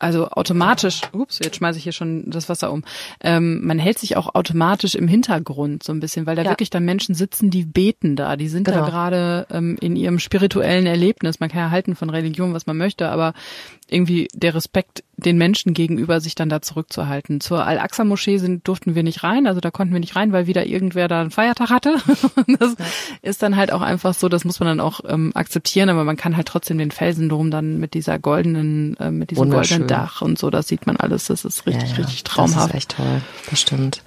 also 0.00 0.28
automatisch, 0.30 1.02
ups, 1.12 1.40
jetzt 1.44 1.56
schmeiße 1.56 1.78
ich 1.78 1.84
hier 1.84 1.92
schon 1.92 2.30
das 2.30 2.48
Wasser 2.48 2.72
um, 2.72 2.82
ähm, 3.20 3.64
man 3.64 3.78
hält 3.78 3.98
sich 3.98 4.16
auch 4.16 4.34
automatisch 4.34 4.94
im 4.94 5.06
Hintergrund 5.06 5.82
so 5.82 5.92
ein 5.92 6.00
bisschen, 6.00 6.26
weil 6.26 6.36
da 6.36 6.42
ja. 6.42 6.50
wirklich 6.50 6.70
dann 6.70 6.86
Menschen 6.86 7.14
sitzen, 7.14 7.50
die 7.50 7.64
beten 7.64 8.16
da, 8.16 8.36
die 8.36 8.48
sind 8.48 8.64
genau. 8.64 8.80
da 8.80 8.86
gerade 8.86 9.46
ähm, 9.50 9.76
in 9.80 9.96
ihrem 9.96 10.18
spirituellen 10.18 10.86
Erlebnis. 10.86 11.38
Man 11.38 11.50
kann 11.50 11.60
ja 11.60 11.70
halten 11.70 11.94
von 11.94 12.08
Religion, 12.08 12.54
was 12.54 12.66
man 12.66 12.78
möchte, 12.78 13.10
aber 13.10 13.34
irgendwie 13.88 14.28
der 14.32 14.54
Respekt 14.54 15.04
den 15.20 15.38
Menschen 15.38 15.74
gegenüber 15.74 16.20
sich 16.20 16.34
dann 16.34 16.48
da 16.48 16.62
zurückzuhalten. 16.62 17.40
Zur 17.40 17.66
Al-Aqsa-Moschee 17.66 18.38
sind, 18.38 18.66
durften 18.66 18.94
wir 18.94 19.02
nicht 19.02 19.22
rein, 19.22 19.46
also 19.46 19.60
da 19.60 19.70
konnten 19.70 19.92
wir 19.92 20.00
nicht 20.00 20.16
rein, 20.16 20.32
weil 20.32 20.46
wieder 20.46 20.66
irgendwer 20.66 21.08
da 21.08 21.20
einen 21.20 21.30
Feiertag 21.30 21.70
hatte. 21.70 21.96
das 22.58 22.76
ja. 22.78 22.84
ist 23.22 23.42
dann 23.42 23.56
halt 23.56 23.72
auch 23.72 23.82
einfach 23.82 24.14
so, 24.14 24.28
das 24.28 24.44
muss 24.44 24.60
man 24.60 24.68
dann 24.68 24.80
auch 24.80 25.00
ähm, 25.06 25.32
akzeptieren, 25.34 25.88
aber 25.88 26.04
man 26.04 26.16
kann 26.16 26.36
halt 26.36 26.48
trotzdem 26.48 26.78
den 26.78 26.90
Felsen 26.90 27.28
drum 27.28 27.50
dann 27.50 27.78
mit 27.78 27.94
dieser 27.94 28.18
goldenen, 28.18 28.96
äh, 28.98 29.10
mit 29.10 29.30
diesem 29.30 29.50
goldenen 29.50 29.86
Dach 29.86 30.22
und 30.22 30.38
so, 30.38 30.50
das 30.50 30.68
sieht 30.68 30.86
man 30.86 30.96
alles, 30.96 31.26
das 31.26 31.44
ist 31.44 31.66
richtig, 31.66 31.90
ja, 31.90 31.96
ja. 31.96 32.04
richtig 32.04 32.24
traumhaft. 32.24 32.56
Das 32.58 32.66
ist 32.68 32.74
echt 32.74 32.96
toll, 32.96 33.20
das 33.48 33.60
stimmt. 33.60 34.02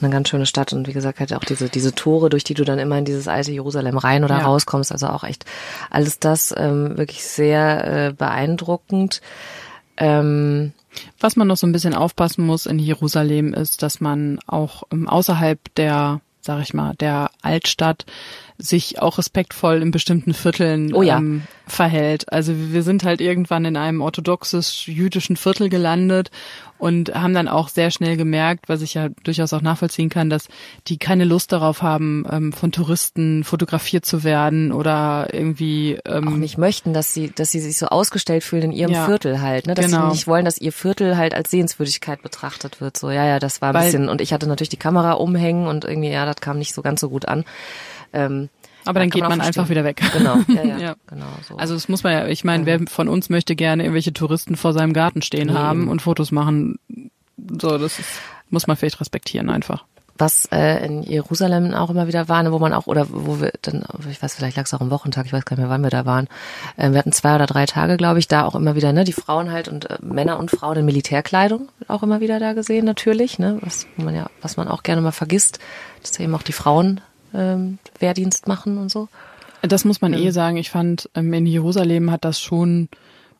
Eine 0.00 0.10
ganz 0.10 0.28
schöne 0.28 0.46
Stadt 0.46 0.72
und 0.72 0.86
wie 0.86 0.92
gesagt 0.92 1.20
halt 1.20 1.32
auch 1.34 1.44
diese, 1.44 1.68
diese 1.68 1.94
Tore, 1.94 2.30
durch 2.30 2.44
die 2.44 2.54
du 2.54 2.64
dann 2.64 2.78
immer 2.78 2.98
in 2.98 3.04
dieses 3.04 3.28
alte 3.28 3.52
Jerusalem 3.52 3.98
rein 3.98 4.24
oder 4.24 4.38
rauskommst, 4.38 4.92
also 4.92 5.08
auch 5.08 5.24
echt 5.24 5.44
alles 5.90 6.18
das 6.18 6.54
ähm, 6.56 6.96
wirklich 6.96 7.24
sehr 7.24 8.08
äh, 8.08 8.12
beeindruckend. 8.12 9.20
Ähm, 9.96 10.72
Was 11.20 11.36
man 11.36 11.48
noch 11.48 11.56
so 11.56 11.66
ein 11.66 11.72
bisschen 11.72 11.94
aufpassen 11.94 12.44
muss 12.44 12.66
in 12.66 12.78
Jerusalem 12.78 13.54
ist, 13.54 13.82
dass 13.82 14.00
man 14.00 14.38
auch 14.46 14.84
ähm, 14.92 15.08
außerhalb 15.08 15.58
der, 15.74 16.20
sag 16.40 16.62
ich 16.62 16.74
mal, 16.74 16.94
der 16.94 17.30
Altstadt 17.42 18.04
sich 18.58 19.00
auch 19.00 19.18
respektvoll 19.18 19.82
in 19.82 19.90
bestimmten 19.90 20.34
Vierteln 20.34 20.94
oh 20.94 21.02
ja. 21.02 21.18
ähm, 21.18 21.42
verhält. 21.66 22.32
Also 22.32 22.52
wir 22.56 22.82
sind 22.82 23.04
halt 23.04 23.20
irgendwann 23.20 23.64
in 23.64 23.76
einem 23.76 24.00
orthodoxes 24.00 24.86
jüdischen 24.86 25.36
Viertel 25.36 25.68
gelandet 25.68 26.30
und 26.82 27.14
haben 27.14 27.32
dann 27.32 27.46
auch 27.46 27.68
sehr 27.68 27.92
schnell 27.92 28.16
gemerkt, 28.16 28.68
was 28.68 28.82
ich 28.82 28.94
ja 28.94 29.08
durchaus 29.22 29.52
auch 29.52 29.62
nachvollziehen 29.62 30.08
kann, 30.08 30.30
dass 30.30 30.48
die 30.88 30.98
keine 30.98 31.24
Lust 31.24 31.52
darauf 31.52 31.80
haben, 31.80 32.26
ähm, 32.28 32.52
von 32.52 32.72
Touristen 32.72 33.44
fotografiert 33.44 34.04
zu 34.04 34.24
werden 34.24 34.72
oder 34.72 35.28
irgendwie 35.32 35.98
ähm, 36.04 36.26
auch 36.26 36.32
nicht 36.32 36.58
möchten, 36.58 36.92
dass 36.92 37.14
sie, 37.14 37.30
dass 37.30 37.52
sie 37.52 37.60
sich 37.60 37.78
so 37.78 37.86
ausgestellt 37.86 38.42
fühlen 38.42 38.64
in 38.64 38.72
ihrem 38.72 38.94
ja, 38.94 39.06
Viertel 39.06 39.40
halt, 39.40 39.68
ne? 39.68 39.74
Dass 39.74 39.86
genau. 39.86 40.06
sie 40.06 40.12
nicht 40.12 40.26
wollen, 40.26 40.44
dass 40.44 40.58
ihr 40.58 40.72
Viertel 40.72 41.16
halt 41.16 41.34
als 41.34 41.52
Sehenswürdigkeit 41.52 42.20
betrachtet 42.20 42.80
wird. 42.80 42.96
So, 42.96 43.10
ja, 43.10 43.26
ja, 43.26 43.38
das 43.38 43.62
war 43.62 43.68
ein 43.68 43.74
Weil, 43.74 43.84
bisschen 43.84 44.08
und 44.08 44.20
ich 44.20 44.32
hatte 44.32 44.48
natürlich 44.48 44.70
die 44.70 44.76
Kamera 44.76 45.12
umhängen 45.12 45.68
und 45.68 45.84
irgendwie, 45.84 46.10
ja, 46.10 46.26
das 46.26 46.40
kam 46.40 46.58
nicht 46.58 46.74
so 46.74 46.82
ganz 46.82 47.00
so 47.00 47.10
gut 47.10 47.28
an. 47.28 47.44
Ähm, 48.12 48.48
aber 48.84 49.00
dann 49.00 49.10
geht 49.10 49.22
man, 49.22 49.30
man 49.30 49.40
einfach 49.40 49.68
wieder 49.68 49.84
weg. 49.84 50.02
Genau, 50.12 50.38
ja, 50.48 50.64
ja, 50.64 50.78
ja. 50.78 50.94
genau. 51.06 51.26
So. 51.48 51.56
Also 51.56 51.74
das 51.74 51.88
muss 51.88 52.02
man 52.02 52.12
ja, 52.12 52.26
ich 52.26 52.44
meine, 52.44 52.66
wer 52.66 52.80
von 52.88 53.08
uns 53.08 53.28
möchte 53.28 53.54
gerne 53.54 53.84
irgendwelche 53.84 54.12
Touristen 54.12 54.56
vor 54.56 54.72
seinem 54.72 54.92
Garten 54.92 55.22
stehen 55.22 55.48
nee. 55.48 55.54
haben 55.54 55.88
und 55.88 56.02
Fotos 56.02 56.32
machen? 56.32 56.78
So, 57.36 57.78
das 57.78 57.98
ist, 57.98 58.10
muss 58.50 58.66
man 58.66 58.76
vielleicht 58.76 59.00
respektieren 59.00 59.50
einfach. 59.50 59.84
Was 60.18 60.46
äh, 60.52 60.84
in 60.84 61.02
Jerusalem 61.02 61.72
auch 61.72 61.88
immer 61.88 62.06
wieder 62.06 62.28
war, 62.28 62.42
ne, 62.42 62.52
wo 62.52 62.58
man 62.58 62.74
auch, 62.74 62.86
oder 62.86 63.06
wo 63.08 63.40
wir 63.40 63.52
dann, 63.62 63.84
ich 64.10 64.22
weiß, 64.22 64.34
vielleicht 64.34 64.56
lag 64.56 64.64
es 64.66 64.74
auch 64.74 64.80
am 64.80 64.90
Wochentag, 64.90 65.24
ich 65.26 65.32
weiß 65.32 65.44
gar 65.44 65.56
nicht 65.56 65.62
mehr, 65.62 65.70
wann 65.70 65.82
wir 65.82 65.90
da 65.90 66.04
waren. 66.04 66.28
Äh, 66.76 66.90
wir 66.90 66.98
hatten 66.98 67.12
zwei 67.12 67.34
oder 67.34 67.46
drei 67.46 67.64
Tage, 67.64 67.96
glaube 67.96 68.18
ich, 68.18 68.28
da 68.28 68.44
auch 68.44 68.54
immer 68.54 68.74
wieder, 68.74 68.92
ne, 68.92 69.04
die 69.04 69.14
Frauen 69.14 69.50
halt 69.50 69.68
und 69.68 69.90
äh, 69.90 69.96
Männer 70.02 70.38
und 70.38 70.50
Frauen 70.50 70.76
in 70.76 70.84
Militärkleidung 70.84 71.70
auch 71.88 72.02
immer 72.02 72.20
wieder 72.20 72.38
da 72.40 72.52
gesehen, 72.52 72.84
natürlich, 72.84 73.38
ne, 73.38 73.58
was 73.62 73.86
man 73.96 74.14
ja, 74.14 74.26
was 74.42 74.58
man 74.58 74.68
auch 74.68 74.82
gerne 74.82 75.00
mal 75.00 75.12
vergisst, 75.12 75.60
dass 76.02 76.12
da 76.12 76.22
eben 76.22 76.34
auch 76.34 76.42
die 76.42 76.52
Frauen 76.52 77.00
ähm, 77.34 77.78
Wehrdienst 77.98 78.48
machen 78.48 78.78
und 78.78 78.90
so. 78.90 79.08
Das 79.62 79.84
muss 79.84 80.00
man 80.00 80.12
eh 80.12 80.30
sagen. 80.30 80.56
Ich 80.56 80.70
fand, 80.70 81.08
ähm, 81.14 81.32
in 81.32 81.46
Jerusalem 81.46 82.10
hat 82.10 82.24
das 82.24 82.40
schon, 82.40 82.88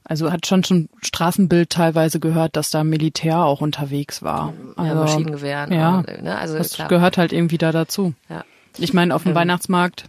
also 0.04 0.30
hat 0.30 0.46
schon 0.46 0.62
schon 0.62 0.88
Straßenbild 1.02 1.70
teilweise 1.70 2.20
gehört, 2.20 2.56
dass 2.56 2.70
da 2.70 2.84
Militär 2.84 3.44
auch 3.44 3.60
unterwegs 3.60 4.22
war. 4.22 4.52
Also, 4.76 4.94
ja, 4.94 5.00
Maschinengewehren. 5.00 5.72
Ja, 5.72 5.98
und, 5.98 6.22
ne? 6.22 6.38
also 6.38 6.56
das 6.56 6.74
klar. 6.74 6.88
gehört 6.88 7.18
halt 7.18 7.32
irgendwie 7.32 7.58
da 7.58 7.72
dazu. 7.72 8.14
Ja. 8.28 8.44
Ich 8.78 8.94
meine, 8.94 9.14
auf 9.14 9.24
dem 9.24 9.30
ähm, 9.30 9.36
Weihnachtsmarkt 9.36 10.08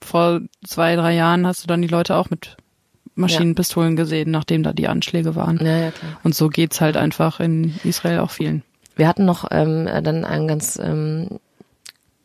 vor 0.00 0.40
zwei, 0.64 0.94
drei 0.96 1.14
Jahren 1.14 1.46
hast 1.46 1.64
du 1.64 1.66
dann 1.66 1.82
die 1.82 1.88
Leute 1.88 2.14
auch 2.16 2.30
mit 2.30 2.56
Maschinenpistolen 3.16 3.96
ja. 3.96 4.02
gesehen, 4.02 4.30
nachdem 4.30 4.62
da 4.62 4.72
die 4.72 4.86
Anschläge 4.86 5.34
waren. 5.34 5.58
Ja, 5.58 5.76
ja, 5.76 5.90
klar. 5.90 6.20
Und 6.22 6.36
so 6.36 6.48
geht's 6.48 6.80
halt 6.80 6.96
einfach 6.96 7.40
in 7.40 7.74
Israel 7.82 8.20
auch 8.20 8.30
vielen. 8.30 8.62
Wir 8.94 9.08
hatten 9.08 9.24
noch 9.24 9.48
ähm, 9.50 9.88
dann 10.02 10.24
einen 10.24 10.48
ganz 10.48 10.78
ähm, 10.82 11.40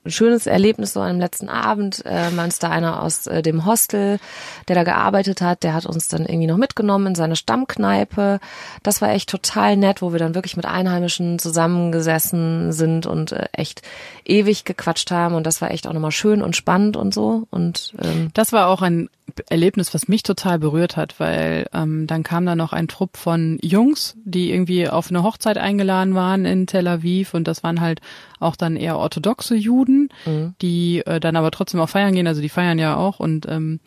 schönes 0.06 0.48
Erlebnis 0.48 0.94
so 0.94 1.02
am 1.02 1.20
letzten 1.20 1.50
Abend. 1.50 2.04
Äh, 2.06 2.32
man 2.32 2.50
ist 2.50 2.64
da 2.64 2.70
einer 2.70 3.02
aus 3.02 3.28
äh, 3.28 3.42
dem 3.42 3.66
Hostel, 3.66 4.20
der 4.68 4.76
da 4.76 4.84
gearbeitet 4.84 5.42
hat, 5.42 5.64
der 5.64 5.74
hat 5.74 5.86
uns 5.86 6.08
dann 6.08 6.26
irgendwie 6.26 6.48
noch 6.48 6.58
mitgenommen 6.58 7.08
in 7.08 7.16
seine 7.16 7.36
Stammkneipe. 7.36 8.40
Das 8.84 9.02
war 9.02 9.10
echt 9.12 9.30
total 9.30 9.78
nett, 9.78 10.02
wo 10.02 10.12
wir 10.12 10.20
dann 10.20 10.36
wirklich 10.36 10.58
mit 10.58 10.66
Einheimischen 10.66 11.40
zusammengesessen 11.40 12.72
sind 12.72 13.06
und 13.06 13.32
äh, 13.32 13.48
echt 13.54 13.82
ewig 14.26 14.66
gequatscht 14.66 15.12
haben. 15.12 15.36
Und 15.36 15.46
das 15.46 15.62
war 15.62 15.72
echt 15.72 15.88
auch 15.88 15.94
nochmal 15.94 16.12
schön 16.12 16.42
und 16.42 16.56
spannend 16.56 16.98
und 16.98 17.14
so. 17.14 17.48
Und 17.50 17.94
ähm, 18.02 18.30
das 18.34 18.52
war 18.52 18.68
auch 18.68 18.82
ein 18.82 19.10
Erlebnis, 19.50 19.94
was 19.94 20.08
mich 20.08 20.24
total 20.24 20.60
berührt 20.60 20.98
hat, 20.98 21.20
weil 21.20 21.68
ähm, 21.74 22.08
dann 22.08 22.24
kam 22.24 22.46
da 22.46 22.56
noch 22.56 22.74
ein 22.74 22.88
Trupp 22.88 23.18
von 23.18 23.58
Jungs, 23.62 24.16
die 24.26 24.52
irgendwie 24.52 24.90
auf 24.90 25.10
eine 25.10 25.24
Hochzeit 25.24 25.58
eingeladen 25.58 26.14
waren 26.14 26.46
in 26.46 26.68
Tel 26.68 26.88
Aviv 26.88 27.34
und 27.34 27.48
das 27.48 27.64
waren 27.64 27.82
halt 27.82 28.02
auch 28.40 28.56
dann 28.56 28.76
eher 28.76 28.98
orthodoxe 28.98 29.56
Juden, 29.56 30.10
mhm. 30.26 30.56
die 30.62 31.04
äh, 31.06 31.20
dann 31.20 31.36
aber 31.36 31.52
trotzdem 31.52 31.80
auch 31.80 31.90
feiern 31.90 32.14
gehen, 32.14 32.28
also 32.28 32.42
die 32.42 32.50
feiern 32.50 32.80
ja 32.80 32.98
auch 32.98 33.20
und 33.20 33.48
ähm, 33.50 33.80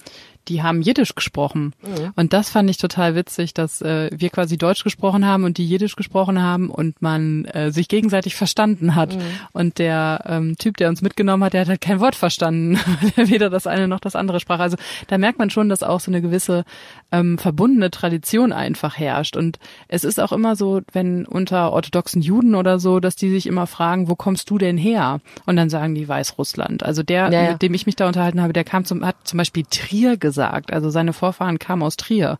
die 0.49 0.63
haben 0.63 0.83
Jiddisch 0.83 1.15
gesprochen. 1.15 1.73
Mhm. 1.83 2.13
Und 2.15 2.33
das 2.33 2.51
fand 2.51 2.71
ich 2.71 2.77
total 2.77 3.15
witzig, 3.15 3.55
dass 3.55 3.83
äh, 3.83 4.11
wir 4.13 4.31
quasi 4.31 4.57
Deutsch 4.57 4.85
gesprochen 4.85 5.27
haben 5.27 5.45
und 5.45 5.59
die 5.59 5.67
Jiddisch 5.67 5.97
gesprochen 5.97 6.41
haben 6.41 6.71
und 6.71 7.03
man 7.03 7.45
äh, 7.47 7.73
sich 7.73 7.89
gegenseitig 7.89 8.37
verstanden 8.37 8.95
hat. 8.95 9.15
Mhm. 9.15 9.21
Und 9.53 9.79
der 9.79 10.23
ähm, 10.27 10.57
Typ, 10.57 10.77
der 10.77 10.89
uns 10.89 11.03
mitgenommen 11.03 11.43
hat, 11.43 11.53
der 11.53 11.63
hat 11.63 11.69
halt 11.69 11.81
kein 11.81 12.01
Wort 12.01 12.15
verstanden, 12.15 12.79
der 13.17 13.29
weder 13.29 13.51
das 13.51 13.67
eine 13.67 13.89
noch 13.89 14.01
das 14.01 14.17
andere 14.17 14.41
sprach. 14.41 14.61
Also 14.61 14.77
da 15.09 15.19
merkt 15.19 15.39
man 15.39 15.51
schon, 15.51 15.69
dass 15.69 15.83
auch 15.83 16.01
so 16.01 16.11
eine 16.11 16.23
gewisse 16.23 16.65
ähm, 17.11 17.39
verbundene 17.39 17.91
Tradition 17.91 18.53
einfach 18.53 18.97
herrscht. 18.97 19.37
Und 19.37 19.59
es 19.89 20.05
ist 20.05 20.21
auch 20.21 20.33
immer 20.33 20.55
so, 20.55 20.81
wenn 20.93 21.27
unter 21.27 21.73
orthodoxen 21.73 22.23
Juden 22.23 22.55
oder 22.55 22.79
so, 22.79 23.01
dass 23.01 23.17
die 23.17 23.31
sich 23.31 23.47
immer 23.47 23.67
fragen, 23.67 24.09
wo 24.09 24.15
kommst 24.15 24.49
du 24.51 24.59
denn 24.59 24.79
her? 24.79 25.21
Und 25.45 25.57
dann 25.57 25.71
sagen 25.71 25.95
die 25.95 26.09
Weißrussland. 26.09 26.85
Also 26.85 27.03
der, 27.03 27.33
ja, 27.33 27.43
ja. 27.43 27.51
mit 27.53 27.63
dem 27.63 27.75
ich 27.75 27.87
mich 27.87 27.97
da 27.97 28.07
unterhalten 28.07 28.41
habe, 28.41 28.53
der 28.53 28.65
kam 28.65 28.85
zum, 28.85 29.05
hat 29.05 29.17
zum 29.25 29.39
Beispiel 29.39 29.65
Trier 29.69 30.17
gesagt 30.17 30.36
gesagt. 30.37 30.73
Also 30.73 30.91
seine 30.91 31.13
Vorfahren 31.13 31.59
kamen 31.59 31.83
aus 31.83 31.97
Trier. 31.97 32.39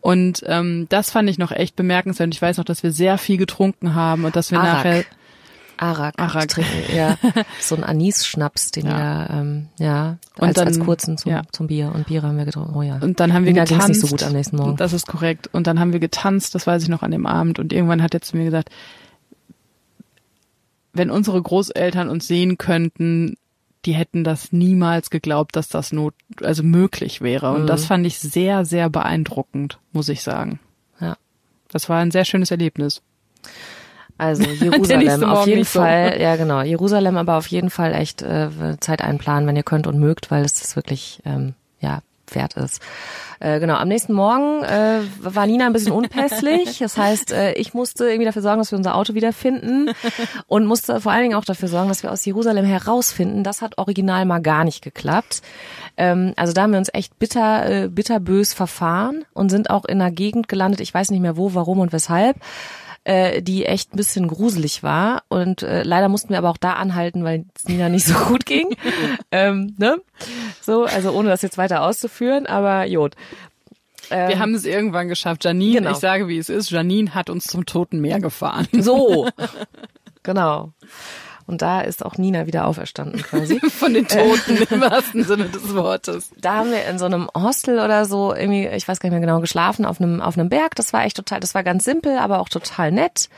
Und 0.00 0.42
ähm, 0.46 0.86
das 0.88 1.10
fand 1.10 1.28
ich 1.28 1.38
noch 1.38 1.52
echt 1.52 1.76
bemerkenswert. 1.76 2.28
Und 2.28 2.34
ich 2.34 2.42
weiß 2.42 2.58
noch, 2.58 2.64
dass 2.64 2.82
wir 2.82 2.92
sehr 2.92 3.18
viel 3.18 3.36
getrunken 3.36 3.94
haben 3.94 4.24
und 4.24 4.34
dass 4.34 4.50
wir 4.50 4.58
Arak. 4.58 4.74
nachher 4.74 5.04
Arak, 5.76 6.14
Arak. 6.18 6.48
trinken, 6.48 6.94
ja. 6.94 7.16
So 7.60 7.74
ein 7.74 7.84
Anis-Schnaps, 7.84 8.70
den 8.70 8.86
ja. 8.86 8.98
wir, 8.98 9.30
ähm, 9.34 9.68
ja, 9.78 10.18
und 10.36 10.48
als, 10.48 10.56
dann, 10.56 10.68
als 10.68 10.78
kurzen 10.78 11.16
zum, 11.16 11.32
ja. 11.32 11.42
zum 11.52 11.68
Bier. 11.68 11.92
Und 11.94 12.06
Bier 12.06 12.22
haben 12.22 12.36
wir 12.36 12.44
getrunken, 12.44 12.74
oh 12.74 12.82
ja. 12.82 12.98
Und 13.00 13.18
dann 13.18 13.32
haben 13.32 13.46
wir 13.46 13.52
Nina 13.52 13.64
getanzt. 13.64 13.88
nicht 13.88 14.00
so 14.00 14.08
gut 14.08 14.22
am 14.22 14.32
nächsten 14.32 14.56
Morgen. 14.56 14.76
Das 14.76 14.92
ist 14.92 15.06
korrekt. 15.06 15.48
Und 15.52 15.66
dann 15.66 15.80
haben 15.80 15.94
wir 15.94 16.00
getanzt, 16.00 16.54
das 16.54 16.66
weiß 16.66 16.82
ich 16.82 16.90
noch 16.90 17.02
an 17.02 17.12
dem 17.12 17.24
Abend. 17.24 17.58
Und 17.58 17.72
irgendwann 17.72 18.02
hat 18.02 18.12
er 18.12 18.20
zu 18.20 18.36
mir 18.36 18.44
gesagt, 18.44 18.68
wenn 20.92 21.10
unsere 21.10 21.40
Großeltern 21.40 22.10
uns 22.10 22.26
sehen 22.26 22.58
könnten, 22.58 23.36
die 23.84 23.92
hätten 23.92 24.24
das 24.24 24.52
niemals 24.52 25.10
geglaubt, 25.10 25.56
dass 25.56 25.68
das 25.68 25.92
not, 25.92 26.14
also 26.42 26.62
möglich 26.62 27.20
wäre. 27.20 27.52
Und 27.52 27.62
mhm. 27.62 27.66
das 27.66 27.86
fand 27.86 28.06
ich 28.06 28.18
sehr, 28.18 28.64
sehr 28.64 28.90
beeindruckend, 28.90 29.78
muss 29.92 30.08
ich 30.08 30.22
sagen. 30.22 30.60
Ja. 31.00 31.16
Das 31.68 31.88
war 31.88 31.98
ein 31.98 32.10
sehr 32.10 32.24
schönes 32.24 32.50
Erlebnis. 32.50 33.02
Also 34.18 34.42
Jerusalem 34.60 35.24
auf 35.24 35.46
jeden 35.46 35.64
Fall, 35.64 36.12
so. 36.14 36.20
ja 36.20 36.36
genau, 36.36 36.60
Jerusalem 36.60 37.16
aber 37.16 37.38
auf 37.38 37.46
jeden 37.46 37.70
Fall 37.70 37.94
echt 37.94 38.20
äh, 38.20 38.50
Zeit 38.80 39.00
einplanen, 39.00 39.46
wenn 39.46 39.56
ihr 39.56 39.62
könnt 39.62 39.86
und 39.86 39.98
mögt, 39.98 40.30
weil 40.30 40.44
es 40.44 40.60
ist 40.60 40.76
wirklich, 40.76 41.22
ähm, 41.24 41.54
ja, 41.80 42.00
wert 42.34 42.54
ist. 42.54 42.82
Äh, 43.40 43.58
genau, 43.58 43.76
am 43.76 43.88
nächsten 43.88 44.12
Morgen 44.12 44.62
äh, 44.64 45.00
war 45.20 45.46
Nina 45.46 45.66
ein 45.66 45.72
bisschen 45.72 45.92
unpässlich. 45.92 46.78
Das 46.78 46.96
heißt, 46.96 47.32
äh, 47.32 47.52
ich 47.54 47.72
musste 47.72 48.06
irgendwie 48.06 48.26
dafür 48.26 48.42
sorgen, 48.42 48.58
dass 48.58 48.70
wir 48.70 48.78
unser 48.78 48.94
Auto 48.94 49.14
wiederfinden 49.14 49.90
und 50.46 50.66
musste 50.66 51.00
vor 51.00 51.12
allen 51.12 51.22
Dingen 51.22 51.34
auch 51.34 51.44
dafür 51.44 51.68
sorgen, 51.68 51.88
dass 51.88 52.02
wir 52.02 52.12
aus 52.12 52.24
Jerusalem 52.24 52.66
herausfinden. 52.66 53.42
Das 53.42 53.62
hat 53.62 53.78
original 53.78 54.26
mal 54.26 54.40
gar 54.40 54.64
nicht 54.64 54.82
geklappt. 54.82 55.40
Ähm, 55.96 56.34
also 56.36 56.52
da 56.52 56.62
haben 56.62 56.72
wir 56.72 56.78
uns 56.78 56.90
echt 56.92 57.18
bitter, 57.18 57.84
äh, 57.84 57.88
bitterbös 57.88 58.52
verfahren 58.52 59.24
und 59.32 59.48
sind 59.48 59.70
auch 59.70 59.86
in 59.86 60.00
einer 60.00 60.10
Gegend 60.10 60.48
gelandet. 60.48 60.80
Ich 60.80 60.92
weiß 60.92 61.10
nicht 61.10 61.20
mehr 61.20 61.36
wo, 61.36 61.54
warum 61.54 61.80
und 61.80 61.92
weshalb 61.92 62.36
äh, 63.04 63.42
die 63.42 63.64
echt 63.66 63.94
ein 63.94 63.96
bisschen 63.96 64.28
gruselig 64.28 64.82
war. 64.82 65.22
Und 65.28 65.62
äh, 65.62 65.82
leider 65.82 66.08
mussten 66.08 66.30
wir 66.30 66.38
aber 66.38 66.50
auch 66.50 66.56
da 66.56 66.74
anhalten, 66.74 67.24
weil 67.24 67.44
es 67.54 67.64
Nina 67.66 67.88
nicht 67.88 68.04
so 68.06 68.14
gut 68.14 68.46
ging. 68.46 68.76
ähm, 69.30 69.74
ne? 69.78 70.00
So, 70.60 70.84
also 70.84 71.12
ohne 71.12 71.28
das 71.28 71.42
jetzt 71.42 71.58
weiter 71.58 71.82
auszuführen, 71.82 72.46
aber 72.46 72.86
Jod. 72.86 73.14
Ähm, 74.10 74.28
wir 74.28 74.38
haben 74.38 74.54
es 74.54 74.64
irgendwann 74.64 75.08
geschafft. 75.08 75.44
Janine, 75.44 75.78
genau. 75.78 75.92
ich 75.92 75.98
sage, 75.98 76.28
wie 76.28 76.38
es 76.38 76.48
ist, 76.48 76.70
Janine 76.70 77.14
hat 77.14 77.30
uns 77.30 77.44
zum 77.44 77.64
Toten 77.64 78.00
Meer 78.00 78.20
gefahren. 78.20 78.68
So, 78.72 79.28
genau. 80.22 80.72
Und 81.50 81.62
da 81.62 81.80
ist 81.80 82.04
auch 82.04 82.16
Nina 82.16 82.46
wieder 82.46 82.66
auferstanden 82.66 83.22
quasi. 83.22 83.58
Von 83.70 83.92
den 83.92 84.06
Toten 84.06 84.56
im 84.70 84.80
wahrsten 84.80 85.24
Sinne 85.24 85.46
des 85.46 85.74
Wortes. 85.74 86.30
Da 86.40 86.54
haben 86.54 86.70
wir 86.70 86.84
in 86.86 86.98
so 86.98 87.06
einem 87.06 87.28
Hostel 87.36 87.80
oder 87.80 88.04
so 88.04 88.32
irgendwie, 88.32 88.68
ich 88.68 88.86
weiß 88.86 89.00
gar 89.00 89.08
nicht 89.08 89.18
mehr 89.18 89.26
genau, 89.26 89.40
geschlafen 89.40 89.84
auf 89.84 90.00
einem, 90.00 90.20
auf 90.20 90.38
einem 90.38 90.48
Berg. 90.48 90.76
Das 90.76 90.92
war 90.92 91.04
echt 91.04 91.16
total, 91.16 91.40
das 91.40 91.54
war 91.54 91.64
ganz 91.64 91.84
simpel, 91.84 92.18
aber 92.18 92.38
auch 92.38 92.48
total 92.48 92.92
nett. 92.92 93.28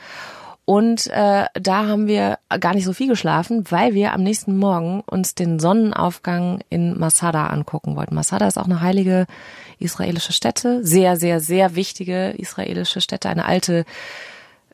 Und 0.65 1.07
äh, 1.07 1.45
da 1.53 1.87
haben 1.87 2.07
wir 2.07 2.37
gar 2.59 2.73
nicht 2.73 2.85
so 2.85 2.93
viel 2.93 3.09
geschlafen, 3.09 3.65
weil 3.69 3.93
wir 3.93 4.13
am 4.13 4.23
nächsten 4.23 4.57
Morgen 4.57 5.01
uns 5.01 5.35
den 5.35 5.59
Sonnenaufgang 5.59 6.61
in 6.69 6.97
Masada 6.97 7.47
angucken 7.47 7.95
wollten. 7.97 8.15
Masada 8.15 8.47
ist 8.47 8.57
auch 8.57 8.65
eine 8.65 8.79
heilige 8.79 9.25
israelische 9.79 10.31
Stätte, 10.31 10.85
sehr, 10.85 11.17
sehr, 11.17 11.41
sehr 11.41 11.75
wichtige 11.75 12.29
israelische 12.29 13.01
Stätte, 13.01 13.27
eine 13.27 13.43
alte 13.43 13.83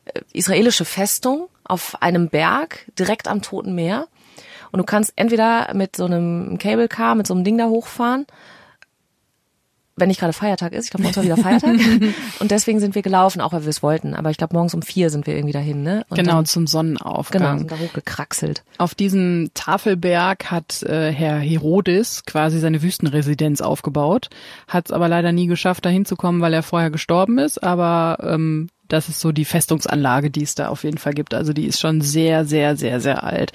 äh, 0.04 0.20
israelische 0.32 0.84
Festung 0.84 1.48
auf 1.70 2.02
einem 2.02 2.28
Berg 2.28 2.86
direkt 2.98 3.28
am 3.28 3.42
Toten 3.42 3.74
Meer. 3.74 4.08
Und 4.72 4.78
du 4.78 4.84
kannst 4.84 5.12
entweder 5.16 5.72
mit 5.74 5.96
so 5.96 6.04
einem 6.04 6.58
Cable 6.58 6.88
Car, 6.88 7.14
mit 7.14 7.26
so 7.26 7.34
einem 7.34 7.44
Ding 7.44 7.58
da 7.58 7.66
hochfahren, 7.66 8.26
wenn 9.96 10.08
nicht 10.08 10.20
gerade 10.20 10.32
Feiertag 10.32 10.72
ist. 10.72 10.86
Ich 10.86 10.90
glaube, 10.90 11.02
morgens 11.02 11.16
war 11.16 11.24
wieder 11.24 11.36
Feiertag. 11.36 11.76
und 12.40 12.50
deswegen 12.50 12.80
sind 12.80 12.94
wir 12.94 13.02
gelaufen, 13.02 13.40
auch 13.40 13.52
weil 13.52 13.62
wir 13.62 13.68
es 13.68 13.82
wollten. 13.82 14.14
Aber 14.14 14.30
ich 14.30 14.38
glaube, 14.38 14.54
morgens 14.54 14.74
um 14.74 14.82
vier 14.82 15.10
sind 15.10 15.26
wir 15.26 15.34
irgendwie 15.34 15.52
dahin, 15.52 15.82
ne? 15.82 16.04
Und 16.08 16.16
genau, 16.16 16.36
dann, 16.36 16.46
zum 16.46 16.66
Sonnenaufgang. 16.66 17.42
Genau, 17.42 17.58
sind 17.58 17.70
da 17.70 17.78
hochgekraxelt. 17.78 18.64
Auf 18.78 18.94
diesem 18.94 19.50
Tafelberg 19.54 20.50
hat 20.50 20.82
äh, 20.82 21.12
Herr 21.12 21.38
Herodes 21.38 22.24
quasi 22.24 22.58
seine 22.58 22.82
Wüstenresidenz 22.82 23.60
aufgebaut, 23.60 24.30
hat 24.68 24.86
es 24.86 24.92
aber 24.92 25.08
leider 25.08 25.32
nie 25.32 25.46
geschafft, 25.46 25.84
da 25.84 25.90
hinzukommen, 25.90 26.40
weil 26.40 26.54
er 26.54 26.62
vorher 26.62 26.90
gestorben 26.90 27.38
ist. 27.38 27.62
Aber 27.62 28.18
ähm, 28.22 28.70
das 28.90 29.08
ist 29.08 29.20
so 29.20 29.32
die 29.32 29.44
Festungsanlage, 29.46 30.30
die 30.30 30.42
es 30.42 30.54
da 30.54 30.68
auf 30.68 30.84
jeden 30.84 30.98
Fall 30.98 31.14
gibt. 31.14 31.32
Also 31.34 31.52
die 31.52 31.66
ist 31.66 31.80
schon 31.80 32.00
sehr, 32.02 32.44
sehr, 32.44 32.76
sehr, 32.76 33.00
sehr 33.00 33.24
alt. 33.24 33.52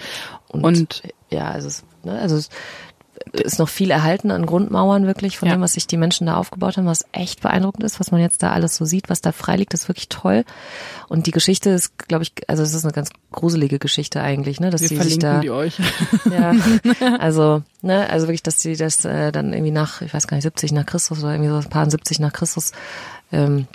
Und, 0.47 0.63
Und 0.63 1.03
ja, 1.29 1.49
also 1.51 1.67
es, 1.67 1.83
ne, 2.03 2.17
also 2.19 2.35
es 2.37 2.49
ist 3.31 3.59
noch 3.59 3.69
viel 3.69 3.91
erhalten 3.91 4.29
an 4.31 4.45
Grundmauern 4.45 5.07
wirklich 5.07 5.37
von 5.37 5.47
Ja. 5.47 5.55
dem, 5.55 5.61
was 5.61 5.73
sich 5.73 5.87
die 5.87 5.97
Menschen 5.97 6.27
da 6.27 6.35
aufgebaut 6.35 6.77
haben, 6.77 6.85
was 6.85 7.05
echt 7.11 7.41
beeindruckend 7.41 7.83
ist, 7.83 7.99
was 7.99 8.11
man 8.11 8.21
jetzt 8.21 8.43
da 8.43 8.51
alles 8.51 8.75
so 8.75 8.85
sieht, 8.85 9.09
was 9.09 9.21
da 9.21 9.31
frei 9.31 9.55
liegt, 9.55 9.73
ist 9.73 9.87
wirklich 9.87 10.09
toll. 10.09 10.43
Und 11.07 11.25
die 11.25 11.31
Geschichte 11.31 11.69
ist, 11.69 11.97
glaube 12.07 12.23
ich, 12.23 12.33
also 12.47 12.61
es 12.63 12.73
ist 12.73 12.83
eine 12.83 12.93
ganz 12.93 13.09
gruselige 13.31 13.79
Geschichte 13.79 14.21
eigentlich, 14.21 14.59
ne, 14.59 14.69
dass 14.69 14.81
wir 14.81 14.89
die 14.89 14.95
sich 14.95 15.01
verlinken 15.01 15.29
da 15.29 15.39
die 15.39 15.49
euch. 15.51 15.77
Ja, 16.31 16.53
also, 17.19 17.63
ne, 17.81 18.09
also 18.09 18.27
wirklich, 18.27 18.43
dass 18.43 18.57
die 18.57 18.75
das 18.75 19.03
äh, 19.05 19.31
dann 19.31 19.53
irgendwie 19.53 19.71
nach, 19.71 20.01
ich 20.01 20.13
weiß 20.13 20.27
gar 20.27 20.35
nicht, 20.35 20.43
70 20.43 20.73
nach 20.73 20.85
Christus 20.85 21.19
oder 21.23 21.31
irgendwie 21.33 21.49
so 21.51 21.57
ein 21.57 21.69
paar 21.69 21.89
70 21.89 22.19
nach 22.19 22.33
Christus 22.33 22.71
ähm, 23.31 23.67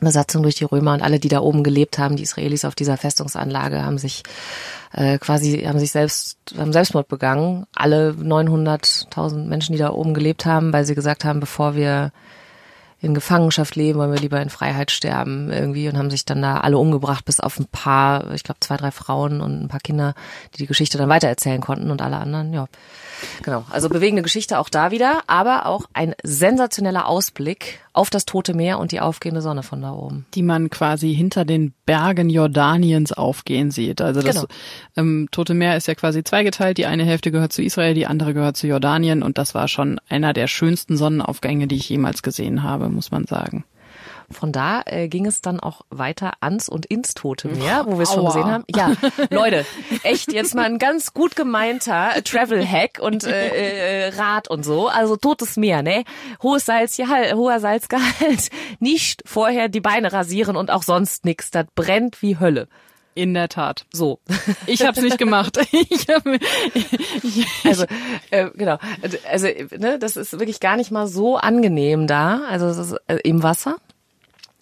Besatzung 0.00 0.42
durch 0.42 0.56
die 0.56 0.64
Römer 0.64 0.94
und 0.94 1.02
alle, 1.02 1.18
die 1.18 1.28
da 1.28 1.40
oben 1.40 1.62
gelebt 1.62 1.98
haben, 1.98 2.16
die 2.16 2.22
Israelis 2.22 2.64
auf 2.64 2.74
dieser 2.74 2.96
Festungsanlage, 2.96 3.84
haben 3.84 3.98
sich 3.98 4.22
äh, 4.92 5.18
quasi, 5.18 5.62
haben 5.66 5.78
sich 5.78 5.92
selbst, 5.92 6.38
haben 6.56 6.72
Selbstmord 6.72 7.08
begangen. 7.08 7.66
Alle 7.74 8.10
900.000 8.12 9.46
Menschen, 9.46 9.72
die 9.72 9.78
da 9.78 9.90
oben 9.90 10.14
gelebt 10.14 10.46
haben, 10.46 10.72
weil 10.72 10.84
sie 10.84 10.94
gesagt 10.94 11.24
haben, 11.24 11.40
bevor 11.40 11.74
wir 11.74 12.12
in 13.02 13.14
Gefangenschaft 13.14 13.76
leben, 13.76 13.98
wollen 13.98 14.12
wir 14.12 14.20
lieber 14.20 14.40
in 14.42 14.50
Freiheit 14.50 14.90
sterben 14.90 15.50
irgendwie 15.50 15.88
und 15.88 15.96
haben 15.96 16.10
sich 16.10 16.26
dann 16.26 16.42
da 16.42 16.58
alle 16.58 16.76
umgebracht, 16.76 17.24
bis 17.24 17.40
auf 17.40 17.58
ein 17.58 17.66
paar, 17.66 18.30
ich 18.32 18.44
glaube 18.44 18.60
zwei, 18.60 18.76
drei 18.76 18.90
Frauen 18.90 19.40
und 19.40 19.62
ein 19.62 19.68
paar 19.68 19.80
Kinder, 19.80 20.14
die 20.54 20.58
die 20.58 20.66
Geschichte 20.66 20.98
dann 20.98 21.08
weitererzählen 21.08 21.62
konnten 21.62 21.90
und 21.90 22.02
alle 22.02 22.18
anderen, 22.18 22.52
ja. 22.52 22.66
Genau, 23.42 23.64
also 23.70 23.88
bewegende 23.88 24.22
Geschichte 24.22 24.58
auch 24.58 24.68
da 24.68 24.90
wieder, 24.90 25.22
aber 25.26 25.66
auch 25.66 25.86
ein 25.94 26.14
sensationeller 26.22 27.06
Ausblick 27.06 27.80
auf 28.00 28.08
das 28.08 28.24
Tote 28.24 28.54
Meer 28.54 28.78
und 28.78 28.92
die 28.92 29.00
aufgehende 29.00 29.42
Sonne 29.42 29.62
von 29.62 29.82
da 29.82 29.92
oben. 29.92 30.24
die 30.32 30.42
man 30.42 30.70
quasi 30.70 31.14
hinter 31.14 31.44
den 31.44 31.74
Bergen 31.84 32.30
Jordaniens 32.30 33.12
aufgehen 33.12 33.70
sieht. 33.70 34.00
Also 34.00 34.22
das 34.22 34.36
Genau. 34.36 34.46
ähm, 34.96 35.28
Tote 35.30 35.52
Meer 35.52 35.76
ist 35.76 35.86
ja 35.86 35.94
quasi 35.94 36.24
zweigeteilt. 36.24 36.78
Die 36.78 36.86
eine 36.86 37.04
Hälfte 37.04 37.30
gehört 37.30 37.52
zu 37.52 37.62
Israel, 37.62 37.92
die 37.92 38.06
andere 38.06 38.32
gehört 38.32 38.56
zu 38.56 38.66
Jordanien. 38.66 39.22
Und 39.22 39.36
das 39.36 39.54
war 39.54 39.68
schon 39.68 40.00
einer 40.08 40.32
der 40.32 40.46
schönsten 40.46 40.96
Sonnenaufgänge, 40.96 41.66
die 41.66 41.76
ich 41.76 41.90
jemals 41.90 42.22
gesehen 42.22 42.62
habe, 42.62 42.88
muss 42.88 43.10
man 43.10 43.26
sagen. 43.26 43.64
Von 44.32 44.52
da 44.52 44.82
äh, 44.86 45.08
ging 45.08 45.26
es 45.26 45.40
dann 45.40 45.58
auch 45.58 45.82
weiter 45.90 46.34
ans 46.40 46.68
und 46.68 46.86
ins 46.86 47.14
Tote 47.14 47.48
Meer, 47.48 47.84
wo 47.86 47.98
wir 47.98 48.02
es 48.02 48.12
schon 48.12 48.26
gesehen 48.26 48.44
haben. 48.44 48.64
Ja, 48.74 48.92
Leute, 49.30 49.66
echt 50.04 50.32
jetzt 50.32 50.54
mal 50.54 50.66
ein 50.66 50.78
ganz 50.78 51.12
gut 51.12 51.34
gemeinter 51.34 52.12
Travel-Hack 52.24 52.98
und 53.00 53.24
äh, 53.24 54.06
äh, 54.06 54.08
Rat 54.16 54.48
und 54.48 54.64
so. 54.64 54.88
Also 54.88 55.16
Totes 55.16 55.56
Meer, 55.56 55.82
ne? 55.82 56.04
Hohes 56.42 56.64
Salzgehalt, 56.64 57.34
hoher 57.34 57.58
Salzgehalt. 57.58 58.50
Nicht 58.78 59.22
vorher 59.26 59.68
die 59.68 59.80
Beine 59.80 60.12
rasieren 60.12 60.56
und 60.56 60.70
auch 60.70 60.84
sonst 60.84 61.24
nix. 61.24 61.50
Das 61.50 61.66
brennt 61.74 62.22
wie 62.22 62.38
Hölle. 62.38 62.68
In 63.14 63.34
der 63.34 63.48
Tat. 63.48 63.86
So. 63.92 64.20
Ich 64.66 64.82
habe 64.82 64.96
es 64.96 65.02
nicht 65.02 65.18
gemacht. 65.18 65.58
Ich 65.72 66.08
hab, 66.08 66.24
ich, 66.26 67.46
Also 67.64 67.84
äh, 68.30 68.50
genau, 68.54 68.78
also 69.28 69.48
ne, 69.76 69.98
das 69.98 70.16
ist 70.16 70.38
wirklich 70.38 70.60
gar 70.60 70.76
nicht 70.76 70.90
mal 70.92 71.08
so 71.08 71.36
angenehm 71.36 72.06
da. 72.06 72.42
Also 72.48 72.66
es 72.66 72.78
ist 72.78 72.96
äh, 73.08 73.16
im 73.24 73.42
Wasser. 73.42 73.76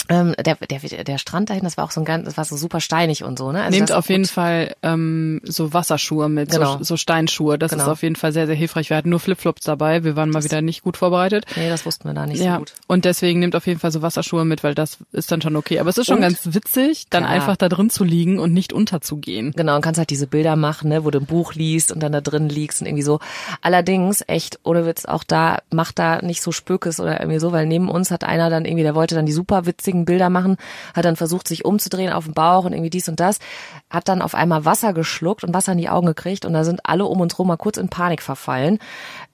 Ähm, 0.09 0.35
der, 0.45 0.57
der, 0.57 1.05
der 1.05 1.19
Strand 1.19 1.51
dahin, 1.51 1.65
das 1.65 1.77
war 1.77 1.85
auch 1.85 1.91
so 1.91 2.01
ein 2.01 2.05
ganz, 2.05 2.25
das 2.25 2.37
war 2.37 2.45
so 2.45 2.57
super 2.57 2.81
steinig 2.81 3.25
und 3.25 3.39
so, 3.39 3.53
ne? 3.53 3.63
Also 3.63 3.77
Nehmt 3.79 3.93
auf 3.93 4.09
jeden 4.09 4.23
gut. 4.23 4.31
Fall 4.31 4.75
ähm, 4.83 5.41
so 5.45 5.73
Wasserschuhe 5.73 6.29
mit, 6.29 6.51
Genau. 6.51 6.79
so, 6.79 6.85
so 6.85 6.97
Steinschuhe. 6.97 7.59
Das 7.59 7.73
Genau. 7.73 7.83
ist 7.85 7.89
auf 7.89 8.03
jeden 8.03 8.17
Fall 8.17 8.33
sehr, 8.33 8.47
sehr 8.47 8.57
hilfreich. 8.57 8.91
Wir 8.91 8.97
hatten 8.97 9.11
nur 9.11 9.21
Flipflops 9.21 9.63
dabei. 9.63 10.05
Wir 10.05 10.17
waren 10.17 10.31
mal 10.31 10.43
wieder 10.45 10.63
nicht 10.63 10.83
gut 10.83 10.97
vorbereitet. 10.97 11.45
Nee, 11.57 11.69
das 11.69 11.85
wussten 11.87 12.09
wir 12.09 12.15
da 12.15 12.27
nicht 12.27 12.41
ja, 12.43 12.55
so 12.55 12.59
gut. 12.61 12.73
und 12.87 13.05
deswegen 13.05 13.41
nehmt 13.41 13.55
auf 13.55 13.67
jeden 13.67 13.81
Fall 13.81 13.91
so 13.93 14.01
Wasserschuhe 14.03 14.45
mit, 14.45 14.65
weil 14.65 14.75
das 14.75 14.99
ist 15.13 15.31
dann 15.31 15.43
schon 15.43 15.57
okay. 15.57 15.79
Aber 15.79 15.91
es 15.91 15.99
ist 15.99 16.07
schon 16.07 16.17
Und? 16.17 16.23
ganz 16.23 16.41
witzig, 16.55 17.07
dann 17.11 17.25
Klar. 17.25 17.35
einfach 17.35 17.57
da 17.57 17.69
drin 17.69 17.91
zu 17.91 18.05
liegen 18.05 18.39
und 18.39 18.53
nicht 18.55 18.73
unterzugehen. 18.73 19.53
Genau, 19.57 19.77
und 19.77 19.83
kannst 19.83 19.99
halt 19.99 20.11
diese 20.11 20.27
Bilder 20.27 20.57
machen, 20.57 20.89
ne, 20.89 21.05
wo 21.05 21.11
du 21.11 21.19
ein 21.19 21.27
Buch 21.27 21.55
liest 21.55 21.93
und 21.93 22.01
dann 22.03 22.13
da 22.13 22.21
drin 22.21 22.49
liegst 22.49 22.81
und 22.81 22.87
irgendwie 22.87 23.03
so. 23.03 23.21
Allerdings, 23.63 24.25
echt, 24.27 24.59
ohne 24.65 24.87
Witz, 24.87 25.05
auch 25.05 25.25
da, 25.25 25.59
macht 25.71 25.99
da 25.99 26.23
nicht 26.23 26.43
so 26.43 26.53
Spökes 26.53 27.01
oder 27.01 27.21
irgendwie 27.21 27.39
so, 27.41 27.53
weil 27.53 27.67
neben 27.67 27.89
uns 27.91 28.11
hat 28.11 28.25
einer 28.25 28.51
dann 28.51 28.65
irgendwie, 28.65 28.85
der 28.85 28.95
wollte 28.95 29.15
dann 29.15 29.27
die 29.27 29.33
super 29.33 29.67
witzigen 29.67 29.98
Bilder 30.05 30.31
machen, 30.31 30.57
hat 30.95 31.05
dann 31.05 31.17
versucht, 31.17 31.49
sich 31.49 31.65
umzudrehen 31.65 32.13
auf 32.13 32.25
dem 32.25 32.35
Bauch 32.35 32.65
und 32.65 32.73
irgendwie 32.73 32.91
dies 32.91 33.09
und 33.09 33.21
das, 33.21 33.39
hat 33.91 34.09
dann 34.09 34.23
auf 34.23 34.35
einmal 34.35 34.65
Wasser 34.65 34.93
geschluckt 34.93 35.45
und 35.45 35.55
Wasser 35.55 35.73
in 35.73 35.79
die 35.79 35.89
Augen 35.89 36.07
gekriegt 36.07 36.45
und 36.45 36.53
da 36.53 36.65
sind 36.65 36.81
alle 36.85 37.05
um 37.05 37.21
uns 37.21 37.39
rum 37.39 37.49
mal 37.49 37.57
kurz 37.57 37.77
in 37.77 37.89
Panik 37.89 38.23
verfallen, 38.23 38.79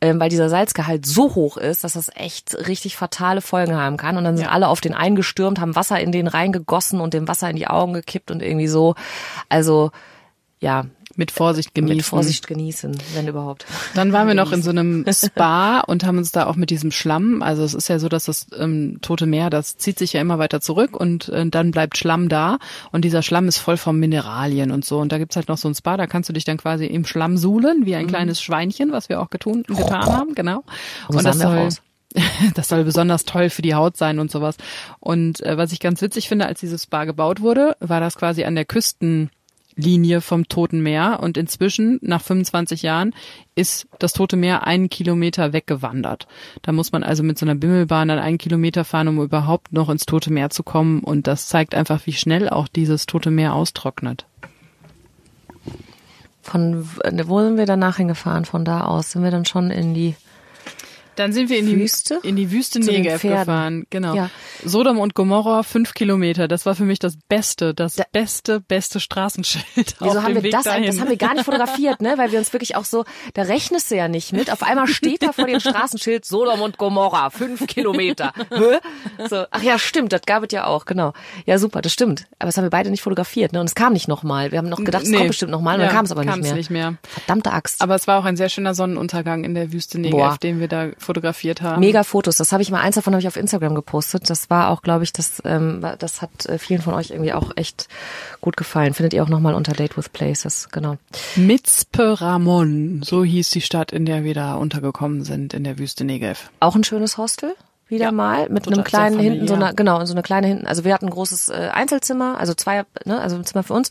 ähm, 0.01 0.21
weil 0.21 0.29
dieser 0.29 0.49
Salzgehalt 0.49 1.07
so 1.07 1.35
hoch 1.35 1.57
ist, 1.57 1.85
dass 1.85 1.95
das 1.95 2.11
echt 2.15 2.55
richtig 2.69 2.97
fatale 2.97 3.41
Folgen 3.41 3.77
haben 3.77 3.97
kann 3.97 4.17
und 4.17 4.25
dann 4.25 4.37
sind 4.37 4.47
Ja. 4.47 4.53
alle 4.53 4.69
auf 4.69 4.81
den 4.81 4.95
eingestürmt, 4.95 5.61
haben 5.61 5.77
Wasser 5.77 6.01
in 6.01 6.13
den 6.13 6.27
reingegossen 6.27 7.01
und 7.01 7.15
dem 7.15 7.29
Wasser 7.29 7.51
in 7.51 7.57
die 7.57 7.67
Augen 7.67 7.93
gekippt 7.93 8.31
und 8.31 8.43
irgendwie 8.43 8.69
so. 8.69 8.95
Also, 9.49 9.91
ja, 10.61 10.87
Mit 11.17 11.31
Vorsicht 11.31 11.75
genießen. 11.75 11.97
mit 11.97 12.05
Vorsicht 12.05 12.47
genießen, 12.47 12.97
wenn 13.15 13.29
überhaupt. 13.29 13.67
Dann 13.95 14.13
waren 14.13 14.27
wir 14.27 14.35
noch 14.35 14.53
in 14.53 14.63
so 14.63 14.71
einem 14.71 15.05
Spa 15.13 15.81
und 15.81 16.05
haben 16.05 16.19
uns 16.19 16.33
da 16.33 16.47
auch 16.47 16.57
mit 16.57 16.71
diesem 16.71 16.91
Schlamm, 16.91 17.43
also 17.43 17.63
es 17.65 17.75
ist 17.75 17.89
ja 17.89 17.99
so, 17.99 18.09
dass 18.09 18.25
das 18.25 18.47
ähm, 18.59 18.99
Tote 19.03 19.27
Meer, 19.27 19.51
das 19.51 19.77
zieht 19.77 19.99
sich 19.99 20.13
ja 20.13 20.21
immer 20.21 20.39
weiter 20.39 20.61
zurück 20.61 20.99
und 20.99 21.29
äh, 21.29 21.47
dann 21.47 21.71
bleibt 21.71 21.97
Schlamm 21.97 22.29
da 22.29 22.59
und 22.93 23.05
dieser 23.05 23.23
Schlamm 23.23 23.49
ist 23.49 23.59
voll 23.59 23.77
von 23.77 23.99
Mineralien 23.99 24.71
und 24.71 24.85
so 24.85 24.99
und 24.99 25.13
da 25.13 25.19
gibt's 25.19 25.37
halt 25.37 25.49
noch 25.49 25.59
so 25.59 25.69
ein 25.69 25.75
Spa, 25.75 25.97
da 25.97 26.07
kannst 26.07 26.29
du 26.29 26.33
dich 26.33 26.45
dann 26.45 26.57
quasi 26.57 26.87
im 26.87 27.05
Schlamm 27.05 27.37
suhlen, 27.37 27.87
wie 27.87 27.95
ein 27.95 28.07
kleines 28.07 28.41
Schweinchen, 28.41 28.93
was 28.93 29.09
wir 29.09 29.21
auch 29.21 29.31
getun, 29.31 29.63
getan 29.65 30.07
haben, 30.07 30.35
genau. 30.35 30.65
So 31.09 31.19
sahen 31.19 31.39
wir 31.39 31.49
auch 31.49 31.67
aus. 31.67 31.81
das 32.55 32.69
soll 32.69 32.85
besonders 32.85 33.25
toll 33.25 33.51
für 33.51 33.63
die 33.63 33.75
Haut 33.75 33.97
sein 33.97 34.19
und 34.19 34.31
sowas. 34.31 34.57
Und 35.01 35.41
äh, 35.41 35.57
was 35.57 35.73
ich 35.73 35.81
ganz 35.81 36.01
witzig 36.01 36.29
finde, 36.29 36.47
als 36.47 36.61
dieses 36.61 36.85
Spa 36.85 37.05
gebaut 37.05 37.41
wurde, 37.41 37.77
war 37.81 38.01
das 38.01 38.17
quasi 38.17 38.45
an 38.45 38.55
der 38.55 38.65
Küstenlinie 39.75 40.21
vom 40.21 40.49
Toten 40.49 40.83
Meer. 40.83 41.19
Und 41.21 41.37
inzwischen, 41.37 41.99
nach 42.03 42.23
25 42.23 42.83
Jahren, 42.83 43.15
ist 43.55 43.87
das 43.99 44.13
Tote 44.13 44.37
Meer 44.37 44.67
einen 44.67 44.89
Kilometer 44.89 45.53
weggewandert. 45.53 46.27
Da 46.63 46.73
muss 46.73 46.93
man 46.93 47.03
also 47.03 47.23
mit 47.23 47.39
so 47.39 47.47
einer 47.47 47.55
Bimmelbahn 47.55 48.09
dann 48.09 48.19
einen 48.19 48.39
Kilometer 48.39 48.85
fahren, 48.85 49.09
um 49.09 49.21
überhaupt 49.21 49.73
noch 49.73 49.89
ins 49.89 50.07
Tote 50.07 50.33
Meer 50.33 50.51
zu 50.51 50.63
kommen. 50.63 51.01
Und 51.01 51.27
das 51.27 51.49
zeigt 51.49 51.75
einfach, 51.75 52.07
wie 52.07 52.13
schnell 52.13 52.49
auch 52.49 52.69
dieses 52.69 53.07
Tote 53.07 53.31
Meer 53.31 53.55
austrocknet. 53.55 54.27
Von 56.43 56.87
wo 57.25 57.41
sind 57.41 57.57
wir 57.57 57.67
danach 57.67 57.97
hingefahren? 57.97 58.45
Von 58.45 58.65
da 58.65 58.83
aus 58.83 59.13
sind 59.13 59.23
wir 59.23 59.31
dann 59.31 59.47
schon 59.47 59.71
in 59.71 59.95
die 59.95 60.15
Dann 61.17 61.33
sind 61.33 61.49
wir 61.51 61.59
in 61.59 61.67
die 61.67 61.79
Wüste? 61.79 62.21
in 62.23 62.37
die 62.37 62.51
Wüste 62.51 62.81
Negev 62.81 63.23
gefahren. 63.23 63.87
Genau. 63.91 64.15
Ja. 64.15 64.31
Sodom 64.65 64.99
und 64.99 65.15
Gomorra, 65.15 65.63
fünf 65.63 65.95
Kilometer. 65.95 66.49
Das 66.49 66.67
war 66.67 66.75
für 66.75 66.85
mich 66.85 66.99
das 66.99 67.17
Beste, 67.29 67.75
das 67.75 67.97
beste, 68.13 68.61
beste 68.61 69.01
Straßenschild 69.01 69.65
Wieso 70.01 70.23
haben 70.23 70.35
wir 70.35 70.43
Weg 70.43 70.53
das 70.53 70.65
dahin. 70.65 70.79
eigentlich? 70.85 70.95
Das 70.97 71.01
haben 71.01 71.11
wir 71.11 71.17
gar 71.17 71.35
nicht 71.35 71.45
fotografiert, 71.45 72.01
ne? 72.03 72.15
Weil 72.17 72.33
wir 72.33 72.39
uns 72.39 72.53
wirklich 72.53 72.77
auch 72.77 72.85
so, 72.85 73.05
da 73.35 73.43
rechnest 73.43 73.91
du 73.91 73.97
ja 73.97 74.09
nicht 74.09 74.33
mit. 74.33 74.51
Auf 74.51 74.63
einmal 74.63 74.87
steht 74.89 75.23
da 75.23 75.33
vor 75.33 75.47
dem 75.47 75.61
Straßenschild 75.61 76.25
Sodom 76.25 76.61
und 76.61 76.79
Gomorra, 76.79 77.31
fünf 77.31 77.67
Kilometer. 77.67 78.33
So, 79.29 79.45
ach 79.51 79.63
ja, 79.63 79.79
stimmt, 79.79 80.13
das 80.13 80.23
gab 80.27 80.43
es 80.45 80.53
ja 80.53 80.67
auch, 80.67 80.85
genau. 80.85 81.13
Ja, 81.47 81.59
super, 81.59 81.81
das 81.83 81.93
stimmt. 81.93 82.27
Aber 82.39 82.47
das 82.49 82.57
haben 82.57 82.65
wir 82.65 82.71
beide 82.71 82.91
nicht 82.91 83.03
fotografiert, 83.03 83.53
ne? 83.53 83.61
Und 83.61 83.67
es 83.67 83.75
kam 83.75 83.93
nicht 83.93 84.09
nochmal. 84.09 84.51
Wir 84.51 84.59
haben 84.59 84.69
noch 84.69 84.83
gedacht, 84.83 85.05
es 85.05 85.09
Nee. 85.09 85.17
kommt 85.19 85.29
bestimmt 85.29 85.51
nochmal, 85.53 85.75
und 85.77 85.81
dann 85.81 85.89
Ja, 85.91 85.95
kam 85.95 86.05
es 86.05 86.13
aber 86.13 86.25
nicht 86.25 86.43
mehr. 86.43 86.55
nicht 86.55 86.71
mehr. 86.71 86.95
Verdammte 87.03 87.53
Axt. 87.53 87.81
Aber 87.81 87.95
es 87.95 88.07
war 88.07 88.19
auch 88.19 88.25
ein 88.25 88.37
sehr 88.37 88.49
schöner 88.49 88.75
Sonnenuntergang 88.75 89.45
in 89.45 89.55
der 89.55 89.73
Wüste 89.73 89.99
Negev, 90.01 90.17
Boah. 90.19 90.37
den 90.43 90.61
wir 90.61 90.69
da 90.69 90.89
fotografiert 91.05 91.63
haben. 91.63 91.81
Mega 91.81 92.03
Fotos, 92.03 92.37
das 92.37 92.53
habe 92.53 92.63
ich 92.63 92.71
mal, 92.71 92.81
eins 92.81 92.97
davon 92.97 93.13
habe 93.13 93.21
ich 93.21 93.29
auf 93.29 93.37
Instagram 93.37 93.75
gepostet. 93.75 94.29
Das 94.29 94.51
war 94.51 94.71
auch, 94.71 94.83
glaube 94.83 95.05
ich, 95.05 95.13
das, 95.13 95.43
ähm, 95.45 95.85
das 95.99 96.23
hat 96.23 96.47
äh, 96.47 96.59
vielen 96.59 96.83
von 96.83 96.95
euch 96.95 97.11
irgendwie 97.11 97.33
auch 97.33 97.53
echt 97.57 97.89
gut 98.41 98.57
gefallen. 98.57 98.95
Findet 98.95 99.15
ihr 99.15 99.23
auch 99.23 99.29
nochmal 99.29 99.55
unter 99.55 99.73
Date 99.73 99.97
with 99.97 100.09
Places, 100.09 100.69
genau. 100.73 100.97
Mitzpe 101.37 102.21
Ramon, 102.21 103.03
so 103.05 103.25
hieß 103.25 103.51
die 103.51 103.61
Stadt, 103.61 103.93
in 103.93 104.07
der 104.07 104.25
wir 104.25 104.35
da 104.35 104.55
untergekommen 104.55 105.25
sind, 105.25 105.55
in 105.55 105.65
der 105.65 105.79
Wüste 105.79 106.05
Negev. 106.05 106.51
Auch 106.61 106.75
ein 106.75 106.85
schönes 106.85 107.19
Hostel. 107.19 107.55
Wieder 107.89 108.07
Ja, 108.07 108.13
mal 108.13 108.49
mit 108.49 108.67
einem 108.67 108.83
kleinen 108.83 109.19
hinten 109.19 109.47
so 109.47 109.55
einer 109.55 109.75
genau 109.75 110.05
so 110.05 110.15
eine 110.15 110.23
kleine 110.23 110.47
hinten. 110.47 110.67
Also 110.67 110.85
wir 110.85 110.95
hatten 110.95 111.07
ein 111.07 111.11
großes 111.11 111.51
äh, 111.51 111.71
Einzelzimmer 111.73 112.39
also 112.39 112.55
zwei 112.55 112.85
ne 113.05 113.21
also 113.21 113.37
ein 113.37 113.45
Zimmer 113.45 113.63
für 113.63 113.75
uns. 113.75 113.91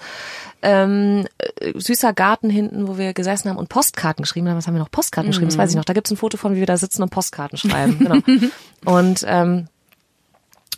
Ähm, 0.61 1.25
äh, 1.37 1.73
süßer 1.79 2.13
Garten 2.13 2.49
hinten 2.49 2.87
wo 2.87 2.97
wir 2.97 3.13
gesessen 3.13 3.49
haben 3.49 3.57
und 3.57 3.69
Postkarten 3.69 4.23
geschrieben 4.23 4.49
haben. 4.49 4.57
Was 4.57 4.67
haben 4.67 4.75
wir 4.75 4.79
noch? 4.79 4.91
Postkarten 4.91 5.31
geschrieben? 5.31 5.49
Das 5.49 5.57
weiß 5.57 5.69
ich 5.69 5.75
noch. 5.75 5.85
Da 5.85 5.93
gibt's 5.93 6.11
ein 6.11 6.17
Foto 6.17 6.37
von 6.37 6.55
wie 6.55 6.59
wir 6.59 6.65
da 6.65 6.77
sitzen 6.77 7.03
und 7.03 7.09
Postkarten 7.09 7.57
schreiben. 7.57 7.99
Genau. 7.99 8.19
Und 8.85 9.23
ähm, 9.27 9.67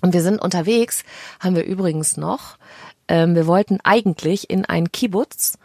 und 0.01 0.13
wir 0.13 0.22
sind 0.22 0.39
unterwegs. 0.39 1.03
Haben 1.39 1.55
wir 1.55 1.63
übrigens 1.63 2.18
noch 2.18 2.57
ähm, 3.07 3.36
wir 3.36 3.47
wollten 3.47 3.80
eigentlich 3.84 4.49
in 4.49 4.66
ein 4.66 4.91
Kibbutz 4.91 5.57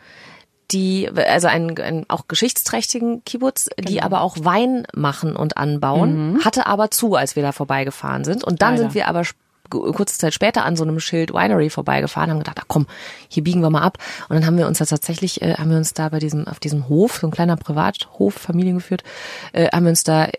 die, 0.72 1.10
also 1.10 1.48
einen, 1.48 1.78
einen 1.78 2.06
auch 2.08 2.28
geschichtsträchtigen 2.28 3.24
Kibbutz, 3.24 3.68
die 3.78 4.02
aber 4.02 4.20
auch 4.20 4.36
Wein 4.40 4.86
machen 4.94 5.36
und 5.36 5.56
anbauen, 5.56 6.40
hatte 6.44 6.66
aber 6.66 6.90
zu, 6.90 7.14
als 7.14 7.36
wir 7.36 7.42
da 7.42 7.52
vorbeigefahren 7.52 8.24
sind. 8.24 8.44
Und 8.44 8.62
dann 8.62 8.74
Leider. 8.74 8.82
sind 8.84 8.94
wir 8.94 9.08
aber 9.08 9.24
kurze 9.70 10.18
Zeit 10.18 10.34
später 10.34 10.64
an 10.64 10.76
so 10.76 10.82
einem 10.82 11.00
Schild 11.00 11.32
Winery 11.32 11.70
vorbeigefahren, 11.70 12.30
haben 12.30 12.38
gedacht, 12.38 12.58
ach 12.60 12.66
komm, 12.68 12.86
hier 13.28 13.44
biegen 13.44 13.62
wir 13.62 13.70
mal 13.70 13.82
ab. 13.82 13.98
Und 14.28 14.34
dann 14.34 14.46
haben 14.46 14.58
wir 14.58 14.66
uns 14.66 14.78
da 14.78 14.84
tatsächlich, 14.84 15.40
äh, 15.42 15.54
haben 15.54 15.70
wir 15.70 15.76
uns 15.76 15.94
da 15.94 16.08
bei 16.08 16.18
diesem, 16.18 16.46
auf 16.48 16.58
diesem 16.58 16.88
Hof, 16.88 17.18
so 17.18 17.26
ein 17.26 17.30
kleiner 17.30 17.56
Privathof, 17.56 18.34
familiengeführt, 18.34 19.04
äh, 19.52 19.68
haben 19.68 19.84
wir 19.84 19.90
uns 19.90 20.04
da 20.04 20.24
äh, 20.26 20.32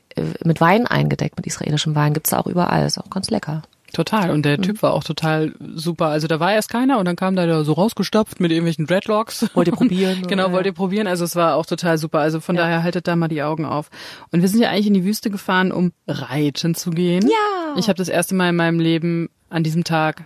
mit 0.44 0.60
Wein 0.62 0.86
eingedeckt, 0.86 1.38
mit 1.38 1.48
israelischem 1.48 1.96
Wein. 1.96 2.14
Gibt's 2.14 2.32
da 2.32 2.40
auch 2.40 2.48
überall, 2.48 2.86
ist 2.86 2.98
auch 2.98 3.10
ganz 3.10 3.30
lecker. 3.30 3.62
Total. 3.94 4.30
Und 4.32 4.38
Mhm. 4.40 4.44
der 4.44 4.62
Typ 4.62 4.82
war 4.84 4.94
auch 4.94 5.04
total 5.04 5.54
super. 5.76 6.08
Also 6.08 6.28
da 6.28 6.40
war 6.40 6.54
erst 6.54 6.70
keiner 6.70 6.98
und 7.00 7.06
dann 7.06 7.16
kam 7.16 7.36
da 7.36 7.46
der 7.46 7.64
so 7.66 7.74
rausgestopft 7.74 8.40
mit 8.40 8.52
irgendwelchen 8.52 8.86
Dreadlocks. 8.88 9.50
Wollt 9.54 9.68
ihr 9.68 9.74
probieren? 9.74 10.22
genau, 10.28 10.48
Ja. 10.48 10.52
wollt 10.54 10.66
ihr 10.66 10.72
probieren? 10.74 11.08
Also 11.08 11.26
es 11.26 11.36
war 11.36 11.56
auch 11.56 11.66
total 11.66 11.98
super. 11.98 12.20
Also 12.20 12.40
von 12.40 12.56
daher 12.56 12.84
haltet 12.84 13.08
da 13.08 13.16
mal 13.16 13.28
die 13.28 13.44
Augen 13.44 13.66
auf. 13.66 13.90
Und 14.32 14.42
wir 14.42 14.48
sind 14.50 14.62
ja 14.62 14.70
eigentlich 14.70 14.88
in 14.88 14.94
die 14.94 15.04
Wüste 15.06 15.30
gefahren, 15.30 15.72
um 15.72 15.92
reiten 16.08 16.74
zu 16.76 16.92
gehen. 16.92 17.28
Ja. 17.28 17.76
Ich 17.78 17.88
habe 17.90 17.98
das 17.98 18.10
erste 18.10 18.34
Mal 18.36 18.50
in 18.50 18.56
meinem 18.56 18.80
Leben 18.80 19.30
an 19.50 19.64
diesem 19.64 19.84
Tag 19.84 20.24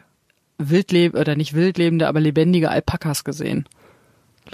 wildleb 0.57 1.16
oder 1.16 1.36
nicht 1.36 1.53
wildlebende, 1.53 2.07
aber 2.07 2.20
lebendige 2.20 2.70
Alpakas 2.70 3.24
gesehen. 3.24 3.66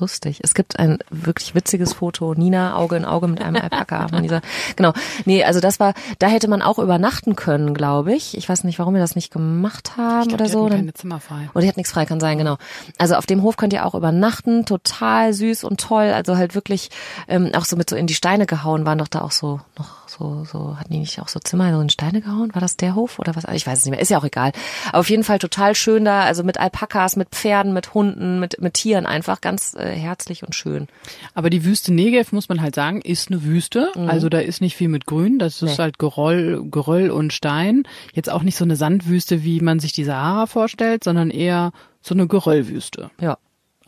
Lustig. 0.02 0.40
Es 0.44 0.54
gibt 0.54 0.78
ein 0.80 1.00
wirklich 1.10 1.56
witziges 1.56 1.94
Foto, 1.94 2.34
Nina 2.34 2.76
Auge 2.76 2.98
in 2.98 3.06
Auge 3.06 3.28
mit 3.28 3.42
einem 3.42 3.62
Alpaka. 3.62 4.08
dieser, 4.22 4.42
genau. 4.76 4.92
Nee, 5.26 5.44
also 5.46 5.60
das 5.62 5.80
war, 5.80 5.94
da 6.20 6.28
hätte 6.28 6.50
man 6.50 6.62
auch 6.62 6.80
übernachten 6.80 7.36
können, 7.38 7.74
glaube 7.74 8.14
ich. 8.14 8.36
Ich 8.38 8.50
weiß 8.50 8.66
nicht, 8.66 8.80
warum 8.80 8.94
wir 8.96 9.02
das 9.02 9.16
nicht 9.16 9.32
gemacht 9.32 9.96
haben 9.96 10.28
glaub, 10.28 10.42
oder 10.42 10.50
so. 10.50 10.68
Dann- 10.68 10.80
keine 10.80 10.94
Zimmer 10.94 11.20
frei. 11.22 11.50
oder 11.54 11.62
die 11.62 11.70
hat 11.70 11.78
nichts 11.78 11.94
frei, 11.94 12.06
kann 12.06 12.20
sein, 12.20 12.38
genau. 12.38 12.58
Also 12.98 13.16
auf 13.16 13.26
dem 13.26 13.42
Hof 13.44 13.56
könnt 13.56 13.72
ihr 13.74 13.86
auch 13.86 13.96
übernachten, 13.96 14.66
total 14.66 15.34
süß 15.34 15.64
und 15.64 15.80
toll. 15.80 16.12
Also 16.14 16.36
halt 16.36 16.56
wirklich 16.56 16.90
ähm, 17.28 17.52
auch 17.56 17.66
so 17.66 17.76
mit 17.78 17.90
so 17.90 17.96
in 17.96 18.08
die 18.08 18.14
Steine 18.16 18.46
gehauen, 18.46 18.86
waren 18.86 18.98
doch 18.98 19.08
da 19.08 19.22
auch 19.22 19.32
so 19.32 19.62
noch 19.78 20.01
so, 20.12 20.44
so, 20.46 20.78
hatten 20.78 20.94
die 20.94 21.00
nicht 21.00 21.20
auch 21.22 21.28
so 21.28 21.40
Zimmer 21.40 21.74
so 21.74 21.80
in 21.80 21.90
Steine 21.90 22.22
gehauen? 22.22 22.54
War 22.54 22.62
das 22.62 22.78
der 22.78 22.96
Hof 22.96 23.18
oder 23.20 23.36
was? 23.36 23.46
Ich 23.54 23.66
weiß 23.66 23.80
es 23.80 23.86
nicht 23.86 23.92
mehr, 23.92 24.00
ist 24.02 24.10
ja 24.12 24.18
auch 24.20 24.24
egal. 24.26 24.52
Aber 24.90 25.00
auf 25.00 25.10
jeden 25.10 25.24
Fall 25.24 25.40
total 25.40 25.74
schön 25.76 26.06
da, 26.06 26.22
also 26.24 26.44
mit 26.44 26.60
Alpakas, 26.60 27.16
mit 27.16 27.30
Pferden, 27.30 27.74
mit 27.74 27.94
Hunden, 27.94 28.40
mit, 28.40 28.62
mit 28.62 28.74
Tieren 28.76 29.06
einfach 29.06 29.42
ganz 29.42 29.74
äh, 29.76 29.96
herzlich 29.96 30.44
und 30.44 30.54
schön. 30.54 30.88
Aber 31.34 31.50
die 31.50 31.64
Wüste 31.66 31.94
Negev, 31.94 32.32
muss 32.34 32.50
man 32.50 32.62
halt 32.62 32.76
sagen, 32.76 33.02
ist 33.02 33.32
eine 33.32 33.44
Wüste. 33.44 33.92
Also 33.96 34.30
da 34.30 34.40
ist 34.40 34.62
nicht 34.62 34.76
viel 34.76 34.90
mit 34.90 35.06
Grün. 35.06 35.40
Das 35.40 35.56
ist 35.56 35.62
Mhm. 35.62 35.68
Nee. 35.70 35.78
halt 35.78 36.00
Geröll, 36.00 36.64
Geröll 36.70 37.10
und 37.12 37.34
Stein. 37.34 37.84
Jetzt 38.14 38.30
auch 38.30 38.44
nicht 38.44 38.58
so 38.58 38.66
eine 38.66 38.76
Sandwüste, 38.76 39.44
wie 39.44 39.62
man 39.62 39.80
sich 39.80 39.94
die 39.94 40.04
Sahara 40.04 40.46
vorstellt, 40.46 41.04
sondern 41.04 41.30
eher 41.30 41.72
so 42.02 42.14
eine 42.14 42.28
Geröllwüste. 42.28 43.12
Ja. 43.22 43.38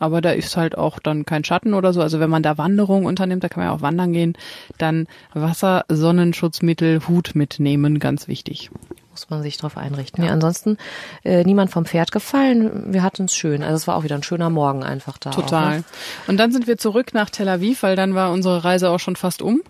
Aber 0.04 0.20
da 0.20 0.30
ist 0.30 0.56
halt 0.56 0.76
auch 0.76 0.98
dann 0.98 1.24
kein 1.24 1.44
Schatten 1.44 1.72
oder 1.72 1.92
so. 1.94 2.02
Also 2.02 2.20
wenn 2.20 2.28
man 2.28 2.42
da 2.42 2.58
Wanderung 2.58 3.06
unternimmt, 3.06 3.42
da 3.42 3.48
kann 3.48 3.62
man 3.62 3.70
ja 3.70 3.76
auch 3.76 3.80
wandern 3.80 4.12
gehen, 4.12 4.34
dann 4.76 5.06
Wasser, 5.32 5.86
Sonnenschutzmittel, 5.88 7.08
Hut 7.08 7.34
mitnehmen, 7.34 7.98
ganz 7.98 8.28
wichtig. 8.28 8.70
Muss 9.10 9.30
man 9.30 9.42
sich 9.42 9.56
drauf 9.56 9.78
einrichten. 9.78 10.22
Nee, 10.22 10.30
ansonsten 10.30 10.76
äh, 11.24 11.44
niemand 11.44 11.70
vom 11.70 11.86
Pferd 11.86 12.12
gefallen. 12.12 12.92
Wir 12.92 13.02
hatten 13.02 13.24
es 13.24 13.34
schön. 13.34 13.62
Also 13.62 13.76
es 13.76 13.86
war 13.86 13.96
auch 13.96 14.04
wieder 14.04 14.16
ein 14.16 14.22
schöner 14.22 14.50
Morgen 14.50 14.82
einfach 14.82 15.16
da. 15.16 15.30
Auch, 15.30 15.36
Total. 15.36 15.78
ne? 15.78 15.84
Und 16.26 16.36
dann 16.36 16.52
sind 16.52 16.66
wir 16.66 16.76
zurück 16.76 17.14
nach 17.14 17.30
Tel 17.30 17.48
Aviv, 17.48 17.82
weil 17.82 17.96
dann 17.96 18.14
war 18.14 18.32
unsere 18.32 18.64
Reise 18.64 18.90
auch 18.90 19.00
schon 19.00 19.16
fast 19.16 19.40
um. 19.40 19.62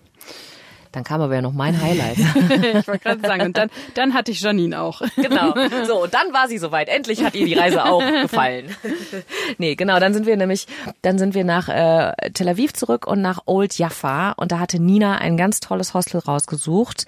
Dann 0.95 1.03
kam 1.03 1.19
aber 1.19 1.35
ja 1.35 1.41
noch 1.41 1.51
mein 1.51 1.79
Highlight. 1.81 2.17
ich 2.17 2.87
wollte 2.87 2.99
gerade 2.99 3.21
sagen. 3.21 3.41
Und 3.47 3.57
dann, 3.57 3.69
dann 3.95 4.13
hatte 4.13 4.31
ich 4.31 4.39
Janine 4.39 4.81
auch. 4.81 5.01
Genau. 5.17 5.53
So, 5.85 6.03
und 6.03 6.13
dann 6.13 6.31
war 6.31 6.47
sie 6.47 6.57
soweit. 6.57 6.87
Endlich 6.87 7.23
hat 7.23 7.35
ihr 7.35 7.45
die 7.45 7.53
Reise 7.53 7.85
auch 7.85 8.01
gefallen. 8.21 8.73
nee, 9.57 9.75
genau, 9.75 9.99
dann 9.99 10.13
sind 10.13 10.25
wir 10.25 10.37
nämlich, 10.37 10.67
dann 11.01 11.19
sind 11.19 11.33
wir 11.33 11.43
nach 11.43 11.67
äh, 11.67 12.13
Tel 12.33 12.47
Aviv 12.47 12.73
zurück 12.73 13.05
und 13.07 13.21
nach 13.21 13.41
Old 13.45 13.77
Jaffa. 13.77 14.31
Und 14.31 14.51
da 14.51 14.59
hatte 14.59 14.79
Nina 14.79 15.17
ein 15.17 15.37
ganz 15.37 15.59
tolles 15.59 15.93
Hostel 15.93 16.19
rausgesucht 16.19 17.05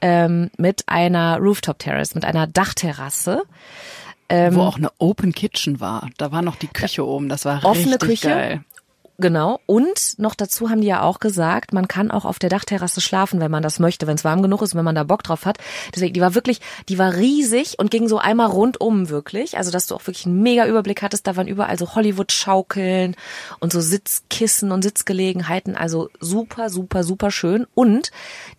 ähm, 0.00 0.50
mit 0.56 0.84
einer 0.86 1.38
Rooftop 1.38 1.78
Terrace, 1.78 2.14
mit 2.14 2.24
einer 2.24 2.46
Dachterrasse. 2.46 3.42
Wo 4.30 4.60
auch 4.60 4.76
eine 4.76 4.90
Open 4.98 5.32
Kitchen 5.32 5.80
war. 5.80 6.08
Da 6.18 6.32
war 6.32 6.42
noch 6.42 6.56
die 6.56 6.68
Küche 6.68 7.06
oben. 7.06 7.28
Das 7.28 7.44
war 7.44 7.64
Offene 7.64 7.94
richtig 7.94 8.22
Küche? 8.22 8.28
geil. 8.28 8.60
Genau. 9.20 9.60
Und 9.66 10.16
noch 10.18 10.36
dazu 10.36 10.70
haben 10.70 10.80
die 10.80 10.86
ja 10.86 11.02
auch 11.02 11.18
gesagt, 11.18 11.72
man 11.72 11.88
kann 11.88 12.12
auch 12.12 12.24
auf 12.24 12.38
der 12.38 12.50
Dachterrasse 12.50 13.00
schlafen, 13.00 13.40
wenn 13.40 13.50
man 13.50 13.64
das 13.64 13.80
möchte, 13.80 14.06
wenn 14.06 14.14
es 14.14 14.22
warm 14.22 14.42
genug 14.42 14.62
ist, 14.62 14.76
wenn 14.76 14.84
man 14.84 14.94
da 14.94 15.02
Bock 15.02 15.24
drauf 15.24 15.44
hat. 15.44 15.58
Deswegen, 15.92 16.14
die 16.14 16.20
war 16.20 16.36
wirklich, 16.36 16.60
die 16.88 16.98
war 16.98 17.14
riesig 17.14 17.80
und 17.80 17.90
ging 17.90 18.06
so 18.06 18.18
einmal 18.18 18.46
rundum 18.46 19.08
wirklich. 19.08 19.58
Also, 19.58 19.72
dass 19.72 19.88
du 19.88 19.96
auch 19.96 20.06
wirklich 20.06 20.26
einen 20.26 20.40
mega 20.42 20.66
Überblick 20.66 21.02
hattest. 21.02 21.26
Da 21.26 21.34
waren 21.34 21.48
überall 21.48 21.76
so 21.76 21.96
Hollywood-Schaukeln 21.96 23.16
und 23.58 23.72
so 23.72 23.80
Sitzkissen 23.80 24.70
und 24.70 24.82
Sitzgelegenheiten. 24.82 25.74
Also 25.74 26.10
super, 26.20 26.70
super, 26.70 27.02
super 27.02 27.32
schön. 27.32 27.66
Und 27.74 28.12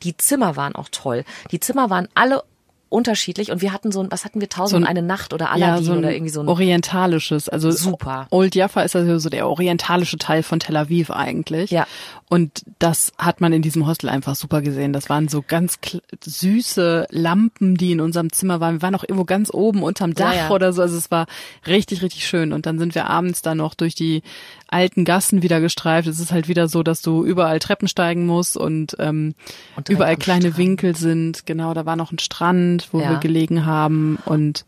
die 0.03 0.17
Zimmer 0.17 0.57
waren 0.57 0.75
auch 0.75 0.89
toll. 0.91 1.23
Die 1.51 1.61
Zimmer 1.61 1.89
waren 1.89 2.09
alle 2.15 2.43
unterschiedlich 2.89 3.51
und 3.51 3.61
wir 3.61 3.71
hatten 3.73 3.91
so 3.91 4.01
ein, 4.01 4.11
was 4.11 4.25
hatten 4.25 4.41
wir, 4.41 4.49
tausend 4.49 4.71
So 4.71 4.75
ein- 4.77 4.83
und 4.83 4.89
eine 4.89 5.01
Nacht 5.01 5.33
oder 5.33 5.51
Aladdin 5.51 5.85
so 5.85 5.91
ein 5.93 5.99
oder 5.99 6.11
irgendwie 6.11 6.31
so 6.31 6.41
ein 6.41 6.47
orientalisches, 6.47 7.47
also 7.49 7.71
Super. 7.71 8.27
Old 8.31 8.55
Jaffa 8.55 8.81
ist 8.81 8.95
also 8.95 9.19
so 9.19 9.29
der 9.29 9.47
orientalische 9.47 10.17
Teil 10.17 10.43
von 10.43 10.59
Tel 10.59 10.75
Aviv 10.75 11.11
eigentlich. 11.11 11.71
Ja. 11.71 11.87
Und 12.29 12.63
das 12.77 13.11
hat 13.17 13.41
man 13.41 13.53
in 13.53 13.61
diesem 13.63 13.87
Hostel 13.87 14.09
einfach 14.09 14.35
super 14.35 14.61
gesehen. 14.61 14.93
Das 14.93 15.09
waren 15.09 15.27
so 15.27 15.43
ganz 15.45 15.79
süße 16.23 17.07
Lampen, 17.09 17.75
die 17.75 17.91
in 17.91 18.01
unserem 18.01 18.31
Zimmer 18.31 18.59
waren. 18.59 18.75
Wir 18.75 18.81
waren 18.83 18.95
auch 18.95 19.03
irgendwo 19.03 19.25
ganz 19.25 19.51
oben 19.51 19.81
unterm 19.83 20.13
Dach 20.13 20.33
Ja, 20.33 20.39
ja. 20.41 20.49
oder 20.51 20.71
so. 20.73 20.81
Also 20.81 20.97
es 20.97 21.09
war 21.11 21.25
richtig, 21.65 22.01
richtig 22.01 22.27
schön. 22.27 22.53
Und 22.53 22.65
dann 22.65 22.77
sind 22.79 22.93
wir 22.95 23.07
abends 23.07 23.41
da 23.41 23.55
noch 23.55 23.73
durch 23.73 23.95
die 23.95 24.21
alten 24.67 25.05
Gassen 25.05 25.41
wieder 25.41 25.59
gestreift. 25.59 26.07
Es 26.07 26.19
ist 26.19 26.31
halt 26.31 26.47
wieder 26.47 26.67
so, 26.67 26.83
dass 26.83 27.01
du 27.01 27.25
überall 27.25 27.57
Treppen 27.59 27.87
steigen 27.87 28.27
musst 28.27 28.55
und, 28.57 28.95
ähm, 28.99 29.33
Und 29.75 29.89
überall 29.89 30.15
kleine 30.15 30.49
Strand. 30.49 30.57
Winkel 30.57 30.95
sind. 30.95 31.45
Genau, 31.47 31.73
da 31.73 31.87
war 31.87 31.95
noch 31.95 32.11
ein 32.11 32.19
Strand, 32.19 32.78
wo 32.91 32.99
Ja. 32.99 33.09
wir 33.11 33.17
gelegen 33.17 33.65
haben 33.65 34.17
und 34.25 34.65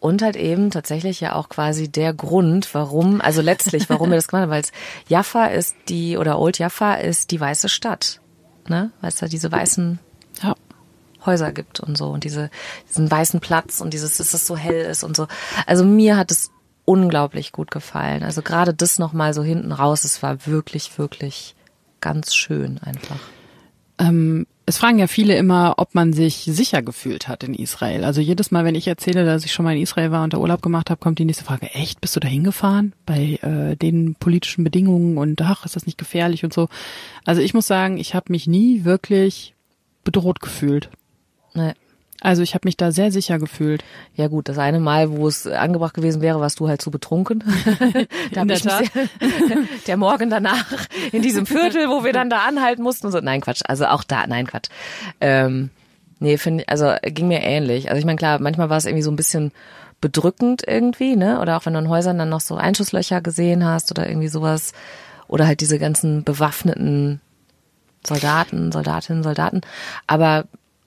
Und 0.00 0.20
halt 0.20 0.34
eben 0.34 0.70
tatsächlich 0.72 1.20
ja 1.20 1.36
auch 1.36 1.48
quasi 1.48 1.88
der 1.88 2.12
Grund, 2.12 2.74
warum, 2.74 3.20
also 3.20 3.40
letztlich, 3.40 3.88
warum 3.88 4.10
wir 4.10 4.16
das 4.16 4.26
gemacht 4.26 4.42
haben, 4.42 4.50
weil 4.50 4.62
es 4.62 4.72
Jaffa 5.06 5.46
ist 5.46 5.76
die, 5.88 6.16
oder 6.16 6.40
Old 6.40 6.58
Jaffa 6.58 6.94
ist 6.94 7.30
die 7.30 7.40
weiße 7.40 7.68
Stadt. 7.68 8.20
Ne? 8.68 8.90
Weil 9.00 9.10
es 9.10 9.16
da 9.16 9.28
diese 9.28 9.52
weißen 9.52 10.00
ja. 10.42 10.56
Häuser 11.24 11.52
gibt 11.52 11.78
und 11.78 11.96
so 11.96 12.08
und 12.08 12.24
diese, 12.24 12.50
diesen 12.88 13.08
weißen 13.08 13.38
Platz 13.38 13.80
und 13.80 13.94
dieses, 13.94 14.16
dass 14.16 14.34
es 14.34 14.44
so 14.44 14.56
hell 14.56 14.86
ist 14.90 15.04
und 15.04 15.16
so. 15.16 15.28
Also 15.66 15.84
mir 15.84 16.16
hat 16.16 16.32
es 16.32 16.50
unglaublich 16.84 17.52
gut 17.52 17.70
gefallen. 17.70 18.24
Also 18.24 18.42
gerade 18.42 18.74
das 18.74 18.98
nochmal 18.98 19.34
so 19.34 19.44
hinten 19.44 19.70
raus, 19.70 20.02
es 20.02 20.20
war 20.20 20.46
wirklich, 20.46 20.98
wirklich 20.98 21.54
ganz 22.00 22.34
schön 22.34 22.80
einfach. 22.82 23.20
Ähm, 24.00 24.48
es 24.64 24.78
fragen 24.78 24.98
ja 24.98 25.06
viele 25.06 25.36
immer, 25.36 25.74
ob 25.78 25.94
man 25.94 26.12
sich 26.12 26.44
sicher 26.46 26.82
gefühlt 26.82 27.26
hat 27.28 27.42
in 27.42 27.54
Israel. 27.54 28.04
Also 28.04 28.20
jedes 28.20 28.50
Mal, 28.50 28.64
wenn 28.64 28.74
ich 28.74 28.86
erzähle, 28.86 29.24
dass 29.24 29.44
ich 29.44 29.52
schon 29.52 29.64
mal 29.64 29.74
in 29.74 29.82
Israel 29.82 30.12
war 30.12 30.22
und 30.22 30.32
da 30.32 30.38
Urlaub 30.38 30.62
gemacht 30.62 30.88
habe, 30.88 31.00
kommt 31.00 31.18
die 31.18 31.24
nächste 31.24 31.44
Frage, 31.44 31.66
echt, 31.72 32.00
bist 32.00 32.14
du 32.14 32.20
da 32.20 32.28
hingefahren? 32.28 32.92
Bei 33.04 33.38
äh, 33.42 33.76
den 33.76 34.14
politischen 34.14 34.62
Bedingungen 34.62 35.18
und 35.18 35.42
ach, 35.42 35.64
ist 35.64 35.74
das 35.74 35.86
nicht 35.86 35.98
gefährlich 35.98 36.44
und 36.44 36.52
so. 36.52 36.68
Also 37.24 37.42
ich 37.42 37.54
muss 37.54 37.66
sagen, 37.66 37.98
ich 37.98 38.14
habe 38.14 38.32
mich 38.32 38.46
nie 38.46 38.84
wirklich 38.84 39.54
bedroht 40.04 40.40
gefühlt. 40.40 40.90
Nee. 41.54 41.72
Also 42.22 42.42
ich 42.42 42.54
habe 42.54 42.68
mich 42.68 42.76
da 42.76 42.92
sehr 42.92 43.10
sicher 43.10 43.40
gefühlt. 43.40 43.82
Ja 44.14 44.28
gut, 44.28 44.48
das 44.48 44.56
eine 44.56 44.78
Mal, 44.78 45.10
wo 45.10 45.26
es 45.26 45.44
angebracht 45.46 45.94
gewesen 45.94 46.22
wäre, 46.22 46.40
warst 46.40 46.60
du 46.60 46.68
halt 46.68 46.80
zu 46.80 46.92
betrunken. 46.92 47.42
da 48.32 48.42
In 48.42 48.48
der 48.48 48.56
ich 48.56 48.62
Tat. 48.62 48.84
der 49.88 49.96
Morgen 49.96 50.30
danach 50.30 50.86
in 51.10 51.22
diesem 51.22 51.46
Viertel, 51.46 51.88
wo 51.88 52.04
wir 52.04 52.12
dann 52.12 52.30
da 52.30 52.44
anhalten 52.46 52.82
mussten 52.82 53.06
und 53.06 53.12
so. 53.12 53.18
Nein, 53.20 53.40
Quatsch. 53.40 53.62
Also 53.66 53.86
auch 53.86 54.04
da, 54.04 54.24
nein, 54.28 54.46
Quatsch. 54.46 54.68
Ähm, 55.20 55.70
nee, 56.20 56.38
finde 56.38 56.68
also 56.68 56.94
ging 57.02 57.26
mir 57.26 57.42
ähnlich. 57.42 57.88
Also 57.90 57.98
ich 57.98 58.06
meine, 58.06 58.18
klar, 58.18 58.40
manchmal 58.40 58.70
war 58.70 58.76
es 58.76 58.86
irgendwie 58.86 59.02
so 59.02 59.10
ein 59.10 59.16
bisschen 59.16 59.50
bedrückend 60.00 60.62
irgendwie, 60.64 61.16
ne? 61.16 61.40
Oder 61.40 61.56
auch 61.56 61.66
wenn 61.66 61.72
du 61.72 61.80
in 61.80 61.88
Häusern 61.88 62.18
dann 62.18 62.28
noch 62.28 62.40
so 62.40 62.54
Einschusslöcher 62.54 63.20
gesehen 63.20 63.64
hast 63.64 63.90
oder 63.90 64.08
irgendwie 64.08 64.28
sowas. 64.28 64.74
Oder 65.26 65.48
halt 65.48 65.60
diese 65.60 65.80
ganzen 65.80 66.22
bewaffneten 66.22 67.20
Soldaten, 68.06 68.70
Soldatinnen, 68.70 69.24
Soldaten. 69.24 69.62
Aber 70.06 70.44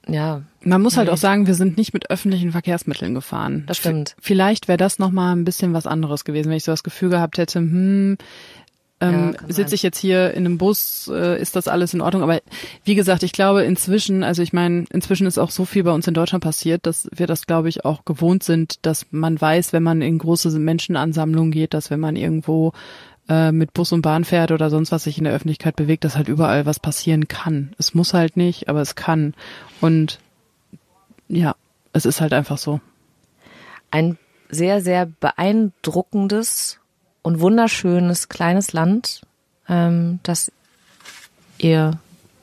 ja, 0.08 0.42
Man 0.66 0.82
muss 0.82 0.98
halt 0.98 1.10
auch 1.10 1.18
sagen, 1.18 1.48
wir 1.48 1.54
sind 1.54 1.78
nicht 1.78 1.94
mit 1.94 2.10
öffentlichen 2.10 2.52
Verkehrsmitteln 2.52 3.14
gefahren. 3.14 3.64
Das 3.68 3.78
stimmt. 3.78 4.16
Vielleicht 4.20 4.68
wäre 4.68 4.78
das 4.78 5.00
nochmal 5.00 5.36
ein 5.36 5.46
bisschen 5.46 5.74
was 5.74 5.86
anderes 5.86 6.26
gewesen, 6.26 6.50
wenn 6.50 6.58
ich 6.58 6.64
so 6.64 6.72
das 6.72 6.84
Gefühl 6.84 7.10
gehabt 7.10 7.38
hätte, 7.38 7.60
hm, 7.60 8.18
Ja, 9.02 9.08
ähm, 9.10 9.36
kann 9.38 9.52
sitze 9.52 9.76
ich 9.76 9.84
jetzt 9.84 10.00
hier 10.00 10.32
in 10.32 10.46
einem 10.46 10.58
Bus, 10.58 11.10
äh, 11.14 11.40
ist 11.40 11.56
das 11.56 11.68
alles 11.68 11.94
in 11.94 12.02
Ordnung? 12.02 12.24
Aber 12.24 12.42
wie 12.84 12.96
gesagt, 12.96 13.24
ich 13.24 13.32
glaube 13.32 13.64
inzwischen, 13.64 14.24
also 14.24 14.42
ich 14.42 14.54
meine, 14.54 14.86
inzwischen 14.92 15.28
ist 15.28 15.38
auch 15.38 15.52
so 15.52 15.66
viel 15.66 15.84
bei 15.84 15.92
uns 15.92 16.08
in 16.08 16.14
Deutschland 16.14 16.44
passiert, 16.44 16.86
dass 16.86 17.08
wir 17.14 17.28
das, 17.28 17.46
glaube 17.46 17.70
ich, 17.70 17.86
auch 17.86 18.06
gewohnt 18.06 18.44
sind, 18.44 18.86
dass 18.86 19.06
man 19.12 19.40
weiß, 19.40 19.72
wenn 19.74 19.84
man 19.84 20.02
in 20.02 20.18
große 20.18 20.50
Menschenansammlungen 20.58 21.52
geht, 21.52 21.74
dass 21.74 21.92
wenn 21.92 22.00
man 22.00 22.16
irgendwo 22.16 22.74
äh, 23.28 23.52
mit 23.52 23.74
Bus 23.74 23.92
und 23.92 24.02
Bahn 24.02 24.24
fährt 24.24 24.52
oder 24.52 24.70
sonst 24.70 24.92
was 24.92 25.04
sich 25.04 25.18
in 25.18 25.26
der 25.26 25.34
Öffentlichkeit 25.34 25.76
bewegt, 25.76 26.04
dass 26.04 26.16
halt 26.16 26.28
überall 26.28 26.66
was 26.66 26.80
passieren 26.80 27.28
kann. 27.28 27.74
Es 27.78 27.94
muss 27.94 28.14
halt 28.14 28.38
nicht, 28.38 28.70
aber 28.70 28.82
es 28.82 28.96
kann. 28.96 29.34
Und 29.82 30.20
ja, 31.28 31.56
es 31.94 32.06
ist 32.06 32.22
halt 32.22 32.34
einfach 32.34 32.58
so. 32.58 32.80
ein 33.92 34.18
sehr, 34.50 34.82
sehr 34.82 35.06
beeindruckendes 35.06 36.80
und 37.22 37.40
wunderschönes 37.40 38.30
kleines 38.30 38.74
Land, 38.74 39.22
ähm, 39.68 40.20
das 40.24 40.52
ihr 41.58 42.00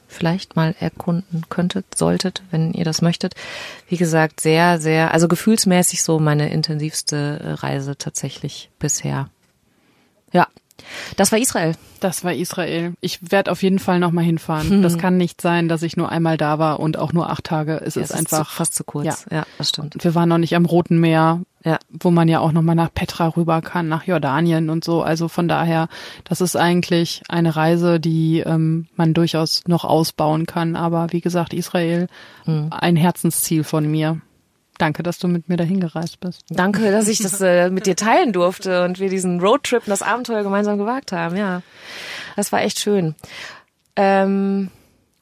vielleicht 0.08 0.56
mal 0.56 0.74
erkunden 0.78 1.44
könntet, 1.48 1.96
solltet, 1.96 2.42
wenn 2.50 2.72
ihr 2.72 2.84
das 2.84 3.02
möchtet. 3.02 3.34
Wie 3.88 3.96
gesagt, 3.96 4.40
sehr, 4.40 4.80
sehr, 4.80 5.12
also 5.12 5.28
gefühlsmäßig 5.28 6.02
so 6.02 6.18
meine 6.18 6.50
intensivste 6.50 7.58
Reise 7.62 7.96
tatsächlich 7.96 8.70
bisher. 8.78 9.30
Ja, 10.32 10.48
das 11.16 11.32
war 11.32 11.38
Israel. 11.38 11.74
Das 12.00 12.24
war 12.24 12.32
Israel. 12.34 12.94
Ich 13.00 13.30
werde 13.30 13.52
auf 13.52 13.62
jeden 13.62 13.78
Fall 13.78 14.00
nochmal 14.00 14.24
hinfahren. 14.24 14.82
Das 14.82 14.98
kann 14.98 15.16
nicht 15.16 15.40
sein, 15.40 15.68
dass 15.68 15.82
ich 15.82 15.96
nur 15.96 16.10
einmal 16.10 16.36
da 16.36 16.58
war 16.58 16.80
und 16.80 16.98
auch 16.98 17.12
nur 17.12 17.30
acht 17.30 17.44
Tage. 17.44 17.80
Es 17.84 17.94
Ja, 17.94 18.02
ist 18.02 18.10
es 18.10 18.16
einfach 18.16 18.48
zu, 18.48 18.56
fast 18.56 18.74
zu 18.74 18.82
kurz. 18.82 19.26
Ja. 19.30 19.38
ja 19.38 19.46
das 19.58 19.68
stimmt. 19.68 19.94
Wir 20.02 20.14
waren 20.16 20.28
noch 20.28 20.38
nicht 20.38 20.56
am 20.56 20.64
Roten 20.64 20.98
Meer, 20.98 21.42
Ja, 21.64 21.78
wo 21.88 22.10
man 22.10 22.26
ja 22.26 22.40
auch 22.40 22.50
nochmal 22.50 22.74
nach 22.74 22.92
Petra 22.92 23.28
rüber 23.28 23.60
kann, 23.62 23.88
nach 23.88 24.04
Jordanien 24.04 24.68
und 24.68 24.82
so. 24.82 25.02
Also 25.02 25.28
von 25.28 25.46
daher, 25.46 25.88
das 26.24 26.40
ist 26.40 26.56
eigentlich 26.56 27.22
eine 27.28 27.54
Reise, 27.54 28.00
die 28.00 28.40
ähm, 28.40 28.88
man 28.96 29.14
durchaus 29.14 29.62
noch 29.68 29.84
ausbauen 29.84 30.46
kann. 30.46 30.74
Aber 30.74 31.12
wie 31.12 31.20
gesagt, 31.20 31.54
Israel, 31.54 32.08
ein 32.70 32.96
Herzensziel 32.96 33.62
von 33.62 33.88
mir. 33.88 34.20
Danke, 34.82 35.04
dass 35.04 35.20
du 35.20 35.28
mit 35.28 35.48
mir 35.48 35.56
dahin 35.56 35.78
gereist 35.78 36.18
bist. 36.18 36.42
danke, 36.50 36.90
dass 36.90 37.06
ich 37.06 37.20
das 37.20 37.40
äh, 37.40 37.70
mit 37.70 37.86
dir 37.86 37.94
teilen 37.94 38.32
durfte 38.32 38.84
und 38.84 38.98
wir 38.98 39.08
diesen 39.08 39.38
Roadtrip 39.40 39.82
und 39.86 39.90
das 39.90 40.02
Abenteuer 40.02 40.42
gemeinsam 40.42 40.76
gewagt 40.76 41.12
haben. 41.12 41.36
Ja, 41.36 41.62
das 42.34 42.50
war 42.50 42.62
echt 42.62 42.80
schön. 42.80 43.14
Ähm, 43.94 44.70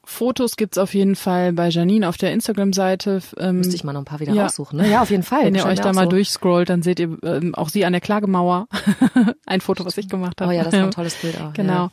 Fotos 0.03 0.55
gibt's 0.55 0.79
auf 0.79 0.95
jeden 0.95 1.15
Fall 1.15 1.53
bei 1.53 1.69
Janine 1.69 2.09
auf 2.09 2.17
der 2.17 2.33
Instagram-Seite. 2.33 3.21
Ähm, 3.37 3.57
müsste 3.57 3.75
ich 3.75 3.83
mal 3.83 3.93
noch 3.93 4.01
ein 4.01 4.05
paar 4.05 4.19
wieder 4.19 4.33
Ja. 4.33 4.45
raussuchen. 4.45 4.79
Ne? 4.79 4.89
Ja, 4.89 5.03
auf 5.03 5.11
jeden 5.11 5.21
Fall. 5.21 5.45
Wenn 5.45 5.53
ihr 5.53 5.65
euch 5.67 5.79
da 5.79 5.93
mal 5.93 6.05
so. 6.05 6.09
durchscrollt, 6.09 6.67
dann 6.69 6.81
seht 6.81 6.99
ihr 6.99 7.19
ähm, 7.21 7.53
auch 7.53 7.69
sie 7.69 7.85
an 7.85 7.93
der 7.93 8.01
Klagemauer. 8.01 8.67
ein 9.45 9.61
Foto, 9.61 9.85
was 9.85 9.95
ich 9.99 10.09
gemacht 10.09 10.41
habe. 10.41 10.51
Oh 10.51 10.55
ja, 10.55 10.63
das 10.63 10.73
war 10.73 10.85
ein 10.85 10.91
tolles 10.91 11.13
Bild 11.15 11.39
auch. 11.39 11.53
Genau. 11.53 11.91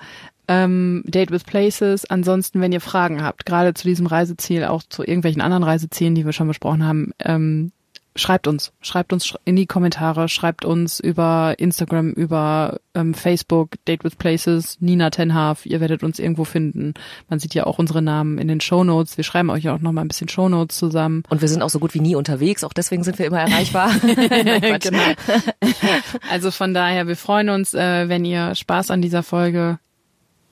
Ähm, 0.49 1.03
Date 1.07 1.31
with 1.31 1.45
Places. 1.45 2.07
Ansonsten, 2.07 2.61
wenn 2.61 2.73
ihr 2.73 2.81
Fragen 2.81 3.23
habt, 3.23 3.47
gerade 3.47 3.75
zu 3.75 3.87
diesem 3.87 4.07
Reiseziel, 4.07 4.65
auch 4.65 4.83
zu 4.83 5.03
irgendwelchen 5.03 5.43
anderen 5.43 5.63
Reisezielen, 5.63 6.15
die 6.15 6.25
wir 6.25 6.33
schon 6.33 6.49
besprochen 6.49 6.85
haben, 6.85 7.13
ähm, 7.21 7.73
schreibt 8.19 8.47
uns. 8.47 8.73
Schreibt 8.81 9.13
uns 9.13 9.35
in 9.45 9.57
die 9.57 9.67
Kommentare, 9.67 10.29
schreibt 10.29 10.65
uns 10.65 11.01
über 11.01 11.55
Instagram, 11.59 12.13
über 12.13 12.81
ähm, 12.95 13.15
Facebook, 13.15 13.73
Date 13.87 14.05
with 14.05 14.17
Places, 14.17 14.79
Nina 14.81 15.11
Tenhaf, 15.11 15.65
ihr 15.67 15.81
werdet 15.81 16.03
uns 16.03 16.19
irgendwo 16.19 16.45
finden. 16.45 16.95
Man 17.29 17.39
sieht 17.39 17.55
ja 17.55 17.67
auch 17.67 17.79
unsere 17.79 18.03
Namen 18.03 18.39
in 18.39 18.49
den 18.49 18.61
Shownotes. 18.61 19.17
Wir 19.17 19.25
schreiben 19.25 19.51
euch 19.51 19.69
auch 19.69 19.81
noch 19.81 19.93
mal 19.93 20.03
ein 20.03 20.09
bisschen 20.09 20.29
Shownotes 20.29 20.77
zusammen. 20.77 21.23
Und 21.29 21.41
wir 21.41 21.49
sind 21.49 21.63
auch 21.63 21.71
so 21.71 21.79
gut 21.79 21.95
wie 21.95 22.01
nie 22.01 22.15
unterwegs, 22.15 22.65
auch 22.65 22.73
deswegen 22.73 23.05
sind 23.05 23.19
wir 23.19 23.27
immer 23.27 23.41
erreichbar. 23.41 23.93
Genau. 24.79 24.99
Also 26.31 26.51
von 26.51 26.75
daher, 26.75 27.07
wir 27.07 27.17
freuen 27.17 27.49
uns, 27.49 27.75
äh, 27.75 28.09
wenn 28.09 28.25
ihr 28.25 28.55
Spaß 28.55 28.91
an 28.91 29.03
dieser 29.03 29.23
Folge 29.23 29.79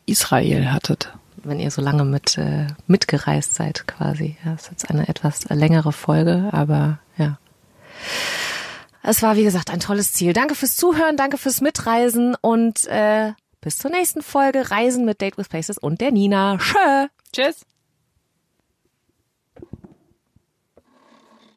Israel 0.07 0.73
hattet. 0.73 1.13
Wenn 1.43 1.61
ihr 1.61 1.71
so 1.71 1.83
lange 1.83 2.05
mit 2.05 2.39
äh, 2.39 2.67
mitgereist 2.87 3.55
seid 3.55 3.87
quasi. 3.87 4.37
Ja, 4.45 4.53
das 4.53 4.63
ist 4.63 4.71
jetzt 4.71 4.91
eine 4.91 5.09
etwas 5.09 5.45
längere 5.49 5.93
Folge, 5.93 6.49
aber 6.53 6.99
ja. 7.19 7.39
Es 9.03 9.23
war, 9.23 9.37
wie 9.37 9.45
gesagt, 9.45 9.71
ein 9.71 9.79
tolles 9.79 10.13
Ziel. 10.13 10.33
Danke 10.33 10.57
fürs 10.57 10.75
Zuhören, 10.75 11.17
danke 11.17 11.39
fürs 11.39 11.61
Mitreisen 11.61 12.35
und 12.41 12.87
äh, 12.89 13.33
bis 13.61 13.79
zur 13.79 13.91
nächsten 13.91 14.23
Folge 14.23 14.71
Reisen 14.71 15.05
mit 15.05 15.21
Date 15.21 15.39
with 15.39 15.49
Places 15.49 15.79
und 15.79 16.01
der 16.01 16.11
Nina. 16.11 16.59
Tschö! 16.59 17.07
Tschüss. 17.33 17.67